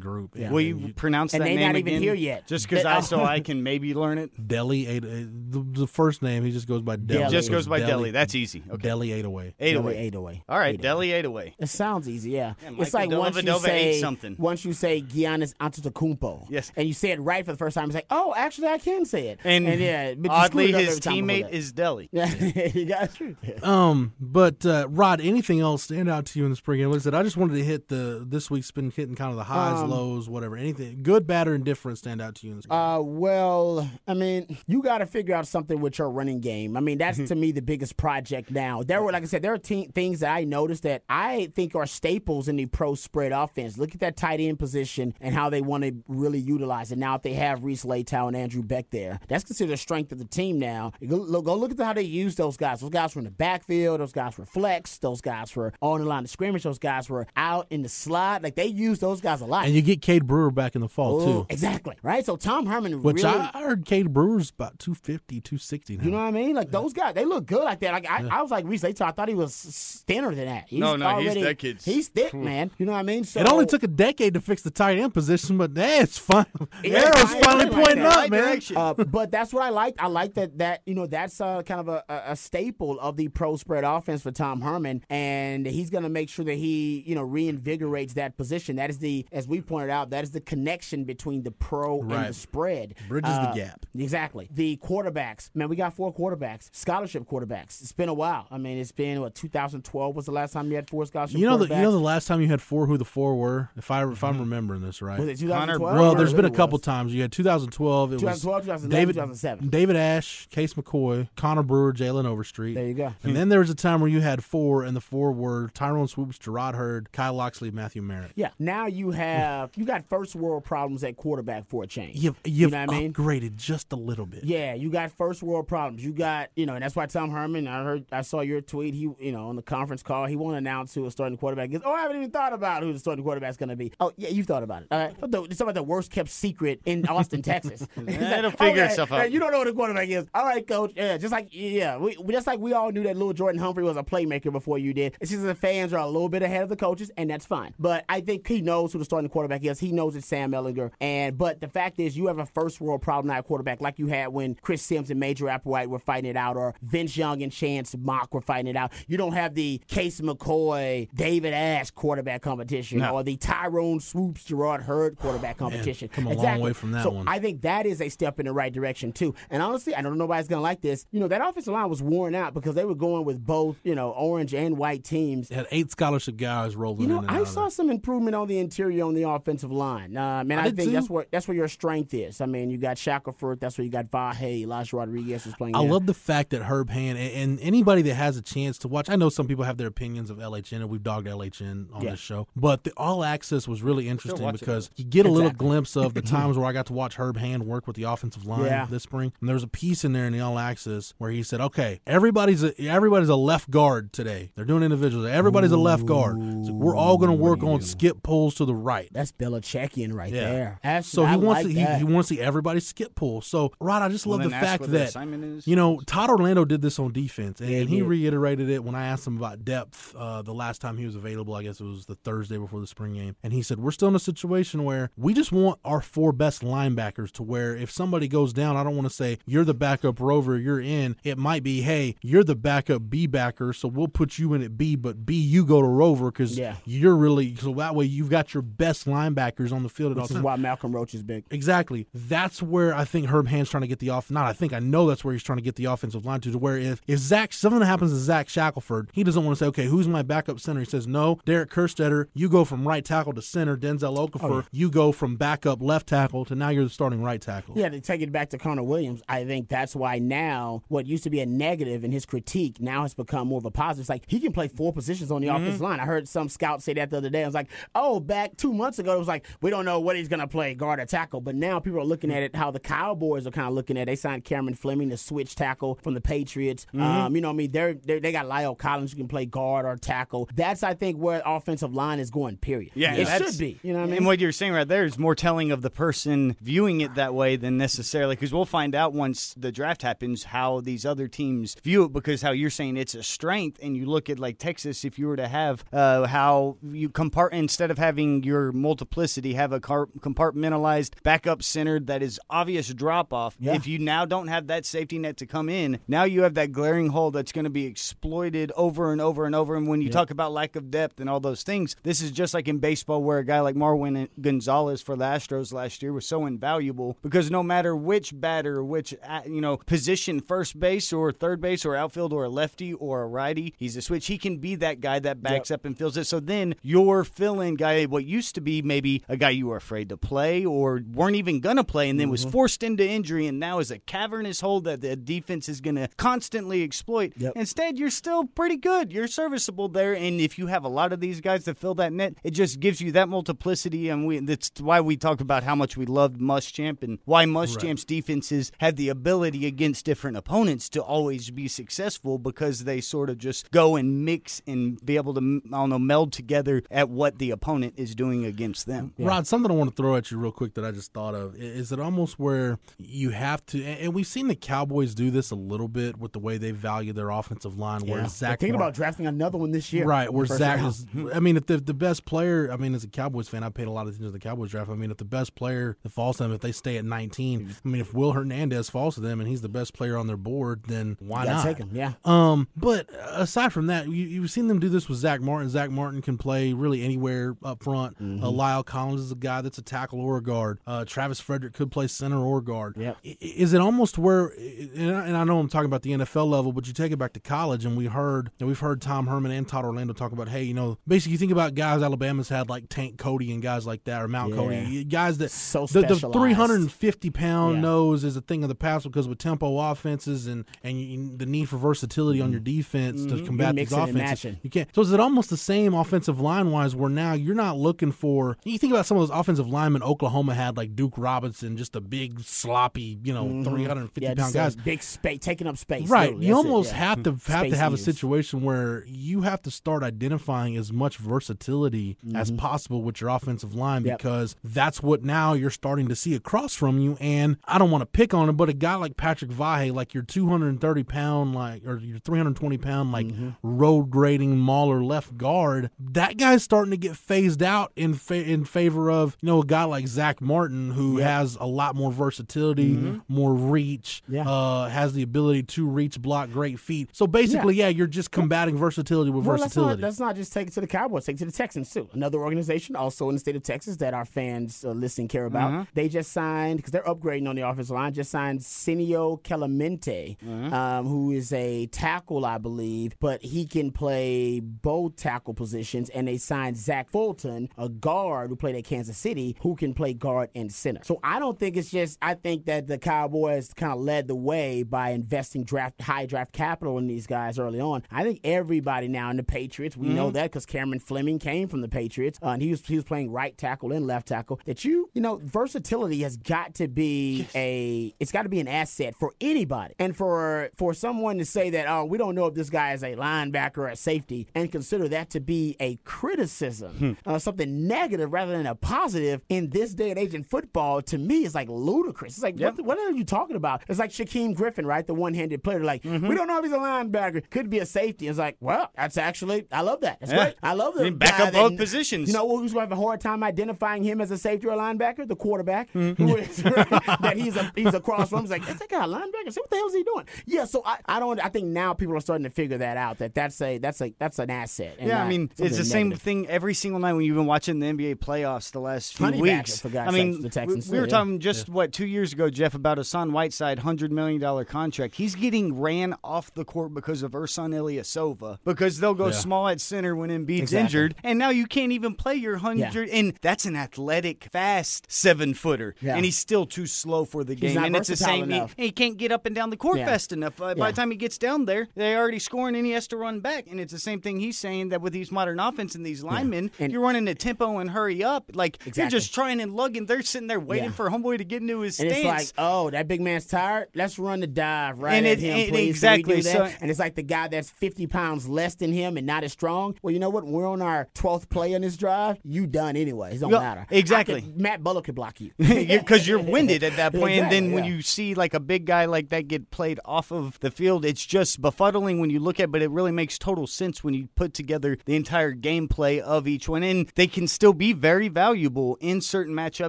group. 0.00 0.32
Yeah. 0.36 0.50
Will 0.50 0.58
And 0.58 0.80
you 0.88 0.94
pronounce 0.94 1.34
And 1.34 1.40
that 1.42 1.44
they 1.46 1.56
name 1.56 1.66
not 1.72 1.76
even 1.76 1.94
again? 1.94 2.02
Here 2.14 2.32
yet. 2.34 2.46
Just 2.46 2.68
because 2.68 2.84
I 2.84 3.00
so 3.00 3.22
I 3.34 3.40
can 3.40 3.62
maybe 3.62 3.94
learn 3.94 4.18
it. 4.18 4.30
Deli 4.46 4.86
Ada, 4.86 5.06
the, 5.06 5.64
the 5.80 5.86
first 5.86 6.22
name 6.22 6.44
he 6.44 6.50
just 6.52 6.66
goes 6.68 6.82
by 6.82 6.96
Deli. 6.96 7.20
Deli. 7.20 7.32
Just 7.32 7.48
So 7.48 7.52
goes 7.54 7.66
by 7.66 7.78
Deli. 7.80 7.90
Deli. 7.90 8.10
That's 8.12 8.34
easy. 8.34 8.62
Okay. 8.70 8.82
Deli 8.82 9.08
Adeoye. 9.10 9.54
Eight 9.58 9.72
Deli 9.72 9.74
away. 9.76 9.96
Eight 9.98 10.14
away. 10.14 10.42
All 10.48 10.58
right, 10.58 10.74
Eight 10.74 10.80
Deli 10.82 11.12
eight 11.12 11.24
away. 11.24 11.54
It 11.58 11.68
sounds 11.68 12.08
easy, 12.08 12.30
yeah. 12.32 12.54
Yeah, 12.62 12.70
it's 12.78 12.92
Michael 12.92 13.18
like 13.18 13.18
once 13.34 13.36
you 13.36 13.42
Dellavedova 13.42 13.68
ate 13.68 13.94
say 13.94 14.00
something. 14.00 14.36
once 14.38 14.64
you 14.64 14.72
say 14.72 15.02
Giannis 15.02 15.54
Antetokounmpo, 15.60 16.46
Yes. 16.50 16.72
and 16.76 16.86
you 16.86 16.94
say 16.94 17.10
it 17.10 17.20
right 17.20 17.44
for 17.44 17.52
the 17.52 17.58
first 17.58 17.74
time, 17.74 17.86
it's 17.86 17.94
like, 17.94 18.06
oh, 18.10 18.34
actually, 18.36 18.68
I 18.68 18.78
can 18.78 19.04
say 19.04 19.28
it. 19.28 19.40
And, 19.44 19.66
yeah, 19.66 20.14
but 20.14 20.24
you 20.24 20.30
oddly, 20.30 20.68
screwed 20.68 20.70
it 20.70 20.74
up 20.74 20.80
his 20.80 20.88
every 20.88 21.00
time 21.00 21.26
before 21.26 21.36
teammate 21.38 21.50
that. 21.50 21.56
is 21.56 21.72
Deli. 21.72 22.08
Yeah, 22.12 22.66
you 22.74 22.84
got 22.86 23.20
you. 23.20 23.36
Um, 23.62 24.12
but 24.20 24.64
uh, 24.66 24.86
Rod, 24.90 25.20
anything 25.20 25.60
else 25.60 25.82
stand 25.84 26.08
out 26.08 26.26
to 26.26 26.38
you 26.38 26.44
in 26.44 26.50
the 26.50 26.56
spring 26.56 26.78
game? 26.80 26.90
Like 26.90 27.00
I 27.00 27.02
said, 27.02 27.14
I 27.14 27.22
just 27.22 27.36
wanted 27.36 27.54
to 27.54 27.64
hit 27.64 27.88
the 27.88 28.24
this 28.26 28.50
week's 28.50 28.70
been 28.70 28.90
hitting 28.90 29.14
kind 29.14 29.30
of 29.30 29.36
the 29.36 29.44
highs, 29.44 29.80
Um, 29.80 29.90
lows, 29.90 30.28
whatever. 30.28 30.56
Anything 30.56 31.02
good, 31.02 31.26
bad, 31.26 31.48
or 31.48 31.54
indifferent 31.54 31.93
stand 31.96 32.20
out 32.20 32.34
to 32.36 32.46
you 32.46 32.52
in 32.52 32.58
this 32.58 32.66
game? 32.66 32.76
Uh, 32.78 33.00
well, 33.00 33.90
I 34.06 34.14
mean, 34.14 34.56
you 34.66 34.82
got 34.82 34.98
to 34.98 35.06
figure 35.06 35.34
out 35.34 35.46
something 35.46 35.80
with 35.80 35.98
your 35.98 36.10
running 36.10 36.40
game. 36.40 36.76
I 36.76 36.80
mean, 36.80 36.98
that's 36.98 37.18
to 37.28 37.34
me 37.34 37.52
the 37.52 37.62
biggest 37.62 37.96
project 37.96 38.50
now. 38.50 38.82
There 38.82 39.02
were, 39.02 39.12
like 39.12 39.22
I 39.22 39.26
said, 39.26 39.42
there 39.42 39.52
are 39.54 39.58
te- 39.58 39.88
things 39.94 40.20
that 40.20 40.34
I 40.34 40.44
noticed 40.44 40.82
that 40.84 41.02
I 41.08 41.50
think 41.54 41.74
are 41.74 41.86
staples 41.86 42.48
in 42.48 42.56
the 42.56 42.66
pro 42.66 42.94
spread 42.94 43.32
offense. 43.32 43.78
Look 43.78 43.94
at 43.94 44.00
that 44.00 44.16
tight 44.16 44.40
end 44.40 44.58
position 44.58 45.14
and 45.20 45.34
how 45.34 45.50
they 45.50 45.60
want 45.60 45.84
to 45.84 45.94
really 46.08 46.38
utilize 46.38 46.92
it. 46.92 46.98
Now, 46.98 47.14
if 47.16 47.22
they 47.22 47.34
have 47.34 47.64
Reese 47.64 47.84
Leitao 47.84 48.28
and 48.28 48.36
Andrew 48.36 48.62
Beck 48.62 48.90
there, 48.90 49.20
that's 49.28 49.44
considered 49.44 49.74
a 49.74 49.76
strength 49.76 50.12
of 50.12 50.18
the 50.18 50.24
team 50.24 50.58
now. 50.58 50.92
Go 51.06 51.16
look, 51.16 51.44
go 51.44 51.54
look 51.54 51.70
at 51.72 51.78
how 51.78 51.92
they 51.92 52.02
use 52.02 52.34
those 52.36 52.56
guys. 52.56 52.80
Those 52.80 52.90
guys 52.90 53.14
were 53.14 53.20
in 53.20 53.24
the 53.24 53.30
backfield. 53.30 54.00
Those 54.00 54.12
guys 54.12 54.36
were 54.38 54.46
flex. 54.46 54.98
Those 54.98 55.20
guys 55.20 55.54
were 55.54 55.72
on 55.80 56.00
the 56.00 56.06
line 56.06 56.24
of 56.24 56.30
scrimmage. 56.30 56.62
Those 56.62 56.78
guys 56.78 57.08
were 57.10 57.26
out 57.36 57.66
in 57.70 57.82
the 57.82 57.88
slot. 57.88 58.42
Like 58.42 58.54
they 58.54 58.66
use 58.66 58.98
those 58.98 59.20
guys 59.20 59.40
a 59.40 59.46
lot. 59.46 59.66
and 59.66 59.74
you 59.74 59.82
get 59.82 60.00
Cade 60.02 60.26
Brewer 60.26 60.50
back 60.50 60.74
in 60.74 60.80
the 60.80 60.88
fall 60.88 61.20
Ooh, 61.20 61.24
too, 61.24 61.46
exactly 61.48 61.83
right. 62.02 62.24
So 62.24 62.36
Tom 62.36 62.66
Herman 62.66 63.02
which 63.02 63.16
really. 63.22 63.28
I, 63.28 63.50
I 63.54 63.62
heard 63.62 63.84
Cade 63.84 64.12
Brewer's 64.12 64.50
about 64.50 64.78
250, 64.78 65.40
260 65.40 65.96
now. 65.98 66.04
You 66.04 66.10
know 66.10 66.16
what 66.18 66.24
I 66.24 66.30
mean? 66.30 66.54
Like 66.54 66.70
those 66.70 66.92
guys, 66.92 67.14
they 67.14 67.24
look 67.24 67.46
good 67.46 67.62
like 67.64 67.80
that. 67.80 67.92
Like 67.92 68.10
I, 68.10 68.26
I 68.30 68.42
was 68.42 68.50
like 68.50 68.64
Reese 68.66 68.82
Leitao. 68.82 69.02
I 69.06 69.10
thought 69.10 69.28
he 69.28 69.34
was 69.34 70.02
thinner 70.06 70.34
than 70.34 70.46
that. 70.46 70.64
He's 70.68 70.80
No, 70.80 70.96
no, 70.96 71.06
he's- 71.18 71.24
already, 71.26 71.42
that 71.42 71.58
kid's- 71.58 71.84
He's 71.84 72.08
thick, 72.08 72.32
man. 72.34 72.70
You 72.78 72.86
know 72.86 72.92
what 72.92 72.98
I 72.98 73.02
mean? 73.02 73.24
So 73.24 73.40
it 73.40 73.48
only 73.48 73.66
took 73.66 73.82
a 73.82 73.88
decade 73.88 74.34
to 74.34 74.40
fix 74.40 74.62
the 74.62 74.70
tight 74.70 74.98
end 74.98 75.12
position, 75.14 75.58
but 75.58 75.72
hey, 75.76 75.98
it's 76.00 76.18
fun. 76.18 76.46
Yeah, 76.82 76.98
Arrow's 77.14 77.34
finally 77.34 77.64
like 77.66 77.72
pointing 77.72 78.02
that. 78.04 78.24
up, 78.24 78.30
man. 78.30 78.60
Uh, 78.74 78.94
but 79.04 79.30
that's 79.30 79.52
what 79.52 79.62
I 79.62 79.68
like. 79.70 79.94
I 79.98 80.06
like 80.06 80.34
that 80.34 80.58
that 80.58 80.82
you 80.86 80.94
know 80.94 81.06
that's 81.06 81.40
uh, 81.40 81.62
kind 81.62 81.80
of 81.80 81.88
a, 81.88 82.04
a, 82.08 82.32
a 82.32 82.36
staple 82.36 82.98
of 83.00 83.16
the 83.16 83.28
pro 83.28 83.56
spread 83.56 83.84
offense 83.84 84.22
for 84.22 84.30
Tom 84.30 84.60
Herman, 84.60 85.02
and 85.10 85.66
he's 85.66 85.90
going 85.90 86.04
to 86.04 86.08
make 86.10 86.28
sure 86.28 86.44
that 86.44 86.54
he 86.54 87.02
you 87.06 87.14
know 87.14 87.26
reinvigorates 87.26 88.14
that 88.14 88.36
position. 88.36 88.76
That 88.76 88.90
is 88.90 88.98
the 88.98 89.26
as 89.32 89.46
we 89.48 89.60
pointed 89.60 89.90
out, 89.90 90.10
that 90.10 90.24
is 90.24 90.30
the 90.30 90.40
connection 90.40 91.04
between 91.04 91.42
the 91.42 91.50
pro 91.50 91.73
and 91.82 92.10
Right. 92.10 92.28
the 92.28 92.34
spread. 92.34 92.94
Bridges 93.08 93.30
the 93.34 93.50
Uh, 93.50 93.54
gap. 93.54 93.86
Exactly. 93.96 94.48
The 94.52 94.76
quarterbacks, 94.78 95.50
man, 95.54 95.68
we 95.68 95.76
got 95.76 95.94
four 95.94 96.12
quarterbacks, 96.12 96.68
scholarship 96.72 97.24
quarterbacks. 97.28 97.80
It's 97.80 97.92
been 97.92 98.08
a 98.08 98.14
while. 98.14 98.46
I 98.50 98.58
mean, 98.58 98.78
it's 98.78 98.92
been 98.92 99.20
what 99.20 99.34
2012 99.34 100.16
was 100.16 100.26
the 100.26 100.32
last 100.32 100.52
time 100.52 100.70
you 100.70 100.76
had 100.76 100.88
four 100.88 101.06
scholarship. 101.06 101.38
You 101.38 101.46
know 101.46 101.56
the 101.56 101.74
you 101.74 101.82
know 101.82 101.92
the 101.92 101.98
last 101.98 102.26
time 102.26 102.40
you 102.40 102.48
had 102.48 102.62
four 102.62 102.86
who 102.86 102.96
the 102.96 103.04
four 103.04 103.36
were? 103.36 103.70
If 103.76 103.90
I 103.90 104.04
if 104.10 104.22
I'm 104.22 104.38
remembering 104.38 104.82
this 104.82 105.02
right. 105.02 105.18
was 105.18 105.28
it 105.28 105.38
Connor 105.46 105.74
2012? 105.74 105.98
Well, 105.98 106.14
there's 106.14 106.34
been 106.34 106.44
a 106.44 106.50
couple 106.50 106.76
was? 106.76 106.82
times. 106.82 107.14
You 107.14 107.22
had 107.22 107.32
2012. 107.32 108.12
It 108.14 108.18
2012, 108.20 108.66
was 108.66 108.82
2011, 108.82 108.90
David, 108.90 109.12
2007. 109.14 109.68
David 109.68 109.96
Ash, 109.96 110.46
Case 110.50 110.74
McCoy, 110.74 111.28
Connor 111.36 111.62
Brewer, 111.62 111.92
Jalen 111.92 112.24
Overstreet. 112.24 112.74
There 112.74 112.86
you 112.86 112.94
go. 112.94 113.12
And 113.22 113.36
then 113.36 113.48
there 113.48 113.60
was 113.60 113.70
a 113.70 113.74
time 113.74 114.00
where 114.00 114.10
you 114.10 114.20
had 114.20 114.44
four, 114.44 114.82
and 114.82 114.96
the 114.96 115.00
four 115.00 115.32
were 115.32 115.68
Tyrone 115.74 116.08
Swoopes, 116.08 116.38
Jerrod 116.38 116.74
Heard, 116.74 117.12
Kai 117.12 117.28
Locksley, 117.30 117.70
Matthew 117.70 118.02
Merrick. 118.02 118.32
Yeah. 118.34 118.50
Now 118.58 118.86
you 118.86 119.10
have 119.12 119.70
you 119.76 119.84
got 119.84 120.04
first 120.08 120.34
world 120.34 120.64
problems 120.64 121.04
at 121.04 121.16
quarterback 121.16 121.63
for 121.68 121.84
a 121.84 121.86
change. 121.86 122.16
You've, 122.16 122.36
you 122.44 122.52
you've 122.52 122.70
know 122.72 122.84
what 122.86 122.94
I 122.94 123.00
mean? 123.00 123.12
upgraded 123.12 123.56
just 123.56 123.92
a 123.92 123.96
little 123.96 124.26
bit. 124.26 124.44
Yeah, 124.44 124.74
you 124.74 124.90
got 124.90 125.10
first 125.12 125.42
world 125.42 125.68
problems. 125.68 126.04
You 126.04 126.12
got, 126.12 126.50
you 126.56 126.66
know, 126.66 126.74
and 126.74 126.82
that's 126.82 126.96
why 126.96 127.06
Tom 127.06 127.30
Herman. 127.30 127.66
I 127.68 127.82
heard, 127.84 128.04
I 128.12 128.22
saw 128.22 128.40
your 128.40 128.60
tweet. 128.60 128.94
He, 128.94 129.00
you 129.18 129.32
know, 129.32 129.48
on 129.48 129.56
the 129.56 129.62
conference 129.62 130.02
call, 130.02 130.26
he 130.26 130.36
won't 130.36 130.56
announce 130.56 130.94
who 130.94 131.06
a 131.06 131.10
starting 131.10 131.38
quarterback 131.38 131.70
is. 131.72 131.82
Oh, 131.84 131.92
I 131.92 132.02
haven't 132.02 132.16
even 132.18 132.30
thought 132.30 132.52
about 132.52 132.82
who 132.82 132.92
the 132.92 132.98
starting 132.98 133.24
quarterback's 133.24 133.56
going 133.56 133.68
to 133.70 133.76
be. 133.76 133.92
Oh, 134.00 134.12
yeah, 134.16 134.28
you've 134.30 134.46
thought 134.46 134.62
about 134.62 134.82
it. 134.82 134.88
All 134.90 134.98
right, 134.98 135.14
it's 135.50 135.60
about 135.60 135.74
the 135.74 135.82
worst 135.82 136.10
kept 136.10 136.30
secret 136.30 136.80
in 136.84 137.06
Austin, 137.06 137.42
Texas. 137.42 137.86
It'll 137.96 138.50
figure 138.50 138.84
itself 138.84 139.12
out. 139.12 139.22
"Hey, 139.22 139.28
You 139.28 139.40
don't 139.40 139.52
know 139.52 139.58
who 139.60 139.64
the 139.66 139.72
quarterback 139.72 140.08
is. 140.08 140.26
All 140.34 140.44
right, 140.44 140.66
coach. 140.66 140.92
Yeah, 140.96 141.16
just 141.18 141.32
like 141.32 141.48
yeah, 141.50 141.96
we 141.96 142.16
we- 142.22 142.32
just 142.32 142.46
like 142.46 142.58
we 142.60 142.72
all 142.72 142.90
knew 142.90 143.02
that 143.04 143.16
little 143.16 143.32
Jordan 143.32 143.60
Humphrey 143.60 143.84
was 143.84 143.96
a 143.96 144.02
playmaker 144.02 144.50
before 144.52 144.78
you 144.78 144.92
did. 144.92 145.16
It's 145.20 145.30
just 145.30 145.42
the 145.44 145.54
fans 145.54 145.92
are 145.92 145.98
a 146.00 146.06
little 146.06 146.28
bit 146.28 146.42
ahead 146.42 146.62
of 146.62 146.68
the 146.68 146.76
coaches, 146.76 147.10
and 147.16 147.30
that's 147.30 147.46
fine. 147.46 147.74
But 147.78 148.04
I 148.08 148.20
think 148.20 148.46
he 148.46 148.60
knows 148.60 148.92
who 148.92 148.98
the 148.98 149.04
starting 149.04 149.30
quarterback 149.30 149.64
is. 149.64 149.78
He 149.78 149.92
knows 149.92 150.16
it's 150.16 150.26
Sam 150.26 150.52
Ehlinger. 150.52 150.90
And 151.00 151.36
but 151.38 151.53
the 151.60 151.68
fact 151.68 152.00
is, 152.00 152.16
you 152.16 152.26
have 152.26 152.38
a 152.38 152.46
first 152.46 152.80
world 152.80 153.02
problem 153.02 153.30
at 153.30 153.44
quarterback, 153.44 153.80
like 153.80 153.98
you 153.98 154.08
had 154.08 154.28
when 154.28 154.54
Chris 154.56 154.82
Sims 154.82 155.10
and 155.10 155.20
Major 155.20 155.46
Applewhite 155.46 155.86
were 155.86 155.98
fighting 155.98 156.30
it 156.30 156.36
out, 156.36 156.56
or 156.56 156.74
Vince 156.82 157.16
Young 157.16 157.42
and 157.42 157.52
Chance 157.52 157.94
Mock 157.98 158.34
were 158.34 158.40
fighting 158.40 158.66
it 158.68 158.76
out. 158.76 158.92
You 159.06 159.16
don't 159.16 159.32
have 159.34 159.54
the 159.54 159.80
Case 159.86 160.20
McCoy, 160.20 161.08
David 161.14 161.52
Ash 161.54 161.90
quarterback 161.90 162.42
competition, 162.42 162.98
No. 162.98 163.12
or 163.14 163.22
the 163.22 163.36
Tyrone 163.36 164.00
Swoopes, 164.00 164.44
Jerrod 164.44 164.82
Heard 164.82 165.16
quarterback 165.16 165.56
competition. 165.58 166.08
come 166.08 166.26
a 166.26 166.30
long 166.30 166.38
exactly. 166.38 166.64
way 166.64 166.72
from 166.72 166.90
that 166.92 167.04
so 167.04 167.10
one. 167.10 167.28
I 167.28 167.38
think 167.38 167.62
that 167.62 167.86
is 167.86 168.00
a 168.00 168.08
step 168.08 168.40
in 168.40 168.46
the 168.46 168.52
right 168.52 168.72
direction 168.72 169.12
too. 169.12 169.34
And 169.50 169.62
honestly, 169.62 169.94
I 169.94 170.02
don't 170.02 170.18
know 170.18 170.24
nobody's 170.24 170.48
gonna 170.48 170.62
like 170.62 170.80
this. 170.80 171.06
You 171.12 171.20
know, 171.20 171.28
that 171.28 171.46
offensive 171.46 171.72
line 171.74 171.88
was 171.90 172.02
worn 172.02 172.34
out 172.34 172.54
because 172.54 172.74
they 172.74 172.84
were 172.84 172.94
going 172.94 173.24
with 173.24 173.44
both, 173.44 173.76
you 173.84 173.94
know, 173.94 174.10
orange 174.10 174.54
and 174.54 174.78
white 174.78 175.04
teams. 175.04 175.50
Had 175.50 175.66
eight 175.70 175.90
scholarship 175.90 176.36
guys 176.36 176.76
rolling 176.76 177.02
You 177.02 177.08
know, 177.08 177.18
in 177.18 177.28
and 177.28 177.36
I 177.38 177.44
saw 177.44 177.68
some 177.68 177.90
improvement 177.90 178.34
on 178.34 178.48
the 178.48 178.58
interior 178.58 179.04
on 179.04 179.14
the 179.14 179.24
offensive 179.28 179.70
line. 179.70 180.16
Uh, 180.16 180.42
man, 180.44 180.58
I 180.58 180.62
I, 180.62 180.64
think 180.70 180.88
too. 180.88 180.90
that's 180.92 181.10
where 181.10 181.26
that's 181.30 181.43
where 181.48 181.56
your 181.56 181.68
strength 181.68 182.12
is. 182.14 182.40
I 182.40 182.46
mean, 182.46 182.70
you 182.70 182.78
got 182.78 182.96
Shackelford, 182.98 183.60
that's 183.60 183.78
where 183.78 183.84
you 183.84 183.90
got 183.90 184.10
Vahe, 184.10 184.62
Elijah 184.62 184.96
Rodriguez 184.96 185.46
is 185.46 185.54
playing. 185.54 185.74
I 185.76 185.82
there. 185.82 185.92
love 185.92 186.06
the 186.06 186.14
fact 186.14 186.50
that 186.50 186.62
Herb 186.62 186.90
Hand 186.90 187.18
and, 187.18 187.32
and 187.32 187.60
anybody 187.60 188.02
that 188.02 188.14
has 188.14 188.36
a 188.36 188.42
chance 188.42 188.78
to 188.78 188.88
watch. 188.88 189.08
I 189.10 189.16
know 189.16 189.28
some 189.28 189.46
people 189.48 189.64
have 189.64 189.76
their 189.76 189.86
opinions 189.88 190.30
of 190.30 190.38
LHN, 190.38 190.76
and 190.76 190.88
we've 190.88 191.02
dogged 191.02 191.26
LHN 191.26 191.92
on 191.92 192.02
Yeah. 192.02 192.10
this 192.12 192.20
show, 192.20 192.46
but 192.56 192.84
the 192.84 192.92
All 192.96 193.24
Access 193.24 193.66
was 193.68 193.82
really 193.82 194.08
interesting 194.08 194.42
watch 194.44 194.56
it, 194.56 194.60
because 194.60 194.90
you 194.96 195.04
get 195.04 195.26
a 195.26 195.30
little 195.30 195.50
glimpse 195.50 195.96
of 195.96 196.14
the 196.14 196.22
times 196.34 196.56
where 196.56 196.66
I 196.66 196.72
got 196.72 196.86
to 196.86 196.92
watch 196.92 197.16
Herb 197.16 197.36
Hand 197.36 197.64
work 197.66 197.86
with 197.86 197.96
the 197.96 198.04
offensive 198.04 198.46
line 198.46 198.64
Yeah. 198.66 198.86
this 198.88 199.02
spring. 199.02 199.32
And 199.40 199.48
there 199.48 199.54
was 199.54 199.62
a 199.62 199.68
piece 199.68 200.04
in 200.04 200.12
there 200.12 200.26
in 200.26 200.32
the 200.32 200.40
All 200.40 200.58
Access 200.58 201.14
where 201.18 201.30
he 201.30 201.42
said, 201.42 201.60
"Okay, 201.60 202.00
everybody's 202.06 202.62
a, 202.62 202.78
everybody's 202.82 203.28
a 203.28 203.36
left 203.36 203.70
guard 203.70 204.12
today. 204.12 204.50
They're 204.54 204.64
doing 204.64 204.82
individuals. 204.82 205.26
Everybody's 205.26 205.72
a 205.72 205.76
left 205.76 206.06
guard. 206.06 206.36
So 206.66 206.72
we're 206.72 206.96
all 206.96 207.18
going 207.18 207.30
to 207.30 207.36
work 207.36 207.62
on 207.62 207.80
skip 207.80 208.22
pulls 208.22 208.54
to 208.56 208.64
the 208.64 208.74
right." 208.74 209.08
That's 209.12 209.32
Belichickian 209.32 210.12
right 210.12 210.32
Yeah. 210.32 210.40
there. 210.50 210.80
That's, 210.82 211.08
So 211.08 211.24
I 211.24 211.33
he 211.40 211.46
wants 211.46 211.64
like 211.64 211.72
to, 211.72 211.78
he, 211.78 211.84
that. 211.84 211.98
he 211.98 212.04
wants 212.04 212.28
to 212.28 212.34
see 212.34 212.40
everybody 212.40 212.80
skip 212.80 213.14
pull. 213.14 213.40
So 213.42 213.72
Rod, 213.80 214.02
I 214.02 214.08
just 214.08 214.26
Well, 214.26 214.38
love 214.38 214.44
the 214.44 214.50
fact 214.50 214.80
what 214.80 214.90
the 214.90 214.98
that 214.98 215.08
assignment 215.08 215.44
is. 215.44 215.66
you 215.66 215.76
know 215.76 216.00
Todd 216.06 216.30
Orlando 216.30 216.64
did 216.64 216.82
this 216.82 216.98
on 216.98 217.12
defense, 217.12 217.60
and, 217.60 217.70
Yeah, 217.70 217.80
he 217.80 217.96
he 217.96 218.02
reiterated 218.02 218.68
it 218.68 218.82
when 218.84 218.94
I 218.94 219.06
asked 219.06 219.26
him 219.26 219.36
about 219.36 219.64
depth 219.64 220.14
uh, 220.16 220.42
the 220.42 220.54
last 220.54 220.80
time 220.80 220.96
he 220.98 221.04
was 221.06 221.14
available. 221.16 221.54
I 221.54 221.62
guess 221.62 221.80
it 221.80 221.84
was 221.84 222.06
the 222.06 222.14
Thursday 222.16 222.56
before 222.56 222.80
the 222.80 222.86
spring 222.86 223.14
game, 223.14 223.36
and 223.42 223.52
he 223.52 223.62
said 223.62 223.78
we're 223.78 223.90
still 223.92 224.08
in 224.08 224.14
a 224.14 224.18
situation 224.20 224.84
where 224.84 225.10
we 225.16 225.32
just 225.34 225.52
want 225.52 225.78
our 225.84 226.00
four 226.00 226.32
best 226.32 226.62
linebackers 226.62 227.30
to 227.32 227.42
where 227.42 227.76
if 227.76 227.90
somebody 227.90 228.28
goes 228.28 228.52
down, 228.52 228.76
I 228.76 228.82
don't 228.84 228.96
want 228.96 229.08
to 229.08 229.14
say 229.14 229.38
you're 229.46 229.64
the 229.64 229.74
backup 229.74 230.20
rover, 230.20 230.58
you're 230.58 230.80
in. 230.80 231.16
It 231.24 231.38
might 231.38 231.62
be 231.62 231.82
hey, 231.82 232.16
you're 232.22 232.44
the 232.44 232.56
backup 232.56 233.08
B 233.10 233.26
backer, 233.26 233.72
so 233.72 233.88
we'll 233.88 234.08
put 234.08 234.38
you 234.38 234.54
in 234.54 234.62
at 234.62 234.76
B, 234.76 234.96
but 234.96 235.24
B 235.26 235.34
you 235.34 235.64
go 235.64 235.80
to 235.80 235.88
rover 235.88 236.30
because 236.30 236.58
Yeah. 236.58 236.76
you're 236.84 237.16
really 237.16 237.54
so 237.56 237.72
that 237.74 237.94
way 237.94 238.04
you've 238.04 238.30
got 238.30 238.54
your 238.54 238.62
best 238.62 239.06
linebackers 239.06 239.72
on 239.72 239.82
the 239.82 239.88
field 239.88 240.12
at 240.12 240.18
all 240.18 240.22
Which 240.24 240.30
is 240.30 240.34
times. 240.36 240.44
why 240.44 240.56
Malcolm 240.56 240.94
Roach 240.94 241.14
is 241.14 241.22
big. 241.26 241.44
Exactly. 241.50 242.06
That's 242.14 242.62
where 242.62 242.94
I 242.94 243.04
think 243.04 243.28
Herb 243.28 243.48
Hand's 243.48 243.70
trying 243.70 243.82
to 243.82 243.86
get 243.86 243.98
the 243.98 244.10
off. 244.10 244.30
Not 244.30 244.46
I 244.46 244.52
think 244.52 244.72
I 244.72 244.78
know 244.78 245.06
that's 245.06 245.24
where 245.24 245.32
he's 245.32 245.42
trying 245.42 245.58
to 245.58 245.64
get 245.64 245.76
the 245.76 245.86
offensive 245.86 246.24
line 246.24 246.40
to. 246.42 246.52
To 246.52 246.58
where 246.58 246.76
if 246.78 247.00
if 247.06 247.18
Zach 247.18 247.52
something 247.52 247.82
happens 247.82 248.12
to 248.12 248.16
Zach 248.18 248.48
Shackelford, 248.48 249.10
he 249.12 249.24
doesn't 249.24 249.44
want 249.44 249.56
to 249.58 249.64
say, 249.64 249.68
okay, 249.68 249.86
who's 249.86 250.06
my 250.06 250.22
backup 250.22 250.60
center? 250.60 250.80
He 250.80 250.86
says, 250.86 251.06
no, 251.06 251.40
Derek 251.44 251.70
Kerstetter, 251.70 252.26
you 252.34 252.48
go 252.48 252.64
from 252.64 252.86
right 252.86 253.04
tackle 253.04 253.32
to 253.32 253.42
center. 253.42 253.76
Denzel 253.76 254.16
Okafor, 254.28 254.66
you 254.70 254.90
go 254.90 255.10
from 255.12 255.36
backup 255.36 255.80
left 255.82 256.06
tackle 256.08 256.44
to 256.44 256.54
now 256.54 256.68
you're 256.68 256.84
the 256.84 256.90
starting 256.90 257.22
right 257.22 257.40
tackle. 257.40 257.76
Yeah, 257.78 257.88
to 257.88 258.00
take 258.00 258.20
it 258.20 258.30
back 258.32 258.50
to 258.50 258.58
Connor 258.58 258.82
Williams, 258.82 259.22
I 259.28 259.44
think 259.44 259.68
that's 259.68 259.96
why 259.96 260.18
now 260.18 260.82
what 260.88 261.06
used 261.06 261.24
to 261.24 261.30
be 261.30 261.40
a 261.40 261.46
negative 261.46 262.04
in 262.04 262.12
his 262.12 262.26
critique 262.26 262.80
now 262.80 263.02
has 263.02 263.14
become 263.14 263.48
more 263.48 263.58
of 263.58 263.64
a 263.64 263.70
positive. 263.70 264.02
It's 264.02 264.08
like 264.08 264.24
he 264.26 264.40
can 264.40 264.52
play 264.52 264.68
four 264.68 264.92
positions 264.92 265.30
on 265.30 265.40
the 265.40 265.48
Mm-hmm. 265.48 265.62
offensive 265.62 265.80
line. 265.80 266.00
I 266.00 266.04
heard 266.04 266.28
some 266.28 266.48
scout 266.48 266.82
say 266.82 266.94
that 266.94 267.10
the 267.10 267.18
other 267.18 267.30
day. 267.30 267.42
I 267.42 267.46
was 267.46 267.54
like, 267.54 267.68
oh, 267.94 268.18
back 268.20 268.56
two 268.56 268.72
months 268.72 268.98
ago, 268.98 269.14
it 269.14 269.18
was 269.18 269.28
like 269.28 269.46
we 269.60 269.70
don't 269.70 269.84
know 269.84 270.00
what 270.00 270.16
he's 270.16 270.28
going 270.28 270.40
to 270.40 270.46
play, 270.48 270.74
guard 270.74 271.00
tackle. 271.14 271.40
But 271.40 271.54
now 271.54 271.78
people 271.78 272.00
are 272.00 272.04
looking 272.04 272.32
at 272.32 272.42
it 272.42 272.56
how 272.56 272.70
the 272.70 272.80
Cowboys 272.80 273.46
are 273.46 273.50
kind 273.50 273.68
of 273.68 273.74
looking 273.74 273.96
at. 273.96 274.02
it. 274.02 274.06
They 274.06 274.16
signed 274.16 274.44
Cameron 274.44 274.74
Fleming, 274.74 275.08
the 275.08 275.16
switch 275.16 275.54
tackle 275.54 275.98
from 276.02 276.14
the 276.14 276.20
Patriots. 276.20 276.86
Mm-hmm. 276.92 277.02
Um, 277.02 277.34
you 277.34 277.40
know, 277.40 277.48
what 277.48 277.54
I 277.54 277.56
mean, 277.56 277.72
they're, 277.72 277.94
they're 277.94 278.20
they 278.20 278.32
got 278.32 278.46
La'el 278.46 278.76
Collins 278.76 279.12
who 279.12 279.18
can 279.18 279.28
play 279.28 279.46
guard 279.46 279.86
or 279.86 279.96
tackle. 279.96 280.48
That's 280.54 280.82
I 280.82 280.94
think 280.94 281.18
where 281.18 281.42
offensive 281.44 281.94
line 281.94 282.18
is 282.18 282.30
going. 282.30 282.56
Period. 282.56 282.92
Yeah, 282.94 283.14
it 283.14 283.28
should 283.28 283.58
be. 283.58 283.78
You 283.82 283.92
know 283.92 284.00
what 284.00 284.04
I 284.04 284.06
mean? 284.06 284.16
And 284.18 284.26
what 284.26 284.40
you're 284.40 284.52
saying 284.52 284.72
right 284.72 284.86
there 284.88 285.04
is 285.04 285.18
more 285.18 285.34
telling 285.34 285.70
of 285.70 285.82
the 285.82 285.90
person 285.90 286.56
viewing 286.60 287.00
it 287.00 287.14
that 287.14 287.34
way 287.34 287.56
than 287.56 287.76
necessarily 287.76 288.34
because 288.34 288.52
we'll 288.52 288.64
find 288.64 288.94
out 288.94 289.12
once 289.12 289.54
the 289.56 289.70
draft 289.70 290.02
happens 290.02 290.44
how 290.44 290.80
these 290.80 291.06
other 291.06 291.28
teams 291.28 291.76
view 291.82 292.04
it. 292.04 292.12
Because 292.12 292.42
how 292.42 292.50
you're 292.50 292.70
saying 292.70 292.96
it's 292.96 293.14
a 293.14 293.22
strength, 293.22 293.78
and 293.82 293.96
you 293.96 294.06
look 294.06 294.28
at 294.28 294.38
like 294.38 294.58
Texas, 294.58 295.04
if 295.04 295.18
you 295.18 295.26
were 295.28 295.36
to 295.36 295.48
have 295.48 295.84
uh, 295.92 296.26
how 296.26 296.76
you 296.82 297.08
compart 297.08 297.52
instead 297.52 297.90
of 297.90 297.98
having 297.98 298.42
your 298.42 298.72
multiplicity, 298.72 299.54
have 299.54 299.72
a 299.72 299.80
car- 299.80 300.08
compartmentalized 300.18 300.93
backup 301.22 301.62
centered 301.62 302.06
that 302.06 302.22
is 302.22 302.40
obvious 302.50 302.88
drop 302.92 303.32
off. 303.32 303.56
Yeah. 303.58 303.74
If 303.74 303.86
you 303.86 303.98
now 303.98 304.24
don't 304.24 304.48
have 304.48 304.66
that 304.68 304.84
safety 304.86 305.18
net 305.18 305.36
to 305.38 305.46
come 305.46 305.68
in, 305.68 305.98
now 306.08 306.24
you 306.24 306.42
have 306.42 306.54
that 306.54 306.72
glaring 306.72 307.08
hole 307.08 307.30
that's 307.30 307.52
going 307.52 307.64
to 307.64 307.70
be 307.70 307.86
exploited 307.86 308.72
over 308.76 309.12
and 309.12 309.20
over 309.20 309.46
and 309.46 309.54
over. 309.54 309.76
And 309.76 309.88
when 309.88 310.00
you 310.00 310.10
talk 310.10 310.30
about 310.30 310.52
lack 310.52 310.76
of 310.76 310.90
depth 310.90 311.20
and 311.20 311.28
all 311.28 311.40
those 311.40 311.62
things, 311.62 311.96
this 312.02 312.20
is 312.20 312.30
just 312.30 312.54
like 312.54 312.68
in 312.68 312.78
baseball 312.78 313.22
where 313.22 313.38
a 313.38 313.44
guy 313.44 313.60
like 313.60 313.74
Marwin 313.74 314.28
Gonzalez 314.40 315.02
for 315.02 315.16
the 315.16 315.24
Astros 315.24 315.72
last 315.72 316.02
year 316.02 316.12
was 316.12 316.26
so 316.26 316.46
invaluable 316.46 317.16
because 317.22 317.50
no 317.50 317.62
matter 317.62 317.96
which 317.96 318.38
batter, 318.38 318.84
which 318.84 319.14
uh, 319.26 319.42
you 319.46 319.60
know 319.60 319.76
position, 319.76 320.40
first 320.40 320.78
base 320.78 321.12
or 321.12 321.32
third 321.32 321.60
base 321.60 321.84
or 321.84 321.96
outfield 321.96 322.32
or 322.32 322.44
a 322.44 322.48
lefty 322.48 322.92
or 322.92 323.22
a 323.22 323.26
righty, 323.26 323.74
he's 323.76 323.96
a 323.96 324.02
switch. 324.02 324.26
He 324.26 324.38
can 324.38 324.58
be 324.58 324.74
that 324.76 325.00
guy 325.00 325.18
that 325.20 325.42
backs 325.42 325.70
up 325.70 325.84
and 325.84 325.96
fills 325.96 326.16
it. 326.16 326.24
So 326.24 326.40
then 326.40 326.74
your 326.82 327.24
fill-in 327.24 327.74
guy, 327.76 328.04
what 328.04 328.24
used 328.24 328.54
to 328.56 328.60
be 328.60 328.82
maybe 328.82 329.22
a 329.28 329.36
guy 329.36 329.50
you 329.50 329.68
were 329.68 329.76
afraid 329.76 330.08
to 330.10 330.16
play 330.16 330.64
or 330.64 330.83
weren't 330.92 331.36
even 331.36 331.60
gonna 331.60 331.84
play, 331.84 332.08
and 332.08 332.18
then 332.18 332.30
was 332.30 332.42
mm-hmm. 332.42 332.50
forced 332.50 332.82
into 332.82 333.06
injury, 333.06 333.46
and 333.46 333.58
now 333.58 333.78
is 333.78 333.90
a 333.90 333.98
cavernous 333.98 334.60
hole 334.60 334.80
that 334.82 335.00
the 335.00 335.16
defense 335.16 335.68
is 335.68 335.80
gonna 335.80 336.08
constantly 336.16 336.82
exploit. 336.82 337.32
Yep. 337.36 337.52
Instead, 337.56 337.98
you're 337.98 338.10
still 338.10 338.44
pretty 338.44 338.76
good. 338.76 339.12
You're 339.12 339.28
serviceable 339.28 339.88
there, 339.88 340.14
and 340.14 340.40
if 340.40 340.58
you 340.58 340.66
have 340.68 340.84
a 340.84 340.88
lot 340.88 341.12
of 341.12 341.20
these 341.20 341.40
guys 341.40 341.64
to 341.64 341.74
fill 341.74 341.94
that 341.96 342.12
net, 342.12 342.34
it 342.42 342.50
just 342.50 342.80
gives 342.80 343.00
you 343.00 343.12
that 343.12 343.28
multiplicity. 343.28 344.08
And 344.08 344.26
we 344.26 344.38
that's 344.40 344.70
why 344.80 345.00
we 345.00 345.16
talk 345.16 345.40
about 345.40 345.62
how 345.62 345.74
much 345.74 345.96
we 345.96 346.06
loved 346.06 346.38
Muschamp 346.40 347.02
and 347.02 347.18
why 347.24 347.44
Muschamp's 347.44 348.04
defenses 348.04 348.72
had 348.78 348.96
the 348.96 349.08
ability 349.08 349.66
against 349.66 350.04
different 350.04 350.36
opponents 350.36 350.88
to 350.90 351.02
always 351.02 351.50
be 351.50 351.68
successful 351.68 352.38
because 352.38 352.84
they 352.84 353.00
sort 353.00 353.30
of 353.30 353.38
just 353.38 353.70
go 353.70 353.96
and 353.96 354.24
mix 354.24 354.62
and 354.66 355.04
be 355.04 355.16
able 355.16 355.34
to 355.34 355.62
I 355.66 355.70
don't 355.70 355.90
know 355.90 355.98
meld 355.98 356.32
together 356.32 356.82
at 356.90 357.08
what 357.08 357.38
the 357.38 357.50
opponent 357.50 357.94
is 357.96 358.14
doing 358.14 358.44
against 358.44 358.86
them. 358.86 359.12
Rod, 359.18 359.46
something 359.46 359.70
I 359.70 359.74
want 359.74 359.90
to 359.90 359.96
throw 359.96 360.16
at 360.16 360.30
you 360.30 360.38
real 360.38 360.52
quick 360.52 360.73
that 360.74 360.84
I 360.84 360.90
just 360.90 361.12
thought 361.12 361.34
of 361.34 361.56
is 361.56 361.92
it 361.92 362.00
almost 362.00 362.38
where 362.38 362.78
you 362.98 363.30
have 363.30 363.64
to, 363.66 363.82
and 363.84 364.14
we've 364.14 364.26
seen 364.26 364.48
the 364.48 364.54
Cowboys 364.54 365.14
do 365.14 365.30
this 365.30 365.50
a 365.50 365.54
little 365.54 365.88
bit 365.88 366.18
with 366.18 366.32
the 366.32 366.38
way 366.38 366.58
they 366.58 366.70
value 366.70 367.12
their 367.12 367.30
offensive 367.30 367.78
line. 367.78 368.02
Where 368.02 368.20
They're 368.20 368.28
Zach 368.28 368.60
thinking 368.60 368.78
Mar- 368.78 368.82
about 368.82 368.94
drafting 368.94 369.26
another 369.26 369.58
one 369.58 369.72
this 369.72 369.92
year. 369.92 370.04
Right, 370.04 370.32
where 370.32 370.46
Zach 370.46 370.78
round. 370.80 370.88
is. 370.88 371.06
I 371.34 371.40
mean, 371.40 371.56
if 371.56 371.66
the, 371.66 371.78
the 371.78 371.94
best 371.94 372.24
player, 372.24 372.70
I 372.72 372.76
mean, 372.76 372.94
as 372.94 373.04
a 373.04 373.08
Cowboys 373.08 373.48
fan, 373.48 373.62
I 373.62 373.68
paid 373.68 373.86
a 373.86 373.90
lot 373.90 374.02
of 374.02 374.08
attention 374.08 374.26
to 374.26 374.32
the 374.32 374.38
Cowboys 374.38 374.70
draft. 374.70 374.90
I 374.90 374.94
mean, 374.94 375.10
if 375.10 375.16
the 375.16 375.24
best 375.24 375.54
player 375.54 375.96
that 376.02 376.10
falls 376.10 376.36
to 376.38 376.44
them, 376.44 376.52
if 376.52 376.60
they 376.60 376.72
stay 376.72 376.96
at 376.96 377.04
19, 377.04 377.74
I 377.84 377.88
mean, 377.88 378.00
if 378.00 378.14
Will 378.14 378.32
Hernandez 378.32 378.90
falls 378.90 379.14
to 379.16 379.20
them 379.20 379.40
and 379.40 379.48
he's 379.48 379.62
the 379.62 379.68
best 379.68 379.94
player 379.94 380.16
on 380.16 380.26
their 380.26 380.36
board, 380.36 380.82
then 380.86 381.16
why 381.20 381.44
not? 381.44 381.64
take 381.64 381.78
him, 381.78 381.90
yeah. 381.92 382.12
Um, 382.24 382.68
but 382.76 383.08
aside 383.30 383.72
from 383.72 383.86
that, 383.86 384.06
you, 384.06 384.26
you've 384.26 384.50
seen 384.50 384.68
them 384.68 384.78
do 384.78 384.88
this 384.88 385.08
with 385.08 385.18
Zach 385.18 385.40
Martin. 385.40 385.68
Zach 385.70 385.90
Martin 385.90 386.20
can 386.22 386.36
play 386.36 386.72
really 386.72 387.02
anywhere 387.02 387.56
up 387.64 387.82
front. 387.82 388.20
Mm-hmm. 388.20 388.44
Uh, 388.44 388.50
La'el 388.50 388.84
Collins 388.84 389.20
is 389.20 389.32
a 389.32 389.36
guy 389.36 389.60
that's 389.62 389.78
a 389.78 389.82
tackle 389.82 390.20
or 390.20 390.36
a 390.36 390.42
guard. 390.42 390.63
Uh, 390.86 391.04
Travis 391.04 391.40
Frederick 391.40 391.72
could 391.74 391.90
play 391.90 392.06
center 392.06 392.38
or 392.38 392.60
guard. 392.60 392.96
Yep. 392.96 393.18
Is 393.22 393.72
it 393.72 393.80
almost 393.80 394.18
where, 394.18 394.48
and 394.96 395.36
I 395.36 395.44
know 395.44 395.58
I'm 395.58 395.68
talking 395.68 395.86
about 395.86 396.02
the 396.02 396.10
NFL 396.12 396.48
level, 396.48 396.72
but 396.72 396.86
you 396.86 396.92
take 396.92 397.12
it 397.12 397.16
back 397.16 397.32
to 397.34 397.40
college, 397.40 397.84
and 397.84 397.96
we 397.96 398.06
heard, 398.06 398.50
and 398.58 398.68
we've 398.68 398.78
heard 398.80 399.00
Tom 399.00 399.26
Herman 399.26 399.52
and 399.52 399.66
Todd 399.68 399.84
Orlando 399.84 400.12
talk 400.12 400.32
about, 400.32 400.48
hey, 400.48 400.62
you 400.62 400.74
know, 400.74 400.98
basically 401.06 401.32
you 401.32 401.38
think 401.38 401.52
about 401.52 401.74
guys 401.74 402.02
Alabama's 402.02 402.48
had 402.48 402.68
like 402.68 402.88
Tank 402.88 403.18
Cody 403.18 403.52
and 403.52 403.62
guys 403.62 403.86
like 403.86 404.04
that, 404.04 404.22
or 404.22 404.28
Mount 404.28 404.50
Yeah. 404.50 404.56
Cody, 404.56 405.04
guys 405.04 405.38
that 405.38 405.50
So 405.50 405.86
the, 405.86 406.02
the 406.02 406.16
350 406.16 407.30
pound 407.30 407.76
Yeah. 407.76 407.80
nose 407.82 408.24
is 408.24 408.36
a 408.36 408.40
thing 408.40 408.62
of 408.62 408.68
the 408.68 408.74
past 408.74 409.04
because 409.04 409.28
with 409.28 409.38
tempo 409.38 409.78
offenses 409.78 410.46
and 410.46 410.64
and 410.82 411.00
you, 411.00 411.36
the 411.36 411.46
need 411.46 411.68
for 411.68 411.76
versatility 411.76 412.40
on 412.40 412.50
your 412.50 412.60
defense 412.60 413.24
to 413.26 413.44
combat 413.44 413.74
these 413.76 413.92
offenses, 413.92 414.56
you 414.62 414.70
can't. 414.70 414.88
So 414.94 415.02
is 415.02 415.12
it 415.12 415.20
almost 415.20 415.50
the 415.50 415.56
same 415.56 415.94
offensive 415.94 416.40
line 416.40 416.70
wise? 416.70 416.94
Where 416.94 417.10
now 417.10 417.32
you're 417.34 417.54
not 417.54 417.76
looking 417.76 418.12
for. 418.12 418.56
You 418.64 418.78
think 418.78 418.92
about 418.92 419.06
some 419.06 419.16
of 419.16 419.28
those 419.28 419.36
offensive 419.38 419.66
linemen 419.68 420.02
Oklahoma 420.02 420.53
had, 420.54 420.76
like 420.76 420.94
Duke 420.96 421.14
Robinson, 421.16 421.76
just 421.76 421.94
a 421.96 422.00
big 422.00 422.40
sloppy, 422.40 423.18
you 423.22 423.32
know, 423.34 423.62
350 423.64 424.20
Yeah, 424.22 424.34
pound 424.34 424.54
guys. 424.54 424.76
big 424.76 425.02
space, 425.02 425.38
taking 425.40 425.66
up 425.66 425.76
space. 425.76 426.08
Right, 426.08 426.30
you 426.32 426.38
That's 426.38 426.48
it, 426.48 426.52
almost 426.52 426.92
yeah. 426.92 426.98
have 426.98 427.22
to 427.24 427.30
have 427.32 427.42
to 427.44 427.52
Space 427.70 427.74
have 427.76 427.92
a 427.92 427.98
situation 427.98 428.62
where 428.62 429.04
you 429.06 429.42
have 429.42 429.60
to 429.62 429.70
start 429.70 430.02
identifying 430.02 430.76
as 430.76 430.92
much 430.92 431.16
versatility 431.18 432.16
as 432.34 432.50
possible 432.50 433.02
with 433.02 433.20
your 433.20 433.30
offensive 433.30 433.74
line 433.74 433.84
Mm-hmm. 433.94 434.08
Yep. 434.08 434.18
because 434.18 434.56
that's 434.64 435.02
what 435.02 435.22
now 435.24 435.52
you're 435.52 435.70
starting 435.70 436.08
to 436.08 436.16
see 436.16 436.34
across 436.34 436.74
from 436.74 436.98
you. 436.98 437.16
And 437.20 437.58
I 437.64 437.78
don't 437.78 437.90
want 437.90 438.02
to 438.02 438.06
pick 438.06 438.34
on 438.34 438.48
him, 438.48 438.56
but 438.56 438.68
a 438.68 438.72
guy 438.72 438.94
like 438.96 439.16
Patrick 439.16 439.50
Vahe, 439.50 439.92
like 439.94 440.14
your 440.14 440.22
230 440.22 441.02
pound, 441.04 441.54
like 441.54 441.86
or 441.86 441.98
your 441.98 442.18
320 442.18 442.78
pound, 442.78 443.12
like 443.12 443.24
Mm-hmm. 443.26 443.50
road 443.62 444.10
grading 444.10 444.58
mauler 444.58 445.02
left 445.02 445.36
guard, 445.38 445.90
that 445.98 446.36
guy's 446.36 446.62
starting 446.62 446.90
to 446.90 446.96
get 446.96 447.16
phased 447.16 447.62
out 447.62 447.92
in 447.96 448.14
fa- 448.14 448.44
in 448.44 448.64
favor 448.64 449.10
of 449.10 449.36
you 449.40 449.46
know 449.46 449.62
a 449.62 449.64
guy 449.66 449.84
like 449.84 450.06
Zach 450.06 450.40
Martin 450.44 450.90
who 450.90 451.18
has 451.18 451.56
a 451.60 451.66
lot 451.66 451.96
more 451.96 452.12
versatility, 452.12 453.20
more 453.28 453.54
reach, 453.54 454.22
Mm-hmm. 454.24 454.34
Yeah. 454.34 454.48
uh, 454.48 454.88
has 454.88 455.12
the 455.14 455.22
ability 455.22 455.62
to 455.64 455.86
reach, 455.86 456.20
block, 456.20 456.50
great 456.50 456.78
feet. 456.78 457.10
So 457.12 457.26
basically, 457.26 457.74
yeah, 457.76 457.88
you're 457.88 458.06
just 458.06 458.30
combating 458.30 458.76
versatility 458.76 459.30
with 459.30 459.44
Well, 459.46 459.56
let's 459.58 459.74
not, 459.76 459.82
versatility. 459.82 460.02
let's 460.02 460.20
not 460.20 460.36
just 460.36 460.52
take 460.52 460.68
it 460.68 460.74
to 460.74 460.80
the 460.80 460.86
Cowboys, 460.86 461.24
take 461.24 461.36
it 461.36 461.38
to 461.40 461.44
the 461.46 461.52
Texans 461.52 461.90
too. 461.92 462.08
Another 462.12 462.38
organization 462.38 462.96
also 462.96 463.28
in 463.28 463.34
the 463.34 463.38
state 463.40 463.56
of 463.56 463.62
Texas 463.62 463.96
that 463.98 464.14
our 464.14 464.24
fans 464.24 464.84
uh, 464.84 464.90
listening 464.90 465.28
care 465.28 465.46
about. 465.46 465.72
Uh-huh. 465.72 465.84
They 465.94 466.08
just 466.08 466.32
signed 466.32 466.76
because 466.78 466.92
they're 466.92 467.02
upgrading 467.04 467.48
on 467.48 467.56
the 467.56 467.66
offensive 467.68 467.94
line. 467.94 468.12
Just 468.12 468.30
signed 468.30 468.60
Senio 468.60 469.42
Clemente, 469.42 470.36
Uh-huh. 470.46 470.74
um, 470.76 471.06
who 471.06 471.30
is 471.30 471.52
a 471.52 471.86
tackle, 471.86 472.44
I 472.44 472.58
believe, 472.58 473.16
but 473.20 473.42
he 473.42 473.66
can 473.66 473.90
play 473.90 474.60
both 474.60 475.16
tackle 475.16 475.54
positions. 475.54 476.08
And 476.10 476.28
they 476.28 476.36
signed 476.36 476.76
Zach 476.76 477.10
Fulton, 477.10 477.68
a 477.78 477.88
guard 477.88 478.50
who 478.50 478.56
played 478.56 478.76
at 478.76 478.84
Kansas 478.84 479.16
City, 479.16 479.56
who 479.60 479.74
can 479.76 479.94
play 479.94 480.12
guard 480.14 480.33
and 480.54 480.72
center. 480.72 481.00
So 481.04 481.20
I 481.22 481.38
don't 481.38 481.58
think 481.58 481.76
it's 481.76 481.90
just. 481.90 482.18
I 482.22 482.34
think 482.34 482.66
that 482.66 482.86
the 482.86 482.98
Cowboys 482.98 483.72
kind 483.74 483.92
of 483.92 484.00
led 484.00 484.28
the 484.28 484.34
way 484.34 484.82
by 484.82 485.10
investing 485.10 485.64
draft 485.64 486.00
high 486.00 486.26
draft 486.26 486.52
capital 486.52 486.98
in 486.98 487.06
these 487.06 487.26
guys 487.26 487.58
early 487.58 487.80
on. 487.80 488.02
I 488.10 488.24
think 488.24 488.40
everybody 488.44 489.08
now 489.08 489.30
in 489.30 489.36
the 489.36 489.42
Patriots, 489.42 489.96
we 489.96 490.08
know 490.08 490.30
that 490.30 490.44
because 490.44 490.66
Cameron 490.66 491.00
Fleming 491.00 491.38
came 491.38 491.68
from 491.68 491.80
the 491.80 491.88
Patriots, 491.88 492.38
uh, 492.42 492.48
and 492.48 492.62
he 492.62 492.70
was 492.70 492.84
he 492.84 492.96
was 492.96 493.04
playing 493.04 493.30
right 493.30 493.56
tackle 493.56 493.92
and 493.92 494.06
left 494.06 494.28
tackle. 494.28 494.60
That 494.64 494.84
you 494.84 495.10
you 495.14 495.20
know 495.20 495.40
versatility 495.42 496.22
has 496.22 496.36
got 496.36 496.74
to 496.76 496.88
be 496.88 497.46
a 497.54 498.14
it's 498.20 498.32
got 498.32 498.42
to 498.42 498.48
be 498.48 498.60
an 498.60 498.68
asset 498.68 499.14
for 499.14 499.32
anybody, 499.40 499.94
and 499.98 500.16
for 500.16 500.70
for 500.76 500.94
someone 500.94 501.38
to 501.38 501.44
say 501.44 501.70
that 501.70 501.86
oh 501.88 502.04
we 502.04 502.18
don't 502.18 502.34
know 502.34 502.46
if 502.46 502.54
this 502.54 502.70
guy 502.70 502.92
is 502.92 503.02
a 503.02 503.14
linebacker 503.14 503.78
or 503.78 503.88
a 503.88 503.96
safety, 503.96 504.46
and 504.54 504.70
consider 504.70 505.08
that 505.08 505.30
to 505.30 505.40
be 505.40 505.76
a 505.80 505.96
criticism, 506.04 507.16
uh, 507.26 507.38
something 507.38 507.86
negative 507.86 508.32
rather 508.32 508.52
than 508.52 508.66
a 508.66 508.74
positive 508.74 509.40
in 509.48 509.70
this 509.70 509.94
day 509.94 510.10
and 510.10 510.18
age 510.18 510.23
in 510.32 510.44
football, 510.44 511.02
to 511.02 511.18
me 511.18 511.44
is 511.44 511.54
like 511.54 511.68
ludicrous. 511.68 512.34
It's 512.34 512.42
like 512.42 512.58
what, 512.58 512.80
what 512.82 512.98
are 512.98 513.10
you 513.10 513.24
talking 513.24 513.56
about? 513.56 513.82
It's 513.88 513.98
like 513.98 514.10
Shaquem 514.10 514.54
Griffin, 514.54 514.86
right? 514.86 515.06
The 515.06 515.12
one-handed 515.14 515.62
player. 515.64 515.82
Like 515.84 516.04
we 516.04 516.18
don't 516.34 516.46
know 516.46 516.58
if 516.58 516.64
he's 516.64 516.72
a 516.72 516.78
linebacker, 516.78 517.50
could 517.50 517.68
be 517.68 517.80
a 517.80 517.86
safety. 517.86 518.28
It's 518.28 518.38
like 518.38 518.56
well, 518.60 518.90
that's 518.96 519.16
actually 519.18 519.66
I 519.72 519.80
love 519.82 520.00
that. 520.02 520.20
That's 520.20 520.32
Yeah. 520.32 520.38
great. 520.44 520.54
I 520.62 520.72
love 520.74 520.94
the 520.94 521.00
I 521.00 521.04
mean, 521.04 521.18
back 521.18 521.40
up 521.40 521.52
both 521.52 521.72
that- 521.72 521.78
positions. 521.78 522.28
You 522.28 522.34
know 522.34 522.48
who's 522.56 522.72
going 522.72 522.88
to 522.88 522.94
have 522.94 522.98
a 522.98 523.02
hard 523.02 523.20
time 523.20 523.42
identifying 523.42 524.02
him 524.04 524.20
as 524.20 524.30
a 524.30 524.38
safety 524.38 524.66
or 524.68 524.72
a 524.72 524.76
linebacker? 524.76 525.26
The 525.26 525.36
quarterback, 525.36 525.92
Mm-hmm. 525.92 526.22
who 526.26 526.36
is 526.36 526.56
that 526.62 527.34
he's 527.36 527.56
a, 527.56 527.72
he's 527.74 527.92
across 527.94 528.30
from. 528.30 528.40
He's 528.42 528.50
like, 528.50 528.68
is 528.68 528.78
that 528.78 528.88
guy 528.88 529.04
a 529.04 529.08
linebacker? 529.08 529.52
See 529.52 529.60
what 529.60 529.70
the 529.70 529.76
hell 529.76 529.86
is 529.88 529.94
he 529.94 530.02
doing? 530.04 530.26
Yeah. 530.46 530.64
So 530.64 530.82
I, 530.84 530.98
I 531.06 531.18
don't. 531.18 531.40
I 531.44 531.48
think 531.48 531.66
now 531.66 531.92
people 531.94 532.16
are 532.16 532.20
starting 532.20 532.44
to 532.44 532.50
figure 532.50 532.78
that 532.78 532.96
out. 532.96 533.18
That 533.18 533.34
that's 533.34 533.60
a 533.60 533.78
that's 533.78 534.00
a 534.00 534.14
that's 534.18 534.38
an 534.38 534.50
asset. 534.50 534.96
Yeah, 535.00 535.22
I 535.22 535.28
mean, 535.28 535.50
it's 535.58 535.76
the 535.76 535.84
same 535.84 536.12
thing 536.12 536.46
every 536.48 536.74
single 536.74 537.00
night 537.00 537.14
when 537.14 537.24
you've 537.24 537.36
been 537.36 537.46
watching 537.46 537.80
the 537.80 537.86
NBA 537.86 538.16
playoffs 538.16 538.70
the 538.70 538.80
last 538.80 539.16
few 539.16 539.26
Honey 539.26 539.40
weeks. 539.40 539.80
God's 539.82 539.92
I 540.08 540.10
mean, 540.10 540.40
the 540.42 540.48
Texans 540.48 540.88
we, 540.88 540.92
we 540.92 541.00
were 541.00 541.06
yeah. 541.06 541.10
talking 541.10 541.38
just 541.40 541.68
what 541.68 541.92
two 541.92 542.06
years 542.06 542.32
ago, 542.32 542.50
Jeff, 542.50 542.74
about 542.74 542.98
Hassan 542.98 543.32
Whiteside, 543.32 543.80
hundred 543.80 544.12
million 544.12 544.40
dollar 544.40 544.64
contract. 544.64 545.14
He's 545.16 545.34
getting 545.34 545.80
ran 545.80 546.14
off 546.24 546.52
the 546.54 546.64
court 546.64 546.94
because 546.94 547.22
of 547.22 547.32
Ersan 547.32 547.74
Ilyasova 547.74 548.58
because 548.64 549.00
they'll 549.00 549.14
go 549.14 549.26
Yeah. 549.26 549.32
small 549.32 549.68
at 549.68 549.80
center 549.80 550.14
when 550.16 550.30
Embiid's 550.30 550.62
Exactly. 550.62 550.80
injured, 550.80 551.14
and 551.22 551.38
now 551.38 551.50
you 551.50 551.66
can't 551.66 551.92
even 551.92 552.14
play 552.14 552.34
your 552.34 552.58
hundred. 552.58 553.08
And 553.08 553.34
that's 553.40 553.64
an 553.64 553.76
athletic, 553.76 554.48
fast 554.52 555.06
seven 555.10 555.54
footer, 555.54 555.94
Yeah. 556.00 556.16
and 556.16 556.24
he's 556.24 556.36
still 556.36 556.66
too 556.66 556.86
slow 556.86 557.24
for 557.24 557.44
the 557.44 557.54
game. 557.54 557.76
and 557.78 557.96
it's 557.96 558.08
the 558.08 558.16
same. 558.16 558.50
He, 558.50 558.62
he 558.76 558.90
can't 558.90 559.16
get 559.16 559.30
up 559.32 559.46
and 559.46 559.54
down 559.54 559.70
the 559.70 559.76
court 559.76 559.98
Yeah. 559.98 560.06
fast 560.06 560.32
enough. 560.32 560.60
Uh, 560.60 560.74
By 560.74 560.90
the 560.90 560.96
time 560.96 561.10
he 561.10 561.16
gets 561.16 561.38
down 561.38 561.64
there, 561.66 561.88
they're 561.94 562.18
already 562.18 562.38
scoring, 562.38 562.74
and 562.76 562.84
he 562.86 562.92
has 562.92 563.06
to 563.08 563.16
run 563.16 563.40
back. 563.40 563.66
And 563.70 563.78
it's 563.80 563.92
the 563.92 563.98
same 563.98 564.20
thing 564.20 564.40
he's 564.40 564.56
saying 564.58 564.88
that 564.88 565.00
with 565.00 565.12
these 565.12 565.30
modern 565.30 565.60
offense 565.60 565.94
and 565.94 566.04
these 566.04 566.22
linemen, 566.24 566.70
And- 566.78 566.92
you're 566.92 567.00
running 567.02 567.28
a 567.28 567.34
tempo 567.34 567.78
and 567.78 567.90
hurry 567.90 568.22
up. 568.24 568.50
Like 568.54 568.78
you're 568.96 569.08
just 569.08 569.32
trying 569.34 569.60
and 569.60 569.72
lugging 569.74 569.93
jog, 569.94 569.98
and 569.98 570.08
they're 570.08 570.22
sitting 570.22 570.48
there 570.48 570.60
waiting 570.60 570.84
Yeah. 570.86 570.90
for 570.92 571.10
homeboy 571.10 571.38
to 571.38 571.44
get 571.44 571.62
into 571.62 571.80
his 571.80 571.98
And 572.00 572.10
stance. 572.10 572.42
it's 572.42 572.52
like, 572.58 572.64
oh, 572.64 572.90
that 572.90 573.08
big 573.08 573.20
man's 573.20 573.46
tired. 573.46 573.88
Let's 573.94 574.18
run 574.18 574.40
the 574.40 574.46
dive 574.46 574.98
right 574.98 575.14
And 575.14 575.26
at 575.26 575.38
it- 575.38 575.40
him, 575.40 575.58
and 575.58 575.68
please. 575.70 575.90
Exactly, 575.90 576.42
so- 576.42 576.68
and 576.80 576.90
it's 576.90 576.98
like 577.00 577.14
the 577.14 577.22
guy 577.22 577.48
that's 577.48 577.70
50 577.70 578.06
pounds 578.06 578.48
less 578.48 578.74
than 578.74 578.92
him 578.92 579.16
and 579.16 579.26
not 579.26 579.44
as 579.44 579.52
strong. 579.52 579.94
Well, 580.02 580.12
you 580.12 580.18
know 580.18 580.30
what? 580.30 580.44
We're 580.46 580.66
on 580.68 580.82
our 580.82 581.08
12th 581.14 581.48
play 581.48 581.74
on 581.74 581.82
this 581.82 581.96
drive. 581.96 582.38
You 582.44 582.66
done 582.66 582.96
anyway. 582.96 583.34
It 583.34 583.40
don't 583.40 583.50
Well, 583.50 583.60
matter. 583.60 583.86
exactly. 583.90 584.42
Could- 584.42 584.60
Matt 584.60 584.82
Bullock 584.82 585.04
could 585.04 585.14
block 585.14 585.40
you. 585.40 585.50
because 585.58 586.26
you're 586.26 586.38
winded 586.42 586.82
at 586.82 586.96
that 586.96 587.12
point. 587.14 587.34
and 587.34 587.50
then 587.52 587.64
Exactly, 587.64 587.74
when 587.74 587.84
you 587.84 588.02
see 588.02 588.34
like 588.34 588.54
a 588.54 588.60
big 588.60 588.84
guy 588.86 589.04
like 589.06 589.28
that 589.30 589.48
get 589.48 589.70
played 589.70 590.00
off 590.04 590.30
of 590.32 590.58
the 590.60 590.70
field, 590.70 591.04
it's 591.04 591.24
just 591.24 591.60
befuddling 591.60 592.20
when 592.20 592.30
you 592.30 592.40
look 592.40 592.58
at. 592.60 592.64
It, 592.64 592.72
But 592.72 592.80
it 592.80 592.90
really 592.90 593.12
makes 593.12 593.38
total 593.38 593.66
sense 593.66 594.02
when 594.02 594.14
you 594.14 594.28
put 594.36 594.54
together 594.54 594.96
the 595.04 595.14
entire 595.16 595.52
gameplay 595.54 596.18
of 596.18 596.48
each 596.48 596.66
one, 596.66 596.82
and 596.82 597.10
they 597.14 597.26
can 597.26 597.46
still 597.46 597.74
be 597.74 597.92
very 597.92 598.28
valuable 598.28 598.96
in 599.00 599.20
certain 599.20 599.54
matchups 599.54 599.83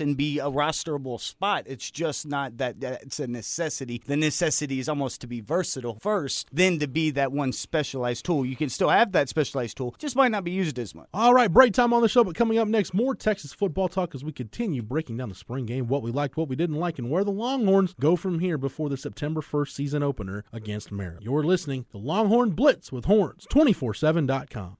and 0.00 0.16
be 0.16 0.38
a 0.38 0.50
rosterable 0.50 1.20
spot. 1.20 1.64
It's 1.66 1.90
just 1.90 2.26
not 2.26 2.58
that 2.58 2.80
that 2.80 3.02
it's 3.02 3.20
a 3.20 3.26
necessity. 3.26 4.02
The 4.04 4.16
necessity 4.16 4.78
is 4.78 4.88
almost 4.88 5.20
to 5.20 5.26
be 5.26 5.40
versatile 5.40 5.98
first, 6.00 6.48
then 6.52 6.78
to 6.78 6.86
be 6.86 7.10
that 7.12 7.32
one 7.32 7.52
specialized 7.52 8.24
tool. 8.24 8.46
You 8.46 8.56
can 8.56 8.68
still 8.68 8.88
have 8.88 9.12
that 9.12 9.28
specialized 9.28 9.76
tool, 9.76 9.94
just 9.98 10.16
might 10.16 10.30
not 10.30 10.44
be 10.44 10.50
used 10.50 10.78
as 10.78 10.94
much. 10.94 11.08
All 11.12 11.34
right, 11.34 11.52
break 11.52 11.72
time 11.72 11.92
on 11.92 12.02
the 12.02 12.08
show, 12.08 12.24
but 12.24 12.34
coming 12.34 12.58
up 12.58 12.68
next, 12.68 12.94
more 12.94 13.14
Texas 13.14 13.52
football 13.52 13.88
talk 13.88 14.14
as 14.14 14.24
we 14.24 14.32
continue 14.32 14.82
breaking 14.82 15.16
down 15.16 15.28
the 15.28 15.34
spring 15.34 15.66
game, 15.66 15.86
what 15.86 16.02
we 16.02 16.10
liked, 16.10 16.36
what 16.36 16.48
we 16.48 16.56
didn't 16.56 16.76
like, 16.76 16.98
and 16.98 17.10
where 17.10 17.24
the 17.24 17.30
Longhorns 17.30 17.94
go 18.00 18.16
from 18.16 18.38
here 18.40 18.58
before 18.58 18.88
the 18.88 18.96
September 18.96 19.40
1st 19.40 19.70
season 19.70 20.02
opener 20.02 20.44
against 20.52 20.92
Maryland. 20.92 21.24
You're 21.24 21.44
listening 21.44 21.86
to 21.90 21.98
Longhorn 21.98 22.50
Blitz 22.50 22.92
with 22.92 23.04
Horns, 23.06 23.46
247.com. 23.50 24.76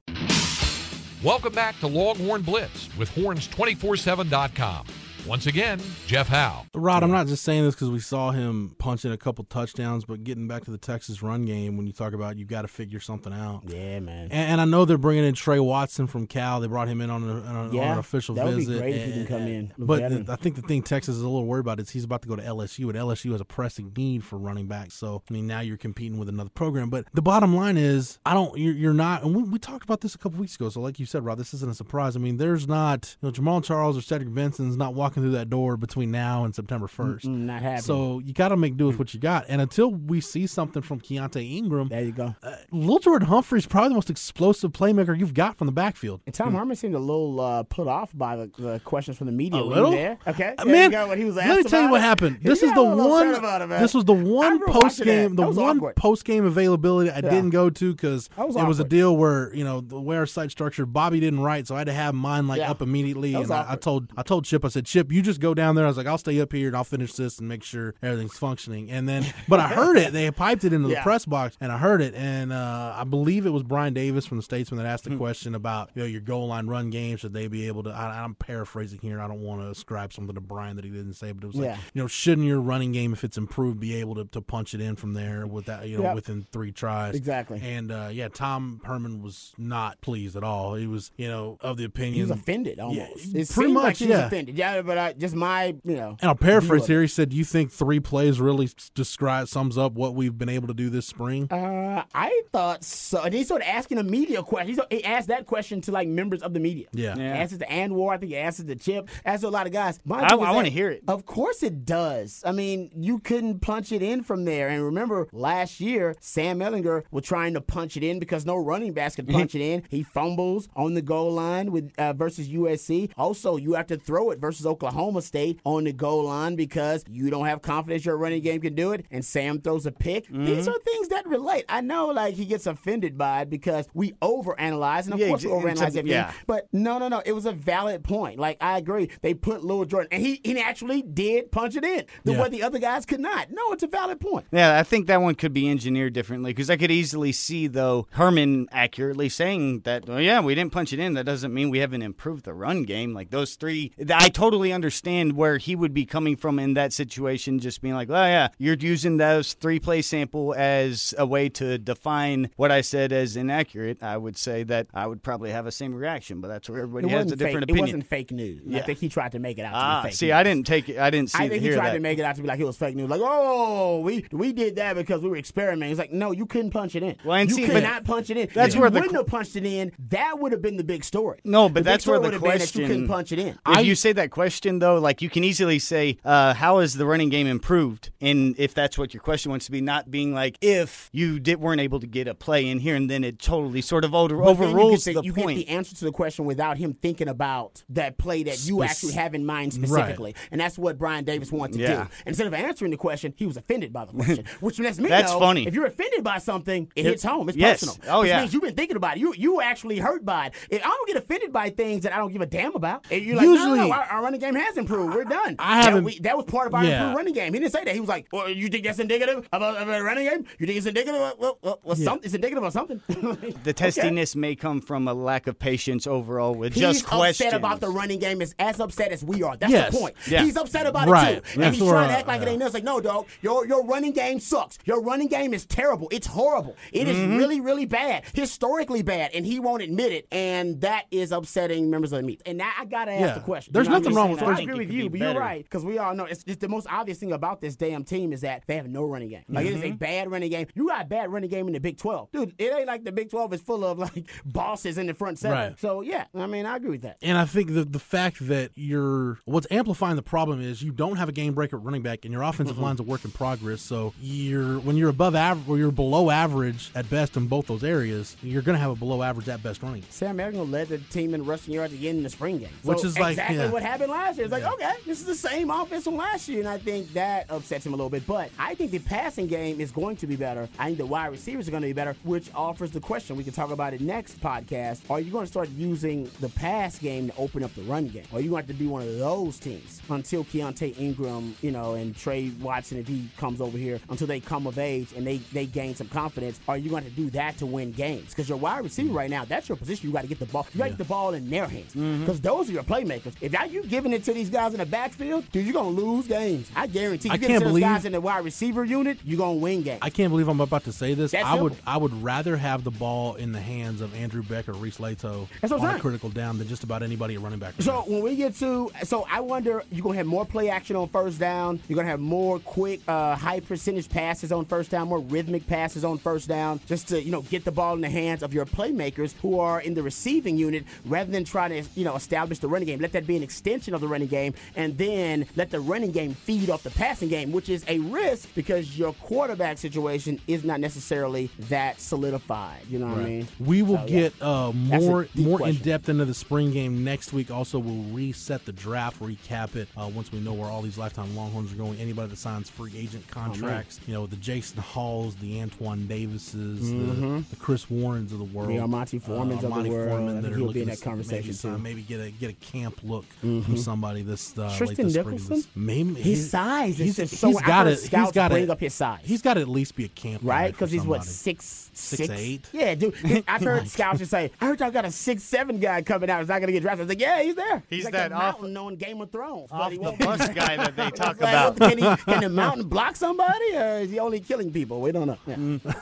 Welcome 1.25 1.55
back 1.55 1.81
to 1.81 1.87
Longhorn 1.87 2.43
Blitz 2.43 2.95
with 2.99 3.11
horns247.com. 3.15 4.87
Once 5.27 5.47
again, 5.47 5.81
Jeff 6.07 6.29
Howe. 6.29 6.67
Rod, 6.75 7.03
I'm 7.03 7.11
not 7.11 7.27
just 7.29 7.45
saying 7.45 7.65
this 7.65 7.75
because 7.75 7.89
we 7.89 7.99
saw 7.99 8.31
him 8.31 8.77
punching 8.79 9.11
a 9.11 9.17
couple 9.17 9.43
touchdowns, 9.47 10.05
but 10.05 10.23
getting 10.23 10.47
back 10.47 10.65
to 10.67 10.71
the 10.71 10.77
Texas 10.77 11.23
run 11.23 11.47
game, 11.47 11.79
when 11.79 11.87
you 11.87 11.95
talk 11.95 12.13
about 12.13 12.37
you've 12.37 12.49
got 12.49 12.63
to 12.63 12.69
figure 12.69 13.01
something 13.01 13.33
out. 13.33 13.63
yeah, 13.67 14.01
man. 14.01 14.25
And, 14.25 14.33
and 14.33 14.61
I 14.61 14.67
know 14.67 14.85
they're 14.85 14.99
bringing 14.99 15.25
in 15.25 15.33
Tre 15.33 15.59
Watson 15.59 16.07
from 16.09 16.27
Cal. 16.27 16.61
They 16.61 16.67
brought 16.67 16.89
him 16.89 17.01
in 17.01 17.09
on, 17.09 17.23
a, 17.27 17.41
on, 17.41 17.71
a- 17.71 17.75
Yeah, 17.75 17.83
on 17.85 17.93
an 17.93 17.99
official 18.01 18.35
that 18.35 18.45
would 18.45 18.59
be 18.59 18.67
visit. 18.67 18.79
great 18.83 18.95
if 18.97 19.07
he 19.07 19.13
can 19.13 19.27
come 19.27 19.47
in, 19.47 19.73
But 19.79 20.27
the- 20.27 20.31
I 20.33 20.37
think 20.37 20.57
the 20.57 20.63
thing 20.63 20.83
Texas 20.83 21.15
is 21.17 21.23
a 21.23 21.29
little 21.29 21.47
worried 21.47 21.61
about 21.61 21.81
is 21.81 21.89
he's 21.89 22.05
about 22.05 22.21
to 22.21 22.29
go 22.29 22.37
to 22.37 22.43
LSU, 22.43 22.91
and 22.91 22.95
LSU 22.99 23.33
has 23.33 23.41
a 23.41 23.47
pressing 23.47 23.93
need 23.97 24.25
for 24.25 24.37
running 24.37 24.67
back. 24.67 24.91
So 24.93 25.23
I 25.31 25.33
mean, 25.33 25.47
now 25.47 25.61
you're 25.61 25.79
competing 25.79 26.19
with 26.19 26.29
another 26.29 26.51
program. 26.51 26.91
But 26.91 27.07
the 27.15 27.23
bottom 27.23 27.57
line 27.57 27.79
is, 27.79 28.19
I 28.27 28.35
don't. 28.35 28.59
You're, 28.59 28.75
you're 28.75 28.93
not. 28.93 29.23
And 29.23 29.35
we, 29.35 29.43
we 29.43 29.59
talked 29.59 29.85
about 29.85 30.03
this 30.03 30.15
a 30.15 30.19
couple 30.19 30.39
weeks 30.39 30.57
ago. 30.57 30.69
So 30.69 30.83
like 30.83 31.01
you 31.01 31.07
said, 31.07 31.25
Rod, 31.25 31.39
this 31.39 31.55
isn't 31.55 31.71
a 31.71 31.75
surprise. 31.75 32.15
I 32.15 32.19
mean, 32.19 32.37
there's 32.37 32.69
not. 32.69 33.17
You 33.23 33.29
know, 33.29 33.33
Jamaal 33.33 33.65
Charles 33.65 33.97
or 33.97 34.03
Cedric 34.03 34.29
Benson's 34.35 34.77
not 34.77 34.93
walking 34.93 35.14
through 35.23 35.33
that 35.33 35.49
door 35.51 35.77
between 35.77 36.11
now 36.11 36.45
and 36.45 36.55
September 36.55 36.87
1st. 36.87 37.23
Mm, 37.25 37.29
not 37.47 37.63
happening. 37.63 37.83
So 37.83 38.19
you 38.21 38.33
got 38.33 38.49
to 38.49 38.57
make 38.57 38.77
do 38.77 38.87
with 38.87 38.99
what 38.99 39.15
you 39.15 39.21
got. 39.21 39.45
And 39.49 39.61
until 39.61 39.91
we 39.91 40.21
see 40.21 40.47
something 40.47 40.83
from 40.83 41.01
Keontae 41.01 41.57
Ingram, 41.57 41.89
there 41.89 42.03
you 42.03 42.13
go. 42.13 42.35
uh, 42.43 42.57
Little 42.73 42.99
Jordan 42.99 43.29
Humphrey 43.29 43.59
is 43.59 43.67
probably 43.67 43.91
the 43.91 43.95
most 43.95 44.11
explosive 44.11 44.73
playmaker 44.73 45.19
you've 45.19 45.35
got 45.35 45.57
from 45.59 45.67
the 45.67 45.73
backfield. 45.73 46.21
And 46.27 46.35
Tom 46.35 46.55
Herman 46.55 46.77
seemed 46.77 46.95
a 46.95 46.99
little 46.99 47.41
uh, 47.41 47.63
put 47.65 47.87
off 47.89 48.11
by 48.15 48.37
the, 48.37 48.51
the 48.59 48.81
questions 48.85 49.17
from 49.19 49.27
the 49.27 49.33
media. 49.33 49.61
A 49.61 49.63
little? 49.63 49.91
there? 49.93 50.19
Okay. 50.27 50.55
Uh, 50.59 50.65
There 50.65 50.73
man, 50.73 50.91
you 50.91 50.97
go, 50.99 51.09
when 51.09 51.19
he 51.19 51.25
was 51.25 51.37
let 51.37 51.57
me 51.57 51.63
tell 51.65 51.81
you 51.81 51.87
about 51.87 51.93
what 51.93 52.01
it. 52.01 52.05
happened. 52.05 52.39
This 52.43 52.63
is 52.63 52.73
the 52.73 52.81
a 52.81 52.83
little 52.83 53.15
upset 53.15 53.27
one. 53.27 53.35
about 53.37 53.63
it, 53.63 53.69
this 53.81 53.95
was 53.95 54.05
the 54.05 54.13
one 54.13 54.61
post 54.67 55.03
game. 55.03 55.35
The 55.37 55.49
one 55.51 55.81
post 55.97 56.25
game 56.25 56.45
availability 56.45 57.11
I 57.11 57.17
Yeah. 57.17 57.21
didn't 57.23 57.51
go 57.51 57.71
to 57.71 57.93
because 57.93 58.29
it 58.39 58.67
was 58.67 58.81
a 58.81 58.85
deal 58.85 59.17
where 59.17 59.55
you 59.55 59.65
know 59.65 59.81
the 59.81 60.01
way 60.01 60.17
our 60.17 60.27
site 60.27 60.51
structured. 60.51 60.93
Bobby 60.93 61.21
didn't 61.21 61.41
write, 61.41 61.67
so 61.69 61.75
I 61.75 61.79
had 61.79 61.87
to 61.87 61.93
have 61.93 62.15
mine 62.15 62.47
like 62.49 62.59
Yeah. 62.59 62.71
up 62.71 62.83
immediately. 62.83 63.35
And 63.35 63.51
I, 63.51 63.73
I 63.73 63.77
told 63.77 64.13
I 64.17 64.23
told 64.23 64.45
Chip, 64.45 64.65
I 64.65 64.69
said, 64.69 64.87
Chip, 64.87 65.04
you 65.11 65.23
just 65.23 65.41
go 65.41 65.55
down 65.55 65.75
there. 65.75 65.85
I 65.85 65.89
was 65.89 65.97
like, 65.97 66.07
I'll 66.07 66.19
stay 66.19 66.41
up 66.41 66.53
here 66.53 66.69
and 66.69 66.77
I'll 66.77 66.85
finish 66.85 67.13
this 67.15 67.39
and 67.39 67.49
make 67.49 67.63
sure 67.63 67.95
everything's 68.03 68.37
functioning. 68.39 68.91
And 68.91 69.09
then, 69.09 69.25
but 69.49 69.61
I 69.61 69.69
heard 69.69 69.97
it. 69.97 70.13
They 70.13 70.31
piped 70.31 70.65
it 70.65 70.73
into 70.73 70.89
the 70.89 70.97
press 70.97 71.25
box, 71.27 71.57
and 71.61 71.71
I 71.73 71.79
heard 71.79 72.01
it. 72.03 72.15
And 72.15 72.53
uh, 72.53 72.95
I 72.97 73.05
believe 73.05 73.47
it 73.47 73.51
was 73.51 73.63
Brian 73.63 73.95
Davis 73.95 74.27
from 74.27 74.37
the 74.39 74.43
Statesman 74.43 74.79
that 74.79 74.85
Hmm. 74.85 74.93
asked 74.95 75.05
the 75.05 75.17
question 75.17 75.55
about 75.55 75.91
you 75.95 76.03
know 76.03 76.07
your 76.07 76.21
goal 76.21 76.49
line 76.49 76.67
run 76.67 76.91
game. 76.91 77.17
Should 77.17 77.33
they 77.33 77.49
be 77.49 77.67
able 77.67 77.83
to? 77.85 77.91
I, 77.91 78.23
I'm 78.23 78.35
paraphrasing 78.35 79.01
here. 79.01 79.21
I 79.21 79.27
don't 79.29 79.41
want 79.41 79.61
to 79.63 79.69
ascribe 79.69 80.13
something 80.13 80.35
to 80.35 80.41
Brian 80.41 80.77
that 80.77 80.85
he 80.85 80.91
didn't 80.91 81.15
say, 81.15 81.33
but 81.33 81.45
it 81.45 81.47
was 81.49 81.57
like 81.57 81.77
you 81.95 82.03
know, 82.03 82.07
shouldn't 82.07 82.47
your 82.47 82.61
running 82.61 82.93
game, 82.93 83.13
if 83.13 83.25
it's 83.25 83.37
improved, 83.39 83.81
be 83.81 83.95
able 83.97 84.15
to, 84.17 84.25
to 84.27 84.41
punch 84.41 84.75
it 84.75 84.81
in 84.81 84.97
from 84.97 85.15
there 85.15 85.47
with 85.47 85.67
that 85.67 85.89
you 85.89 85.97
know 85.99 86.05
Yep. 86.05 86.15
within 86.15 86.47
three 86.53 86.73
tries? 86.73 87.15
Exactly. 87.15 87.61
And 87.63 87.91
uh, 87.91 88.09
yeah, 88.13 88.29
Tom 88.29 88.81
Herman 88.85 89.23
was 89.23 89.53
not 89.59 90.01
pleased 90.01 90.37
at 90.37 90.45
all. 90.45 90.75
He 90.75 90.87
was 90.87 91.11
you 91.17 91.29
know 91.29 91.59
of 91.61 91.77
the 91.77 91.85
opinion 91.85 92.15
He 92.15 92.21
was 92.23 92.31
offended 92.31 92.79
almost. 92.81 92.99
Yeah, 92.99 93.07
it 93.07 93.23
pretty 93.23 93.45
seemed 93.45 93.75
like 93.75 93.85
much, 93.85 93.99
he 93.99 94.07
was 94.07 94.19
offended. 94.19 94.57
Yeah, 94.59 94.83
but 94.83 94.94
I, 94.99 95.13
just 95.13 95.35
my, 95.35 95.75
you 95.85 95.97
know. 95.97 96.17
And 96.21 96.29
I'll 96.29 96.35
paraphrase 96.35 96.69
view 96.69 96.83
of 96.83 96.87
here. 96.89 97.03
He 97.03 97.09
said, 97.09 97.29
"Do 97.31 97.37
you 97.37 97.45
think 97.45 97.71
three 97.71 98.01
plays 98.01 98.41
really 98.41 98.69
describe 98.95 99.49
sums 99.49 99.77
up 99.79 99.93
what 99.93 100.15
we've 100.15 100.37
been 100.37 100.49
able 100.49 100.69
to 100.69 100.75
do 100.75 100.91
this 100.91 101.07
spring?" 101.07 101.49
Uh, 101.51 102.05
I 102.15 102.43
thought 102.53 102.85
so. 102.85 103.23
And 103.23 103.35
he 103.35 103.45
started 103.45 103.69
asking 103.69 103.99
a 103.99 104.03
media 104.03 104.43
question. 104.43 104.69
He, 104.69 104.75
started, 104.75 104.97
he 104.97 105.05
asked 105.05 105.29
that 105.29 105.47
question 105.47 105.81
to 105.83 105.93
like 105.93 106.09
members 106.09 106.43
of 106.43 106.55
the 106.55 106.61
media. 106.61 106.87
Yeah. 106.93 107.15
He 107.15 107.21
Yeah. 107.23 107.37
asked 107.37 107.53
it 107.53 107.59
to 107.59 107.67
Anwar. 107.67 108.15
I 108.15 108.19
think 108.19 108.33
he 108.33 108.39
asked 108.39 108.61
it 108.61 108.67
to 108.69 108.77
Chip. 108.77 109.09
Asked 109.25 109.43
it 109.43 109.47
to 109.47 109.49
a 109.49 109.51
lot 109.51 109.67
of 109.67 109.73
guys. 109.73 109.99
My 110.05 110.21
I- 110.21 110.35
I 110.35 110.35
wanna 110.53 110.69
hear 110.69 110.91
it. 110.91 111.03
Of 111.09 111.27
course 111.27 111.63
it 111.63 111.85
does. 111.85 112.43
I 112.45 112.53
mean, 112.53 112.91
you 112.95 113.19
couldn't 113.19 113.61
punch 113.61 113.93
it 113.93 114.03
in 114.03 114.23
from 114.23 114.45
there. 114.45 114.69
And 114.69 114.83
remember, 114.85 115.29
last 115.33 115.81
year, 115.81 116.15
Sam 116.21 116.59
Ehlinger 116.61 117.03
was 117.11 117.25
trying 117.25 117.55
to 117.55 117.61
punch 117.61 117.97
it 117.97 118.03
in 118.03 118.19
because 118.19 118.45
no 118.47 118.57
running 118.57 118.93
backs 118.93 119.17
could 119.17 119.29
punch 119.29 119.55
it 119.55 119.61
in. 119.63 119.83
He 119.89 120.03
fumbles 120.03 120.69
on 120.77 120.95
the 120.95 121.03
goal 121.03 121.33
line 121.33 121.73
with 121.73 121.93
uh, 121.99 122.13
versus 122.13 122.49
USC. 122.49 123.11
Also, 123.17 123.57
you 123.57 123.73
have 123.75 123.87
to 123.89 123.97
throw 123.97 124.31
it 124.31 124.39
versus 124.39 124.67
Oklahoma 124.67 124.84
State 125.21 125.61
on 125.65 125.85
the 125.85 125.93
goal 125.93 126.25
line 126.25 126.57
because 126.57 127.05
you 127.09 127.31
don't 127.31 127.47
have 127.47 127.63
confidence 127.63 128.05
your 128.05 128.17
running 128.17 128.43
game 128.43 128.61
can 128.61 128.75
do 128.75 128.93
it. 128.93 129.07
And 129.11 129.25
Sam 129.25 129.61
throws 129.61 129.87
a 129.87 129.93
pick. 129.93 130.27
These 130.29 130.67
mm-hmm. 130.67 130.69
are 130.69 130.79
things 130.81 131.09
that 131.09 131.27
relate. 131.27 131.65
I 131.69 131.81
know, 131.81 132.07
like 132.09 132.35
he 132.35 132.45
gets 132.45 132.67
offended 132.67 133.17
by 133.17 133.43
it 133.43 133.51
because 133.51 133.87
we 133.95 134.13
overanalyze, 134.23 135.05
and 135.05 135.15
of 135.15 135.21
Yeah, 135.21 135.29
course 135.29 135.45
we 135.45 135.51
overanalyze 135.51 135.89
everything. 135.89 136.07
yeah. 136.09 136.33
But 136.47 136.69
no, 136.73 136.99
no, 136.99 137.09
no. 137.09 137.23
It 137.25 137.33
was 137.33 137.47
a 137.47 137.53
valid 137.53 138.05
point. 138.05 138.39
Like 138.39 138.59
I 138.61 138.79
agree. 138.79 139.11
They 139.23 139.35
put 139.35 139.65
Lil 139.65 139.85
Jordan, 139.85 140.09
and 140.13 140.23
he, 140.23 140.41
he 140.45 140.59
actually 140.61 141.03
did 141.03 141.51
punch 141.51 141.77
it 141.77 141.85
in. 141.85 142.05
The 142.25 142.33
Yeah. 142.33 142.43
way 142.43 142.49
the 142.49 142.63
other 142.63 142.79
guys 142.79 143.07
could 143.07 143.21
not. 143.21 143.51
No, 143.51 143.73
it's 143.73 143.83
a 143.83 143.87
valid 143.87 144.21
point. 144.21 144.47
Yeah, 144.53 144.79
I 144.79 144.83
think 144.83 145.07
that 145.07 145.21
one 145.21 145.35
could 145.35 145.53
be 145.53 145.69
engineered 145.69 146.13
differently 146.13 146.51
because 146.53 146.71
I 146.71 146.77
could 146.77 146.91
easily 146.91 147.33
see, 147.33 147.67
though, 147.67 148.07
Herman 148.13 148.69
accurately 148.73 149.29
saying 149.29 149.81
that, 149.81 150.07
well, 150.09 150.21
yeah, 150.21 150.41
we 150.41 150.55
didn't 150.55 150.73
punch 150.73 150.93
it 150.93 150.99
in. 150.99 151.15
That 151.15 151.25
doesn't 151.25 151.53
mean 151.53 151.71
we 151.71 151.79
haven't 151.79 152.03
improved 152.03 152.45
the 152.45 152.55
run 152.55 152.83
game. 152.85 153.15
Like 153.15 153.31
those 153.31 153.55
three, 153.55 153.93
I 154.15 154.29
totally 154.29 154.73
understand 154.75 155.35
where 155.37 155.59
he 155.59 155.75
would 155.77 155.95
be 155.95 156.05
coming 156.05 156.37
from 156.37 156.59
in 156.59 156.75
that 156.75 156.93
situation, 156.93 157.59
just 157.59 157.81
being 157.81 157.95
like, 157.95 158.11
oh, 158.11 158.15
yeah, 158.15 158.49
you're 158.59 158.77
using 158.77 159.17
those 159.17 159.55
three 159.55 159.79
play 159.81 160.03
sample 160.03 160.55
as 160.55 161.15
a 161.17 161.25
way 161.27 161.49
to 161.51 161.79
define 161.79 162.51
what 162.57 162.71
I 162.71 162.81
said 162.81 163.13
as 163.13 163.37
inaccurate. 163.37 164.03
I 164.03 164.17
would 164.17 164.37
say 164.37 164.63
that 164.65 164.89
I 164.93 165.07
would 165.07 165.23
probably 165.23 165.51
have 165.51 165.67
a 165.67 165.73
same 165.73 165.95
reaction, 165.95 166.41
but 166.41 166.49
that's 166.49 166.69
where 166.69 166.83
everybody 166.83 167.07
It 167.07 167.11
has 167.17 167.33
a 167.33 167.37
different 167.37 167.55
fake. 167.55 167.63
opinion. 167.65 167.79
It 167.79 167.83
wasn't 167.83 168.07
fake 168.07 168.33
news. 168.33 168.63
I 168.75 168.81
think 168.81 168.99
he 168.99 169.09
tried 169.09 169.33
to 169.33 169.39
make 169.39 169.59
it 169.59 169.63
out 169.63 169.71
to 169.73 169.77
ah, 169.77 170.03
be 170.03 170.09
fake. 170.09 170.17
see, 170.17 170.27
news. 170.27 170.35
I 170.35 170.43
didn't 170.43 170.67
take 170.67 170.89
it. 170.89 170.99
I 170.99 171.11
didn't 171.11 171.31
see 171.31 171.45
I 171.45 171.49
think 171.49 171.63
he 171.63 171.71
tried 171.71 171.91
that. 171.91 171.95
to 171.95 172.01
make 172.01 172.19
it 172.19 172.23
out 172.25 172.37
to 172.37 172.43
be 172.43 172.49
like 172.49 172.61
it 172.61 172.65
was 172.65 172.77
fake 172.77 172.97
news. 172.97 173.09
Like, 173.09 173.21
oh, 173.23 174.01
we 174.01 174.27
we 174.33 174.53
did 174.53 174.77
that 174.77 174.97
because 174.97 175.23
we 175.23 175.29
were 175.31 175.37
experimenting. 175.37 175.91
It's 175.93 175.99
like, 175.99 176.13
no, 176.13 176.33
you 176.33 176.47
couldn't 176.47 176.71
punch 176.71 176.95
it 176.97 177.03
in. 177.03 177.17
Well, 177.25 177.37
and 177.37 177.49
you 177.49 177.57
see, 177.57 177.67
could 177.67 177.83
not 177.83 178.05
punch 178.05 178.31
it 178.31 178.37
in. 178.37 178.49
that's 178.53 178.75
if 178.75 178.81
where 178.81 178.89
you 178.89 178.95
the 178.95 179.01
wouldn't 179.01 179.17
have 179.17 179.27
punched 179.27 179.57
it 179.57 179.65
in. 179.65 179.93
That 180.11 180.39
would 180.39 180.53
have 180.53 180.63
been 180.63 180.77
the 180.77 180.85
big 180.85 181.05
story. 181.05 181.41
No, 181.45 181.69
but 181.69 181.85
The 181.85 181.91
that's 181.91 182.07
where 182.07 182.19
the 182.19 182.23
would 182.25 182.33
have 182.35 182.43
been 182.43 182.59
that 182.59 182.75
you 182.75 182.87
couldn't 182.87 183.09
punch 183.09 183.33
it 183.33 183.39
in. 183.39 183.59
If 183.69 183.87
you 183.87 183.95
say 183.95 184.13
that 184.13 184.31
question 184.31 184.64
though, 184.79 184.99
like 184.99 185.23
you 185.23 185.31
can 185.31 185.45
easily 185.45 185.79
say, 185.79 186.17
uh, 186.25 186.55
"How 186.55 186.79
has 186.81 186.95
the 186.95 187.07
running 187.07 187.29
game 187.29 187.47
improved?" 187.47 188.11
And 188.21 188.55
if 188.59 188.75
that's 188.75 188.97
what 188.99 189.13
your 189.15 189.23
question 189.23 189.51
wants 189.51 189.67
to 189.67 189.73
be, 189.73 189.81
not 189.81 190.11
being 190.11 190.33
like 190.35 190.57
if 190.61 191.09
you 191.13 191.39
did 191.39 191.61
weren't 191.61 191.81
able 191.81 192.01
to 192.01 192.07
get 192.07 192.27
a 192.29 192.35
play 192.35 192.69
in 192.69 192.79
here, 192.81 192.97
and 192.97 193.09
then 193.11 193.25
it 193.25 193.39
totally 193.39 193.81
sort 193.81 194.05
of 194.05 194.15
over, 194.15 194.43
overrules 194.43 195.07
you 195.07 195.13
get 195.15 195.21
the 195.21 195.27
you 195.27 195.33
point. 195.33 195.59
get 195.59 195.67
the 195.67 195.73
answer 195.73 195.95
to 195.95 196.05
the 196.05 196.13
question 196.13 196.45
without 196.45 196.79
him 196.79 196.95
thinking 196.95 197.29
about 197.29 197.83
that 197.91 198.19
play 198.19 198.43
that 198.45 198.65
you 198.67 198.79
Spec- 198.79 198.91
actually 198.91 199.13
have 199.15 199.35
in 199.35 199.45
mind 199.47 199.73
specifically, 199.75 200.35
and 200.51 200.61
that's 200.61 200.79
what 200.79 200.99
Brian 200.99 201.25
Davis 201.25 201.53
wanted 201.53 201.75
to 201.75 201.83
Yeah. 201.83 202.05
do. 202.05 202.11
Instead 202.27 202.47
of 202.47 202.55
answering 202.55 202.91
the 202.91 202.97
question, 202.97 203.35
he 203.37 203.47
was 203.47 203.57
offended 203.57 203.93
by 203.93 204.05
the 204.05 204.13
question, 204.25 204.45
which 204.61 204.79
lets 204.79 204.99
me 204.99 205.09
That's 205.09 205.33
know 205.33 205.39
funny. 205.41 205.67
if 205.67 205.75
you're 205.75 205.87
offended 205.87 206.25
by 206.25 206.39
something, 206.39 206.91
it, 206.97 207.05
It- 207.07 207.11
hits 207.11 207.23
home. 207.23 207.49
It's 207.49 207.59
yes. 207.59 207.81
personal. 207.85 207.97
Oh, 208.15 208.21
which 208.21 208.29
yeah. 208.29 208.41
means 208.41 208.53
you've 208.53 208.63
been 208.63 208.75
thinking 208.75 208.97
about 208.97 209.17
it. 209.17 209.21
You 209.21 209.35
you 209.37 209.61
actually 209.61 209.99
hurt 209.99 210.25
by 210.25 210.47
it. 210.47 210.55
If 210.71 210.83
I 210.85 210.89
don't 210.89 211.07
get 211.09 211.17
offended 211.17 211.53
by 211.53 211.71
things 211.71 212.03
that 212.05 212.13
I 212.15 212.19
don't 212.19 212.33
give 212.33 212.41
a 212.43 212.47
damn 212.47 212.75
about, 212.75 213.05
and 213.11 213.23
you're 213.23 213.37
like, 213.37 213.47
Usually- 213.47 213.79
no, 213.81 213.87
no, 213.89 213.93
our, 213.93 214.03
our 214.05 214.23
running 214.23 214.41
game 214.45 214.55
has 214.55 214.77
improved. 214.77 215.15
We're 215.15 215.25
done. 215.25 215.57
I 215.59 215.77
That 215.77 215.85
haven't- 215.85 216.05
we- 216.05 216.19
That, 216.21 216.37
was 216.37 216.47
part 216.47 216.67
of 216.67 216.75
our 216.75 216.85
Yeah. 216.85 216.99
improved 217.01 217.17
running 217.17 217.35
game. 217.35 217.53
He 217.55 217.61
didn't 217.61 217.73
say 217.73 217.85
that. 217.85 217.95
He 217.95 218.01
was 218.01 218.09
like, 218.09 218.27
well, 218.33 218.49
you 218.49 218.69
think 218.69 218.85
that's 218.85 218.99
indicative 218.99 219.49
of 219.53 219.63
a, 219.63 219.65
of 219.65 219.89
a 219.89 220.03
running 220.03 220.29
game? 220.29 220.45
You 220.59 220.67
think 220.67 220.79
it's 220.79 220.87
indicative 220.87 221.21
of 221.21 221.39
well, 221.39 221.59
well, 221.63 221.81
well, 221.85 221.97
Yeah. 221.99 222.05
some, 222.05 222.21
it's 222.23 222.35
indicative 222.35 222.63
of 222.63 222.73
something? 222.73 223.01
the 223.65 223.73
testiness 223.73 224.35
may 224.37 224.55
come 224.55 224.81
from 224.81 225.09
a 225.09 225.15
lack 225.15 225.47
of 225.47 225.59
patience 225.59 226.07
overall 226.07 226.55
with 226.55 226.75
just 226.75 227.01
He's 227.01 227.03
questions. 227.03 227.41
upset 227.49 227.55
about 227.59 227.81
the 227.81 227.89
running 227.89 228.19
game 228.19 228.41
Is 228.43 228.55
as 228.59 228.81
upset 228.81 229.13
as 229.13 229.23
we 229.25 229.43
are. 229.43 229.57
That's 229.57 229.73
Yes. 229.73 229.93
the 229.93 229.99
point. 229.99 230.15
Yeah. 230.29 230.43
He's 230.43 230.57
upset 230.57 230.87
about 230.87 231.09
Right. 231.09 231.37
it 231.39 231.45
too. 231.45 231.61
That's 231.61 231.67
And 231.67 231.75
he's 231.75 231.89
trying 231.89 232.09
to 232.09 232.15
act 232.19 232.29
like 232.29 232.43
it 232.43 232.49
ain't 232.49 232.59
nothing. 232.59 232.67
It's 232.67 232.75
like, 232.75 232.85
no, 232.85 233.01
dog, 233.01 233.27
your 233.43 233.67
your 233.67 233.85
running 233.85 234.13
game 234.13 234.41
sucks. 234.41 234.79
Your 234.85 235.01
running 235.01 235.29
game 235.29 235.55
is 235.55 235.67
terrible. 235.67 236.09
It's 236.11 236.27
horrible. 236.27 236.77
It 236.93 237.09
is 237.09 237.17
Mm-hmm. 237.17 237.37
really, 237.37 237.61
really 237.61 237.87
bad. 237.87 238.25
Historically 238.35 239.03
bad. 239.03 239.31
And 239.35 239.47
he 239.47 239.59
won't 239.61 239.83
admit 239.83 240.13
it. 240.13 240.27
And 240.33 240.81
that 240.81 241.05
is 241.11 241.33
upsetting 241.33 241.91
members 241.91 242.13
of 242.13 242.19
the 242.19 242.23
media. 242.23 242.43
And 242.47 242.59
now 242.59 242.71
I 242.79 242.85
gotta 242.85 243.13
ask 243.13 243.21
Yeah. 243.21 243.35
the 243.35 243.41
question. 243.41 243.73
There's 243.73 243.87
You 243.87 243.93
know 243.93 243.99
nothing 243.99 244.13
I'm 244.13 244.17
wrong 244.17 244.31
no, 244.41 244.47
I 244.47 244.55
I 244.57 244.61
agree 244.61 244.75
with 244.75 244.91
you, 244.91 245.11
be 245.11 245.19
but 245.19 245.33
you're 245.33 245.41
right 245.41 245.65
because 245.65 245.85
we 245.85 245.99
all 245.99 246.15
know 246.15 246.25
it's 246.25 246.45
just 246.45 246.61
the 246.61 246.69
most 246.69 246.87
obvious 246.91 247.19
thing 247.19 247.33
about 247.33 247.61
this 247.61 247.77
damn 247.77 248.05
team 248.05 248.33
is 248.33 248.41
that 248.43 248.65
they 248.67 248.77
have 248.77 248.89
no 248.89 249.05
running 249.05 249.29
game. 249.29 249.45
Like 249.49 249.67
it 249.67 249.73
is 249.75 249.83
a 249.83 249.85
Mm-hmm. 249.85 249.97
bad 249.97 250.31
running 250.31 250.51
game. 250.51 250.67
You 250.75 250.89
got 250.89 251.03
a 251.03 251.05
bad 251.05 251.31
running 251.33 251.51
game 251.51 251.67
in 251.67 251.73
the 251.75 251.81
Big 251.81 251.99
12, 251.99 252.33
dude. 252.33 252.55
It 252.59 252.73
ain't 252.73 252.87
like 252.87 253.05
the 253.05 253.13
Big 253.13 253.31
12 253.31 253.53
is 253.55 253.61
full 253.61 253.85
of 253.85 253.99
like 253.99 254.31
bosses 254.45 254.99
in 254.99 255.07
the 255.07 255.15
front 255.15 255.39
seven. 255.39 255.57
Right. 255.59 255.79
So 255.79 256.01
yeah, 256.01 256.25
I 256.35 256.47
mean, 256.47 256.67
I 256.67 256.77
agree 256.77 256.91
with 256.91 257.03
that. 257.03 257.19
And 257.23 257.37
I 257.39 257.45
think 257.45 257.75
the 257.75 257.85
the 257.85 257.99
fact 257.99 258.47
that 258.49 258.71
you're 258.75 259.39
what's 259.45 259.67
amplifying 259.71 260.17
the 260.17 260.23
problem 260.23 260.61
is 260.61 260.83
you 260.83 260.93
don't 260.93 261.17
have 261.17 261.29
a 261.29 261.33
game 261.33 261.55
breaker 261.55 261.77
running 261.77 262.03
back, 262.03 262.25
and 262.25 262.33
your 262.33 262.43
offensive 262.43 262.79
line's 262.79 263.01
a 263.01 263.03
work 263.03 263.25
in 263.25 263.31
progress. 263.31 263.83
So 263.83 264.13
you're 264.21 264.79
when 264.81 264.97
you're 264.97 265.11
above 265.11 265.35
average 265.35 265.69
or 265.69 265.79
you're 265.79 265.91
below 265.91 266.31
average 266.31 266.91
at 266.95 267.09
best 267.11 267.37
in 267.37 267.47
both 267.47 267.67
those 267.67 267.85
areas, 267.85 268.37
you're 268.43 268.63
going 268.63 268.77
to 268.77 268.81
have 268.81 268.91
a 268.91 268.97
below 268.97 269.23
average 269.23 269.49
at 269.49 269.63
best 269.63 269.83
running. 269.83 270.01
game. 270.01 270.11
Sam 270.11 270.39
Ehlinger 270.39 270.71
led 270.71 270.89
the 270.89 270.99
team 270.99 271.35
in 271.35 271.45
rushing 271.45 271.75
yards 271.75 271.93
again 271.93 272.17
in 272.17 272.23
the 272.23 272.31
spring 272.31 272.59
game, 272.59 272.69
Which 272.83 272.99
So 273.01 273.07
is 273.07 273.19
like, 273.19 273.33
exactly 273.33 273.57
yeah. 273.59 273.71
what 273.71 273.83
happened 273.83 274.11
last 274.11 274.24
year. 274.33 274.45
It's 274.45 274.53
like 274.53 274.65
okay, 274.65 274.95
this 275.07 275.21
is 275.21 275.27
the 275.27 275.35
same 275.35 275.71
offense 275.71 276.05
from 276.05 276.17
last 276.17 276.49
year, 276.49 276.61
and 276.61 276.69
I 276.69 276.79
think 276.79 277.13
that 277.13 277.51
upsets 277.51 277.87
him 277.87 277.93
a 277.93 277.97
little 277.97 278.11
bit. 278.11 278.27
But 278.27 278.51
I 278.59 278.75
think 278.75 278.91
the 278.91 278.99
passing 278.99 279.47
game 279.47 279.81
is 279.81 279.91
going 279.93 280.17
to 280.17 280.27
be 280.27 280.37
better. 280.37 280.69
I 280.79 280.87
think 280.87 280.99
the 280.99 281.07
wide 281.07 281.27
receivers 281.27 281.69
are 281.69 281.71
going 281.71 281.83
to 281.83 281.89
be 281.89 281.93
better, 281.93 282.17
which 282.25 282.51
offers 282.55 282.91
the 282.91 283.01
question. 283.01 283.37
We 283.37 283.45
can 283.45 283.53
talk 283.53 283.71
about 283.71 283.95
it 283.95 284.01
next 284.01 284.41
podcast. 284.41 285.03
Are 285.11 285.21
you 285.21 285.31
going 285.31 285.45
to 285.45 285.51
start 285.51 285.69
using 285.71 286.31
the 286.41 286.49
pass 286.51 286.99
game 286.99 287.29
to 287.29 287.37
open 287.37 287.63
up 287.63 287.75
the 287.75 287.83
run 287.83 288.09
game? 288.09 288.25
Or 288.33 288.39
are 288.39 288.43
you 288.43 288.51
going 288.51 288.65
to 288.65 288.69
have 288.69 288.77
to 288.77 288.83
be 288.83 288.89
one 288.89 289.03
of 289.03 289.19
those 289.19 289.59
teams 289.59 290.01
until 290.09 290.45
Keontae 290.45 290.99
Ingram, 290.99 291.55
you 291.63 291.71
know, 291.71 291.95
and 291.95 292.17
Tre 292.17 292.51
Watson, 292.61 292.99
if 292.99 293.07
he 293.07 293.29
comes 293.37 293.61
over 293.61 293.77
here, 293.77 294.01
until 294.09 294.27
they 294.27 294.41
come 294.41 294.67
of 294.67 294.79
age 294.79 295.13
and 295.17 295.27
they, 295.27 295.39
they 295.53 295.67
gain 295.67 295.95
some 295.95 296.09
confidence? 296.09 296.61
Are 296.69 296.79
you 296.79 296.91
going 296.91 297.05
to 297.05 297.11
do 297.11 297.31
that 297.31 297.59
to 297.59 297.67
win 297.67 297.93
games? 297.93 298.31
Because 298.31 298.49
your 298.49 298.59
wide 298.59 298.85
receiver 298.85 299.13
right 299.13 299.31
now, 299.31 299.45
that's 299.45 299.69
your 299.69 299.77
position. 299.77 300.09
You 300.09 300.13
got 300.15 300.23
to 300.23 300.29
get 300.29 300.39
the 300.39 300.47
ball. 300.47 300.67
You 300.73 300.79
got 300.79 300.85
to 300.85 300.91
get 300.91 300.99
the 300.99 301.05
ball 301.05 301.35
in 301.35 301.49
their 301.51 301.67
hands 301.67 301.95
mm-hmm. 301.95 302.21
because 302.21 302.41
those 302.41 302.69
are 302.71 302.73
your 302.73 302.83
playmakers. 302.83 303.35
If 303.41 303.53
now 303.53 303.65
you 303.65 303.85
giving 303.85 304.14
it 304.15 304.25
to 304.25 304.33
these 304.33 304.51
guys 304.51 304.73
in 304.73 304.79
the 304.81 304.87
backfield, 304.87 305.51
dude, 305.53 305.65
you're 305.65 305.75
going 305.75 305.95
to 305.95 306.03
lose 306.03 306.27
games. 306.27 306.71
I 306.75 306.87
guarantee. 306.87 307.29
You 307.29 307.35
I 307.35 307.39
can't 307.39 307.53
to 307.55 307.59
those 307.61 307.69
believe- 307.69 307.83
guys 307.85 308.05
in 308.05 308.13
the 308.13 308.21
wide 308.21 308.45
receiver 308.45 308.85
unit, 308.85 309.19
you're 309.25 309.39
going 309.39 309.59
to 309.59 309.63
win 309.63 309.83
games. 309.83 309.99
I 310.03 310.11
can't 310.11 310.31
believe 310.31 310.49
I'm 310.49 310.61
about 310.61 310.85
to 310.85 310.93
say 310.93 311.15
this. 311.15 311.33
That's 311.33 311.45
I 311.45 311.55
would. 311.61 311.77
I 311.87 311.97
would 311.97 312.23
rather 312.23 312.57
have 312.57 312.85
the 312.85 312.91
ball 312.91 313.35
in 313.35 313.53
the 313.53 313.61
hands 313.61 314.01
of 314.01 314.15
Andrew 314.15 314.43
Beck 314.43 314.69
or 314.69 314.73
Reese 314.73 314.99
Leitao 314.99 315.49
That's 315.61 315.73
what 315.73 315.81
I'm 315.83 315.89
on 315.91 315.97
a 315.97 316.01
critical 316.01 316.29
down 316.31 316.59
than 316.59 316.69
just 316.69 316.85
about 316.85 317.03
anybody 317.03 317.35
at 317.35 317.41
running 317.41 317.59
back. 317.59 317.75
So 317.81 318.05
when 318.07 318.23
we 318.23 318.37
get 318.37 318.55
to, 318.57 318.91
so 319.03 319.27
I 319.31 319.41
wonder, 319.41 319.83
you're 319.91 320.03
gonna 320.03 320.17
have 320.17 320.27
more 320.27 320.45
play 320.47 320.69
action 320.71 320.97
on 320.97 321.09
first 321.09 321.39
down. 321.39 321.81
You're 321.89 321.97
gonna 321.97 322.09
have 322.09 322.21
more 322.21 322.59
quick, 322.59 323.01
uh, 323.09 323.35
high 323.37 323.61
percentage 323.61 324.09
passes 324.09 324.53
on 324.53 324.65
first 324.65 324.91
down, 324.91 325.09
more 325.09 325.19
rhythmic 325.21 325.67
passes 325.67 326.05
on 326.05 326.19
first 326.19 326.49
down, 326.49 326.81
just 326.87 327.09
to 327.09 327.23
you 327.23 327.31
know 327.33 327.43
get 327.43 327.65
the 327.65 327.73
ball 327.73 327.95
in 327.95 328.01
the 328.01 328.11
hands 328.11 328.43
of 328.43 328.55
your 328.55 328.65
playmakers 328.67 329.35
who 329.43 329.59
are 329.59 329.81
in 329.81 329.95
the 329.95 330.03
receiving 330.03 330.57
unit, 330.57 330.85
rather 331.05 331.31
than 331.31 331.45
trying 331.45 331.71
to 331.71 331.89
you 331.95 332.05
know 332.05 332.15
establish 332.15 332.59
the 332.59 332.69
running 332.69 332.87
game. 332.87 333.01
Let 333.01 333.13
that 333.13 333.27
be 333.27 333.37
an 333.37 333.43
extension 333.43 333.95
of 333.95 334.01
the 334.05 334.09
running 334.09 334.29
game, 334.29 334.55
and 334.77 334.97
then 334.97 335.47
let 335.57 335.71
the 335.71 335.81
running 335.81 336.13
game 336.13 336.35
feed 336.35 336.71
off 336.71 336.83
the 336.83 336.91
passing 336.91 337.29
game, 337.29 337.53
which 337.53 337.69
is 337.69 337.85
a 337.89 337.99
risk 337.99 338.49
because 338.55 338.99
your 338.99 339.13
quarterback 339.15 339.79
situation 339.79 340.41
is 340.47 340.65
not 340.65 340.81
necessarily 340.81 341.51
that 341.69 342.01
solidified. 342.01 342.81
You 342.89 342.99
know 343.01 343.09
what 343.09 343.19
I 343.19 343.25
mean? 343.25 343.49
We 343.61 343.83
will 343.83 343.97
So, 343.97 344.03
yeah. 344.07 344.07
get 344.21 344.43
uh, 344.43 344.73
more 344.73 345.29
more 345.35 345.59
question. 345.59 345.77
in 345.77 345.83
depth 345.83 346.09
into 346.09 346.25
the 346.25 346.35
spring 346.35 346.71
game 346.73 347.05
next 347.05 347.33
week. 347.33 347.51
Also, 347.51 347.79
we'll 347.79 348.05
reset 348.15 348.65
the 348.65 348.73
draft, 348.73 349.21
recap 349.21 349.77
it 349.77 349.89
uh, 349.97 350.11
once 350.15 350.31
we 350.33 350.41
know 350.41 350.53
where 350.53 350.69
all 350.71 350.81
these 350.83 350.97
lifetime 350.99 351.35
Longhorns 351.37 351.73
are 351.73 351.77
going. 351.77 351.99
Anybody 351.99 352.29
that 352.29 352.37
signs 352.39 352.71
free 352.71 352.93
Oh, 352.95 352.99
agent 352.99 353.27
contracts, 353.29 353.99
you 354.07 354.13
know, 354.15 354.27
the 354.27 354.37
Jason 354.37 354.79
Halls, 354.79 355.35
the 355.37 355.61
Antoine 355.61 356.07
Davises, 356.07 356.91
the, 356.91 357.45
the 357.51 357.57
Chris 357.59 357.89
Warrens 357.91 358.31
of 358.33 358.39
the 358.39 358.45
world, 358.45 358.69
Mm-hmm. 358.71 358.91
The 358.91 358.97
Armanti 358.97 359.23
Foremans 359.23 359.63
of 359.65 359.83
the 359.85 359.91
world. 359.91 360.09
Foreman 360.11 360.43
that 360.43 360.51
He'll 360.51 360.59
looking 360.67 360.73
be 360.75 360.81
in 360.83 360.89
that 360.89 361.01
conversation, 361.01 361.47
maybe, 361.49 361.57
too. 361.57 361.69
Mm-hmm. 361.69 361.83
maybe 361.83 362.03
get 362.03 362.21
a 362.21 362.31
get 362.31 362.51
a 362.51 362.55
camp 362.55 362.99
look 363.03 363.25
from 363.41 363.77
somebody 363.95 364.23
this 364.23 364.59
uh, 364.59 364.67
late 364.67 364.77
Tristan 364.77 365.07
this 365.07 365.15
spring. 365.15 365.39
Nickelson? 365.39 365.49
This- 365.49 365.67
Maybe 365.77 366.15
His 366.15 366.25
his- 366.25 366.51
size 366.51 366.91
is 366.93 366.99
He's, 366.99 367.17
just 367.17 367.37
so- 367.37 367.49
he's 367.49 367.57
I've 367.59 367.65
got 367.67 367.87
heard 367.87 367.93
it. 367.93 367.99
He's 368.01 368.05
scouts 368.07 368.33
got 368.33 368.51
bring 368.51 368.65
it. 368.65 368.71
up 368.71 368.81
his 368.81 368.95
size. 368.95 369.21
He's 369.23 369.43
got 369.43 369.55
to 369.55 369.61
at 369.61 369.69
least 369.69 369.95
be 369.97 370.05
a 370.05 370.09
camp 370.09 370.43
right? 370.45 370.73
Because 370.73 370.91
he's 370.91 371.03
what 371.05 371.23
somebody. 371.23 371.31
six, 371.31 371.91
Six 371.97 372.29
eight? 372.29 372.65
Yeah, 372.73 372.97
dude. 372.97 373.15
I've 373.49 373.63
heard 373.63 373.87
scouts 373.89 374.19
just 374.19 374.33
say, 374.33 374.51
"I 374.61 374.67
heard 374.67 374.81
y'all 374.81 374.91
got 374.91 375.05
a 375.05 375.13
six 375.13 375.45
seven 375.45 375.79
guy 375.79 376.03
coming 376.03 376.29
out. 376.29 376.41
He's 376.41 376.49
not 376.49 376.59
gonna 376.61 376.73
get 376.73 376.83
drafted." 376.83 377.03
I 377.03 377.05
was 377.05 377.09
like, 377.09 377.21
"Yeah, 377.21 377.41
he's 377.43 377.55
there. 377.55 377.83
He's 377.89 378.03
like 378.05 378.13
that 378.15 378.31
the 378.31 378.35
off- 378.35 378.61
mountain 378.61 378.77
on 378.77 378.97
Game 378.97 379.21
of 379.21 379.31
Thrones, 379.31 379.69
Off 379.71 379.91
the 379.93 379.99
won't 379.99 380.19
bus 380.27 380.41
guy 380.49 380.77
that 380.77 380.97
they 380.97 381.11
talk 381.11 381.41
like, 381.41 381.55
about. 381.55 381.79
Can, 381.79 381.99
he, 381.99 382.17
can 382.25 382.41
the 382.41 382.49
mountain 382.63 382.89
block 382.89 383.15
somebody, 383.15 383.77
or 383.77 383.99
is 384.01 384.11
he 384.11 384.19
only 384.19 384.41
killing 384.41 384.73
people? 384.73 385.01
We 385.01 385.13
don't 385.13 385.29
know. 385.29 385.39
Yeah. 385.47 385.93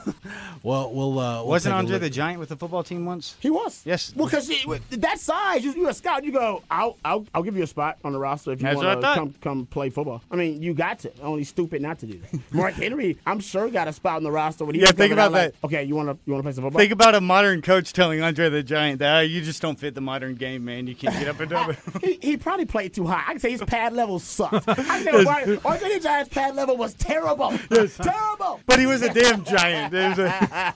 Well, 0.62 0.92
we'll. 0.94 1.18
Uh, 1.18 1.34
we'll 1.42 1.46
Wasn't 1.48 1.74
Andre 1.74 1.98
the 1.98 2.08
Giant 2.08 2.40
with 2.40 2.48
the 2.48 2.56
football 2.56 2.82
team 2.84 3.04
once? 3.04 3.36
He 3.40 3.50
was. 3.50 3.82
Yes. 3.84 4.14
Well, 4.16 4.26
because 4.28 4.48
that 4.92 5.18
size, 5.18 5.62
you- 5.62 5.74
you're 5.74 5.90
a 5.90 5.94
scout. 5.94 6.24
You 6.24 6.32
go, 6.32 6.62
I'll, 6.70 6.96
I'll, 7.04 7.26
I'll 7.34 7.42
give 7.42 7.56
you 7.56 7.64
a 7.64 7.66
spot 7.66 7.81
on 8.04 8.12
the 8.12 8.18
roster 8.18 8.52
if 8.52 8.60
you 8.60 8.64
That's 8.64 8.76
what 8.76 8.86
I 8.86 8.94
want 8.94 9.02
to 9.02 9.14
come, 9.14 9.34
come 9.40 9.66
play 9.66 9.90
football. 9.90 10.22
I 10.30 10.36
mean, 10.36 10.62
you 10.62 10.74
got 10.74 11.00
to. 11.00 11.12
Only 11.20 11.44
stupid 11.44 11.82
not 11.82 11.98
to 12.00 12.06
do 12.06 12.18
that. 12.18 12.40
Mark 12.52 12.74
Henry, 12.74 13.18
I'm 13.26 13.40
sure 13.40 13.68
got 13.68 13.88
a 13.88 13.92
spot 13.92 14.16
on 14.16 14.22
the 14.22 14.30
roster 14.30 14.64
when 14.64 14.74
he 14.74 14.80
Yeah, 14.80 14.88
was 14.88 14.92
think 14.92 15.10
coming 15.12 15.18
out 15.22 15.28
about 15.32 15.44
like, 15.46 15.54
Okay, 15.64 15.84
you 15.84 15.94
want 15.96 16.08
to, 16.08 16.18
you 16.24 16.32
want 16.32 16.42
to 16.42 16.46
play 16.46 16.52
some 16.52 16.64
football? 16.64 16.78
Think 16.78 16.92
about 16.92 17.14
a 17.14 17.20
modern 17.20 17.62
coach 17.62 17.92
telling 17.92 18.22
Andre 18.22 18.48
the 18.48 18.62
Giant 18.62 18.98
that 19.00 19.16
"Ah, 19.16 19.20
you 19.20 19.40
just 19.42 19.60
don't 19.62 19.78
fit 19.78 19.94
the 19.94 20.00
modern 20.00 20.34
game, 20.34 20.64
man. 20.64 20.86
You 20.86 20.94
can't 20.94 21.14
get 21.18 21.28
up 21.28 21.40
and 21.40 21.50
down. 21.50 21.76
he, 22.02 22.18
he 22.22 22.36
probably 22.36 22.64
played 22.66 22.94
too 22.94 23.06
high. 23.06 23.22
I 23.26 23.32
can 23.32 23.40
say 23.40 23.50
his 23.50 23.62
pad 23.64 23.92
level 23.92 24.18
sucked. 24.18 24.68
I 24.68 24.74
can 24.74 25.02
say 25.04 25.24
Andre, 25.24 25.58
Andre 25.64 25.88
the 25.94 26.00
Giant's 26.00 26.32
pad 26.32 26.54
level 26.54 26.76
was 26.76 26.94
terrible. 26.94 27.52
Terrible. 27.70 28.60
but 28.66 28.78
he 28.78 28.86
was 28.86 29.02
a 29.02 29.12
damn 29.12 29.44
giant. 29.44 29.94
It 29.94 30.08
was 30.10 30.18
a- 30.18 30.74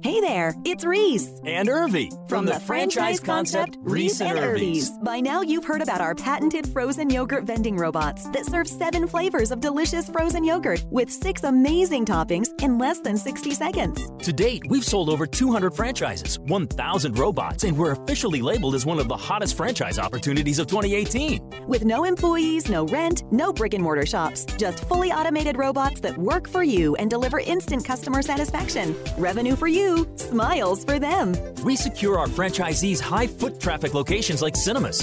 Hey 0.00 0.20
there, 0.20 0.54
it's 0.64 0.84
Reese. 0.84 1.28
And 1.44 1.68
Irvy. 1.68 2.10
From, 2.28 2.44
the, 2.46 2.58
franchise 2.60 3.18
concept, 3.18 3.76
Reese 3.80 4.20
and 4.20 4.38
Irvy's. 4.38 4.90
By 5.08 5.20
now, 5.20 5.40
you've 5.40 5.64
heard 5.64 5.80
about 5.80 6.02
our 6.02 6.14
patented 6.14 6.68
frozen 6.68 7.08
yogurt 7.08 7.44
vending 7.44 7.78
robots 7.78 8.28
that 8.28 8.44
serve 8.44 8.68
seven 8.68 9.06
flavors 9.06 9.50
of 9.50 9.58
delicious 9.58 10.06
frozen 10.06 10.44
yogurt 10.44 10.84
with 10.90 11.10
six 11.10 11.44
amazing 11.44 12.04
toppings 12.04 12.50
in 12.60 12.76
less 12.76 12.98
than 12.98 13.16
60 13.16 13.52
seconds. 13.52 14.06
To 14.24 14.34
date, 14.34 14.64
we've 14.68 14.84
sold 14.84 15.08
over 15.08 15.26
200 15.26 15.70
franchises, 15.70 16.38
1,000 16.40 17.18
robots, 17.18 17.64
and 17.64 17.78
we're 17.78 17.92
officially 17.92 18.42
labeled 18.42 18.74
as 18.74 18.84
one 18.84 18.98
of 18.98 19.08
the 19.08 19.16
hottest 19.16 19.56
franchise 19.56 19.98
opportunities 19.98 20.58
of 20.58 20.66
2018. 20.66 21.64
With 21.66 21.86
no 21.86 22.04
employees, 22.04 22.68
no 22.68 22.84
rent, 22.84 23.22
no 23.32 23.50
brick 23.50 23.72
and 23.72 23.82
mortar 23.82 24.04
shops, 24.04 24.44
just 24.58 24.84
fully 24.84 25.10
automated 25.10 25.56
robots 25.56 26.02
that 26.02 26.18
work 26.18 26.46
for 26.46 26.62
you 26.62 26.96
and 26.96 27.08
deliver 27.08 27.40
instant 27.40 27.82
customer 27.82 28.20
satisfaction. 28.20 28.94
Revenue 29.16 29.56
for 29.56 29.68
you, 29.68 30.06
smiles 30.16 30.84
for 30.84 30.98
them. 30.98 31.34
We 31.64 31.76
secure 31.76 32.18
our 32.18 32.26
franchisees 32.26 33.00
high 33.00 33.26
foot 33.26 33.58
traffic 33.58 33.94
locations 33.94 34.42
like 34.42 34.54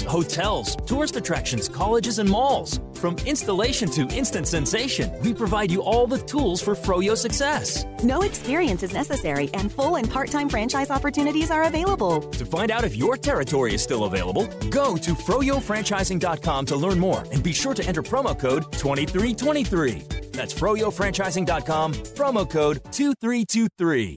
hotels, 0.02 0.76
tourist 0.86 1.16
attractions, 1.16 1.68
colleges, 1.68 2.18
and 2.18 2.28
malls. 2.28 2.80
From 2.94 3.16
installation 3.26 3.88
to 3.90 4.02
instant 4.08 4.48
sensation, 4.48 5.10
we 5.22 5.32
provide 5.32 5.70
you 5.70 5.82
all 5.82 6.06
the 6.06 6.18
tools 6.18 6.60
for 6.62 6.74
Froyo 6.74 7.16
success. 7.16 7.84
No 8.02 8.22
experience 8.22 8.82
is 8.82 8.92
necessary, 8.92 9.50
and 9.54 9.70
full 9.70 9.96
and 9.96 10.10
part 10.10 10.30
time 10.30 10.48
franchise 10.48 10.90
opportunities 10.90 11.50
are 11.50 11.64
available. 11.64 12.20
To 12.20 12.46
find 12.46 12.70
out 12.70 12.84
if 12.84 12.96
your 12.96 13.16
territory 13.16 13.74
is 13.74 13.82
still 13.82 14.04
available, 14.04 14.46
go 14.70 14.96
to 14.96 15.12
froyofranchising.com 15.12 16.66
to 16.66 16.76
learn 16.76 16.98
more 16.98 17.24
and 17.30 17.42
be 17.42 17.52
sure 17.52 17.74
to 17.74 17.84
enter 17.86 18.02
promo 18.02 18.38
code 18.38 18.72
2323. 18.72 20.30
That's 20.32 20.52
froyofranchising.com, 20.52 21.92
promo 21.92 22.48
code 22.48 22.82
2323. 22.92 24.16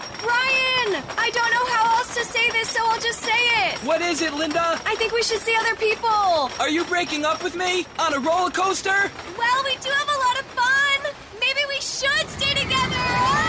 Ryan! 0.31 1.03
I 1.17 1.29
don't 1.33 1.51
know 1.55 1.65
how 1.75 1.97
else 1.97 2.13
to 2.15 2.23
say 2.25 2.49
this, 2.51 2.69
so 2.69 2.79
I'll 2.83 2.99
just 2.99 3.19
say 3.19 3.41
it. 3.67 3.77
What 3.79 4.01
is 4.01 4.21
it, 4.21 4.33
Linda? 4.33 4.79
I 4.85 4.95
think 4.95 5.11
we 5.13 5.23
should 5.23 5.39
see 5.41 5.55
other 5.59 5.75
people. 5.75 6.49
Are 6.59 6.69
you 6.69 6.83
breaking 6.85 7.25
up 7.25 7.43
with 7.43 7.55
me? 7.55 7.85
On 7.99 8.13
a 8.13 8.19
roller 8.19 8.49
coaster? 8.51 9.11
Well, 9.37 9.63
we 9.65 9.75
do 9.77 9.89
have 9.89 10.09
a 10.09 10.19
lot 10.25 10.39
of 10.39 10.45
fun. 10.57 11.13
Maybe 11.39 11.61
we 11.67 11.75
should 11.75 12.27
stay 12.29 12.53
together. 12.53 12.95
Ah! 12.95 13.47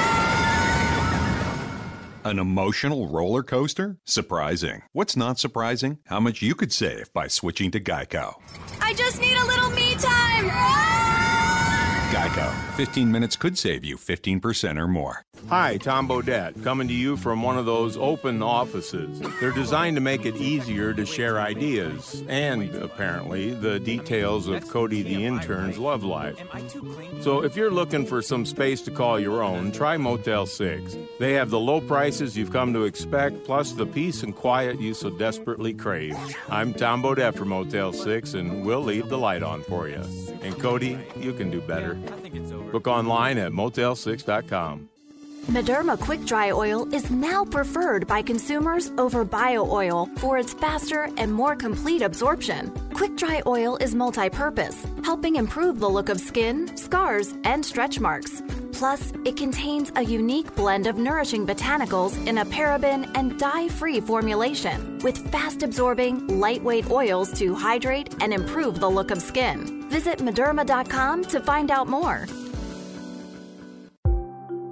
An 2.24 2.38
emotional 2.38 3.08
roller 3.08 3.42
coaster? 3.42 3.98
Surprising. 4.06 4.82
What's 4.92 5.16
not 5.16 5.38
surprising? 5.40 5.98
How 6.06 6.20
much 6.20 6.40
you 6.40 6.54
could 6.54 6.72
save 6.72 7.12
by 7.12 7.26
switching 7.28 7.70
to 7.72 7.80
Geico. 7.80 8.34
I 8.80 8.94
just 8.94 9.20
need 9.20 9.36
a 9.36 9.44
little 9.44 9.70
me 9.70 9.94
time. 9.94 10.48
Ah! 10.50 12.10
Geico. 12.12 12.76
15 12.76 13.10
minutes 13.10 13.36
could 13.36 13.58
save 13.58 13.84
you 13.84 13.96
15% 13.96 14.78
or 14.78 14.86
more. 14.86 15.24
Hi, 15.48 15.76
Tom 15.76 16.08
Bodett, 16.08 16.64
coming 16.64 16.88
to 16.88 16.94
you 16.94 17.16
from 17.16 17.42
one 17.42 17.58
of 17.58 17.66
those 17.66 17.98
open 17.98 18.42
offices. 18.42 19.20
They're 19.38 19.50
designed 19.50 19.96
to 19.96 20.00
make 20.00 20.24
it 20.24 20.36
easier 20.36 20.94
to 20.94 21.04
share 21.04 21.40
ideas 21.40 22.24
and, 22.26 22.74
apparently, 22.76 23.52
the 23.52 23.78
details 23.78 24.48
of 24.48 24.66
Cody 24.68 25.02
the 25.02 25.26
intern's 25.26 25.76
love 25.76 26.04
life. 26.04 26.42
So 27.20 27.44
if 27.44 27.54
you're 27.54 27.70
looking 27.70 28.06
for 28.06 28.22
some 28.22 28.46
space 28.46 28.80
to 28.82 28.90
call 28.90 29.20
your 29.20 29.42
own, 29.42 29.72
try 29.72 29.98
Motel 29.98 30.46
6. 30.46 30.96
They 31.18 31.34
have 31.34 31.50
the 31.50 31.60
low 31.60 31.82
prices 31.82 32.36
you've 32.36 32.52
come 32.52 32.72
to 32.72 32.84
expect, 32.84 33.44
plus 33.44 33.72
the 33.72 33.86
peace 33.86 34.22
and 34.22 34.34
quiet 34.34 34.80
you 34.80 34.94
so 34.94 35.10
desperately 35.10 35.74
crave. 35.74 36.16
I'm 36.48 36.72
Tom 36.72 37.02
Bodett 37.02 37.34
from 37.34 37.48
Motel 37.48 37.92
6, 37.92 38.34
and 38.34 38.64
we'll 38.64 38.82
leave 38.82 39.10
the 39.10 39.18
light 39.18 39.42
on 39.42 39.62
for 39.64 39.86
you. 39.88 40.02
And 40.40 40.58
Cody, 40.58 40.98
you 41.20 41.34
can 41.34 41.50
do 41.50 41.60
better. 41.60 41.94
Book 42.72 42.86
online 42.86 43.36
at 43.36 43.52
motel6.com. 43.52 44.88
Mederma 45.50 45.98
Quick 45.98 46.24
Dry 46.24 46.52
Oil 46.52 46.86
is 46.94 47.10
now 47.10 47.44
preferred 47.44 48.06
by 48.06 48.22
consumers 48.22 48.92
over 48.96 49.24
bio 49.24 49.68
oil 49.68 50.08
for 50.18 50.38
its 50.38 50.54
faster 50.54 51.08
and 51.16 51.34
more 51.34 51.56
complete 51.56 52.00
absorption. 52.00 52.70
Quick 52.94 53.16
Dry 53.16 53.42
Oil 53.44 53.76
is 53.78 53.92
multi 53.92 54.30
purpose, 54.30 54.86
helping 55.04 55.34
improve 55.34 55.80
the 55.80 55.90
look 55.90 56.08
of 56.08 56.20
skin, 56.20 56.74
scars, 56.76 57.34
and 57.42 57.66
stretch 57.66 57.98
marks. 57.98 58.40
Plus, 58.72 59.12
it 59.24 59.36
contains 59.36 59.90
a 59.96 60.02
unique 60.02 60.54
blend 60.54 60.86
of 60.86 60.96
nourishing 60.96 61.44
botanicals 61.44 62.24
in 62.26 62.38
a 62.38 62.44
paraben 62.44 63.10
and 63.16 63.36
dye 63.38 63.68
free 63.68 64.00
formulation 64.00 64.98
with 65.00 65.18
fast 65.32 65.64
absorbing, 65.64 66.24
lightweight 66.38 66.88
oils 66.88 67.36
to 67.38 67.52
hydrate 67.52 68.14
and 68.22 68.32
improve 68.32 68.78
the 68.78 68.90
look 68.90 69.10
of 69.10 69.20
skin. 69.20 69.82
Visit 69.90 70.18
Mederma.com 70.18 71.24
to 71.24 71.40
find 71.40 71.70
out 71.72 71.88
more. 71.88 72.26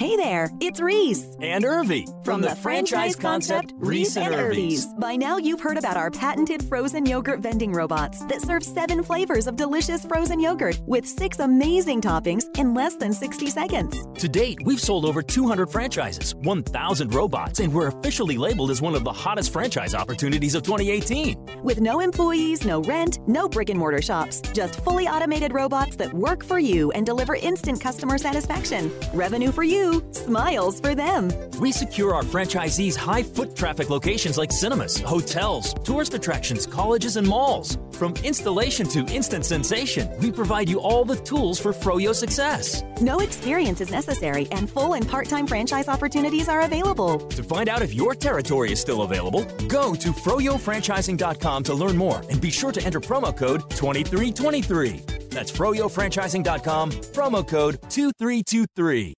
Hey 0.00 0.16
there, 0.16 0.48
it's 0.62 0.80
Reese. 0.80 1.26
And 1.42 1.62
Irvy 1.62 2.06
From, 2.24 2.40
the, 2.40 2.56
franchise 2.56 3.14
concept 3.14 3.74
Reese 3.76 4.16
and 4.16 4.34
Irvy's. 4.34 4.86
By 4.98 5.14
now, 5.14 5.36
you've 5.36 5.60
heard 5.60 5.76
about 5.76 5.98
our 5.98 6.10
patented 6.10 6.64
frozen 6.64 7.04
yogurt 7.04 7.40
vending 7.40 7.70
robots 7.70 8.24
that 8.24 8.40
serve 8.40 8.64
seven 8.64 9.02
flavors 9.02 9.46
of 9.46 9.56
delicious 9.56 10.06
frozen 10.06 10.40
yogurt 10.40 10.80
with 10.86 11.06
six 11.06 11.38
amazing 11.38 12.00
toppings 12.00 12.44
in 12.56 12.72
less 12.72 12.94
than 12.94 13.12
60 13.12 13.48
seconds. 13.48 14.02
To 14.14 14.26
date, 14.26 14.60
we've 14.64 14.80
sold 14.80 15.04
over 15.04 15.20
200 15.20 15.66
franchises, 15.66 16.34
1,000 16.34 17.14
robots, 17.14 17.60
and 17.60 17.70
we're 17.70 17.88
officially 17.88 18.38
labeled 18.38 18.70
as 18.70 18.80
one 18.80 18.94
of 18.94 19.04
the 19.04 19.12
hottest 19.12 19.52
franchise 19.52 19.94
opportunities 19.94 20.54
of 20.54 20.62
2018. 20.62 21.60
With 21.62 21.82
no 21.82 22.00
employees, 22.00 22.64
no 22.64 22.80
rent, 22.84 23.18
no 23.28 23.50
brick 23.50 23.68
and 23.68 23.78
mortar 23.78 24.00
shops, 24.00 24.40
just 24.54 24.76
fully 24.76 25.06
automated 25.06 25.52
robots 25.52 25.94
that 25.96 26.14
work 26.14 26.42
for 26.42 26.58
you 26.58 26.90
and 26.92 27.04
deliver 27.04 27.34
instant 27.34 27.82
customer 27.82 28.16
satisfaction. 28.16 28.90
Revenue 29.12 29.52
for 29.52 29.62
you, 29.62 29.89
smiles 30.12 30.80
for 30.80 30.94
them. 30.94 31.30
We 31.58 31.72
secure 31.72 32.14
our 32.14 32.22
franchisees 32.22 32.96
high 32.96 33.22
foot 33.22 33.56
traffic 33.56 33.90
locations 33.90 34.38
like 34.38 34.52
cinemas, 34.52 34.98
hotels, 35.00 35.74
tourist 35.84 36.14
attractions, 36.14 36.66
colleges, 36.66 37.16
and 37.16 37.26
malls. 37.26 37.78
From 37.92 38.14
installation 38.24 38.86
to 38.88 39.00
instant 39.12 39.44
sensation, 39.44 40.08
we 40.20 40.32
provide 40.32 40.68
you 40.68 40.80
all 40.80 41.04
the 41.04 41.16
tools 41.16 41.60
for 41.60 41.72
Froyo 41.72 42.14
success. 42.14 42.82
No 43.00 43.18
experience 43.20 43.80
is 43.80 43.90
necessary, 43.90 44.48
and 44.52 44.70
full 44.70 44.94
and 44.94 45.06
part 45.06 45.28
time 45.28 45.46
franchise 45.46 45.88
opportunities 45.88 46.48
are 46.48 46.62
available. 46.62 47.18
To 47.18 47.42
find 47.42 47.68
out 47.68 47.82
if 47.82 47.92
your 47.94 48.14
territory 48.14 48.72
is 48.72 48.80
still 48.80 49.02
available, 49.02 49.44
go 49.68 49.94
to 49.94 50.10
froyofranchising.com 50.12 51.62
to 51.64 51.74
learn 51.74 51.96
more 51.96 52.22
and 52.30 52.40
be 52.40 52.50
sure 52.50 52.72
to 52.72 52.82
enter 52.82 53.00
promo 53.00 53.36
code 53.36 53.68
2323. 53.70 55.02
That's 55.30 55.52
froyofranchising.com, 55.52 56.90
promo 56.90 57.46
code 57.46 57.80
2323. 57.90 59.14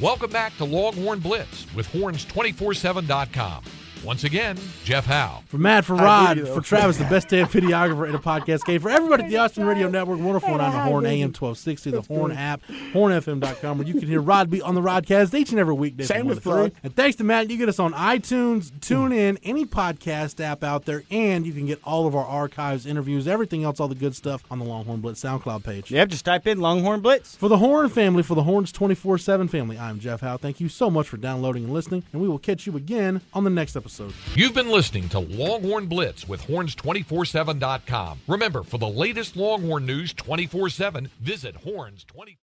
Welcome 0.00 0.30
back 0.30 0.56
to 0.56 0.64
Longhorn 0.64 1.18
Blitz 1.18 1.66
with 1.74 1.86
horns247.com. 1.88 3.64
Once 4.04 4.24
again, 4.24 4.56
Jeff 4.82 5.04
Howe. 5.04 5.42
For 5.46 5.58
Matt, 5.58 5.84
for 5.84 5.94
Rod, 5.94 6.38
do, 6.38 6.44
though. 6.44 6.54
for 6.54 6.62
Travis, 6.62 6.96
the 6.96 7.04
best 7.04 7.28
damn 7.28 7.46
videographer 7.46 8.08
in 8.08 8.14
a 8.14 8.18
podcast 8.18 8.64
game. 8.64 8.80
For 8.80 8.88
everybody 8.88 9.24
at 9.24 9.28
the 9.28 9.36
Austin 9.36 9.66
Radio 9.66 9.90
Network, 9.90 10.18
1049 10.18 10.72
The 10.72 10.78
Horn, 10.80 11.04
AM 11.04 11.28
1260, 11.34 11.90
the 11.90 12.00
Horn 12.00 12.32
app, 12.32 12.62
hornfm.com, 12.94 13.76
where 13.78 13.86
you 13.86 13.92
can 13.94 14.08
hear 14.08 14.22
Rod 14.22 14.48
be 14.48 14.62
on 14.62 14.74
the 14.74 14.80
Rodcast 14.80 15.34
each 15.34 15.50
and 15.50 15.58
every 15.60 15.74
weekday. 15.74 16.04
from 16.04 16.16
Shameless 16.16 16.42
1 16.42 16.70
3. 16.70 16.80
And 16.82 16.96
thanks 16.96 17.16
to 17.16 17.24
Matt, 17.24 17.50
you 17.50 17.58
get 17.58 17.68
us 17.68 17.78
on 17.78 17.92
iTunes, 17.92 18.72
tune 18.80 19.12
in, 19.12 19.38
any 19.42 19.66
podcast 19.66 20.42
app 20.42 20.64
out 20.64 20.86
there, 20.86 21.02
and 21.10 21.44
you 21.46 21.52
can 21.52 21.66
get 21.66 21.78
all 21.84 22.06
of 22.06 22.16
our 22.16 22.24
archives, 22.24 22.86
interviews, 22.86 23.28
everything 23.28 23.64
else, 23.64 23.80
all 23.80 23.88
the 23.88 23.94
good 23.94 24.16
stuff 24.16 24.42
on 24.50 24.58
the 24.58 24.64
Longhorn 24.64 25.00
Blitz 25.02 25.22
SoundCloud 25.22 25.62
page. 25.62 25.90
Yep, 25.90 26.08
just 26.08 26.24
type 26.24 26.46
in 26.46 26.58
Longhorn 26.58 27.02
Blitz. 27.02 27.36
For 27.36 27.50
the 27.50 27.58
Horn 27.58 27.90
family, 27.90 28.22
for 28.22 28.34
the 28.34 28.44
Horns 28.44 28.72
24 28.72 29.18
7 29.18 29.46
family, 29.48 29.78
I'm 29.78 30.00
Jeff 30.00 30.22
Howe. 30.22 30.38
Thank 30.38 30.58
you 30.58 30.70
so 30.70 30.88
much 30.88 31.06
for 31.06 31.18
downloading 31.18 31.64
and 31.64 31.72
listening, 31.74 32.02
and 32.14 32.22
we 32.22 32.28
will 32.28 32.38
catch 32.38 32.66
you 32.66 32.78
again 32.78 33.20
on 33.34 33.44
the 33.44 33.50
next 33.50 33.76
episode. 33.76 33.89
You've 34.34 34.54
been 34.54 34.70
listening 34.70 35.08
to 35.10 35.18
Longhorn 35.18 35.86
Blitz 35.86 36.28
with 36.28 36.46
horns247.com. 36.46 38.20
Remember, 38.28 38.62
for 38.62 38.78
the 38.78 38.88
latest 38.88 39.36
Longhorn 39.36 39.84
news 39.84 40.12
24 40.14 40.70
7, 40.70 41.10
visit 41.20 41.56
horns 41.56 42.04
20 42.04 42.36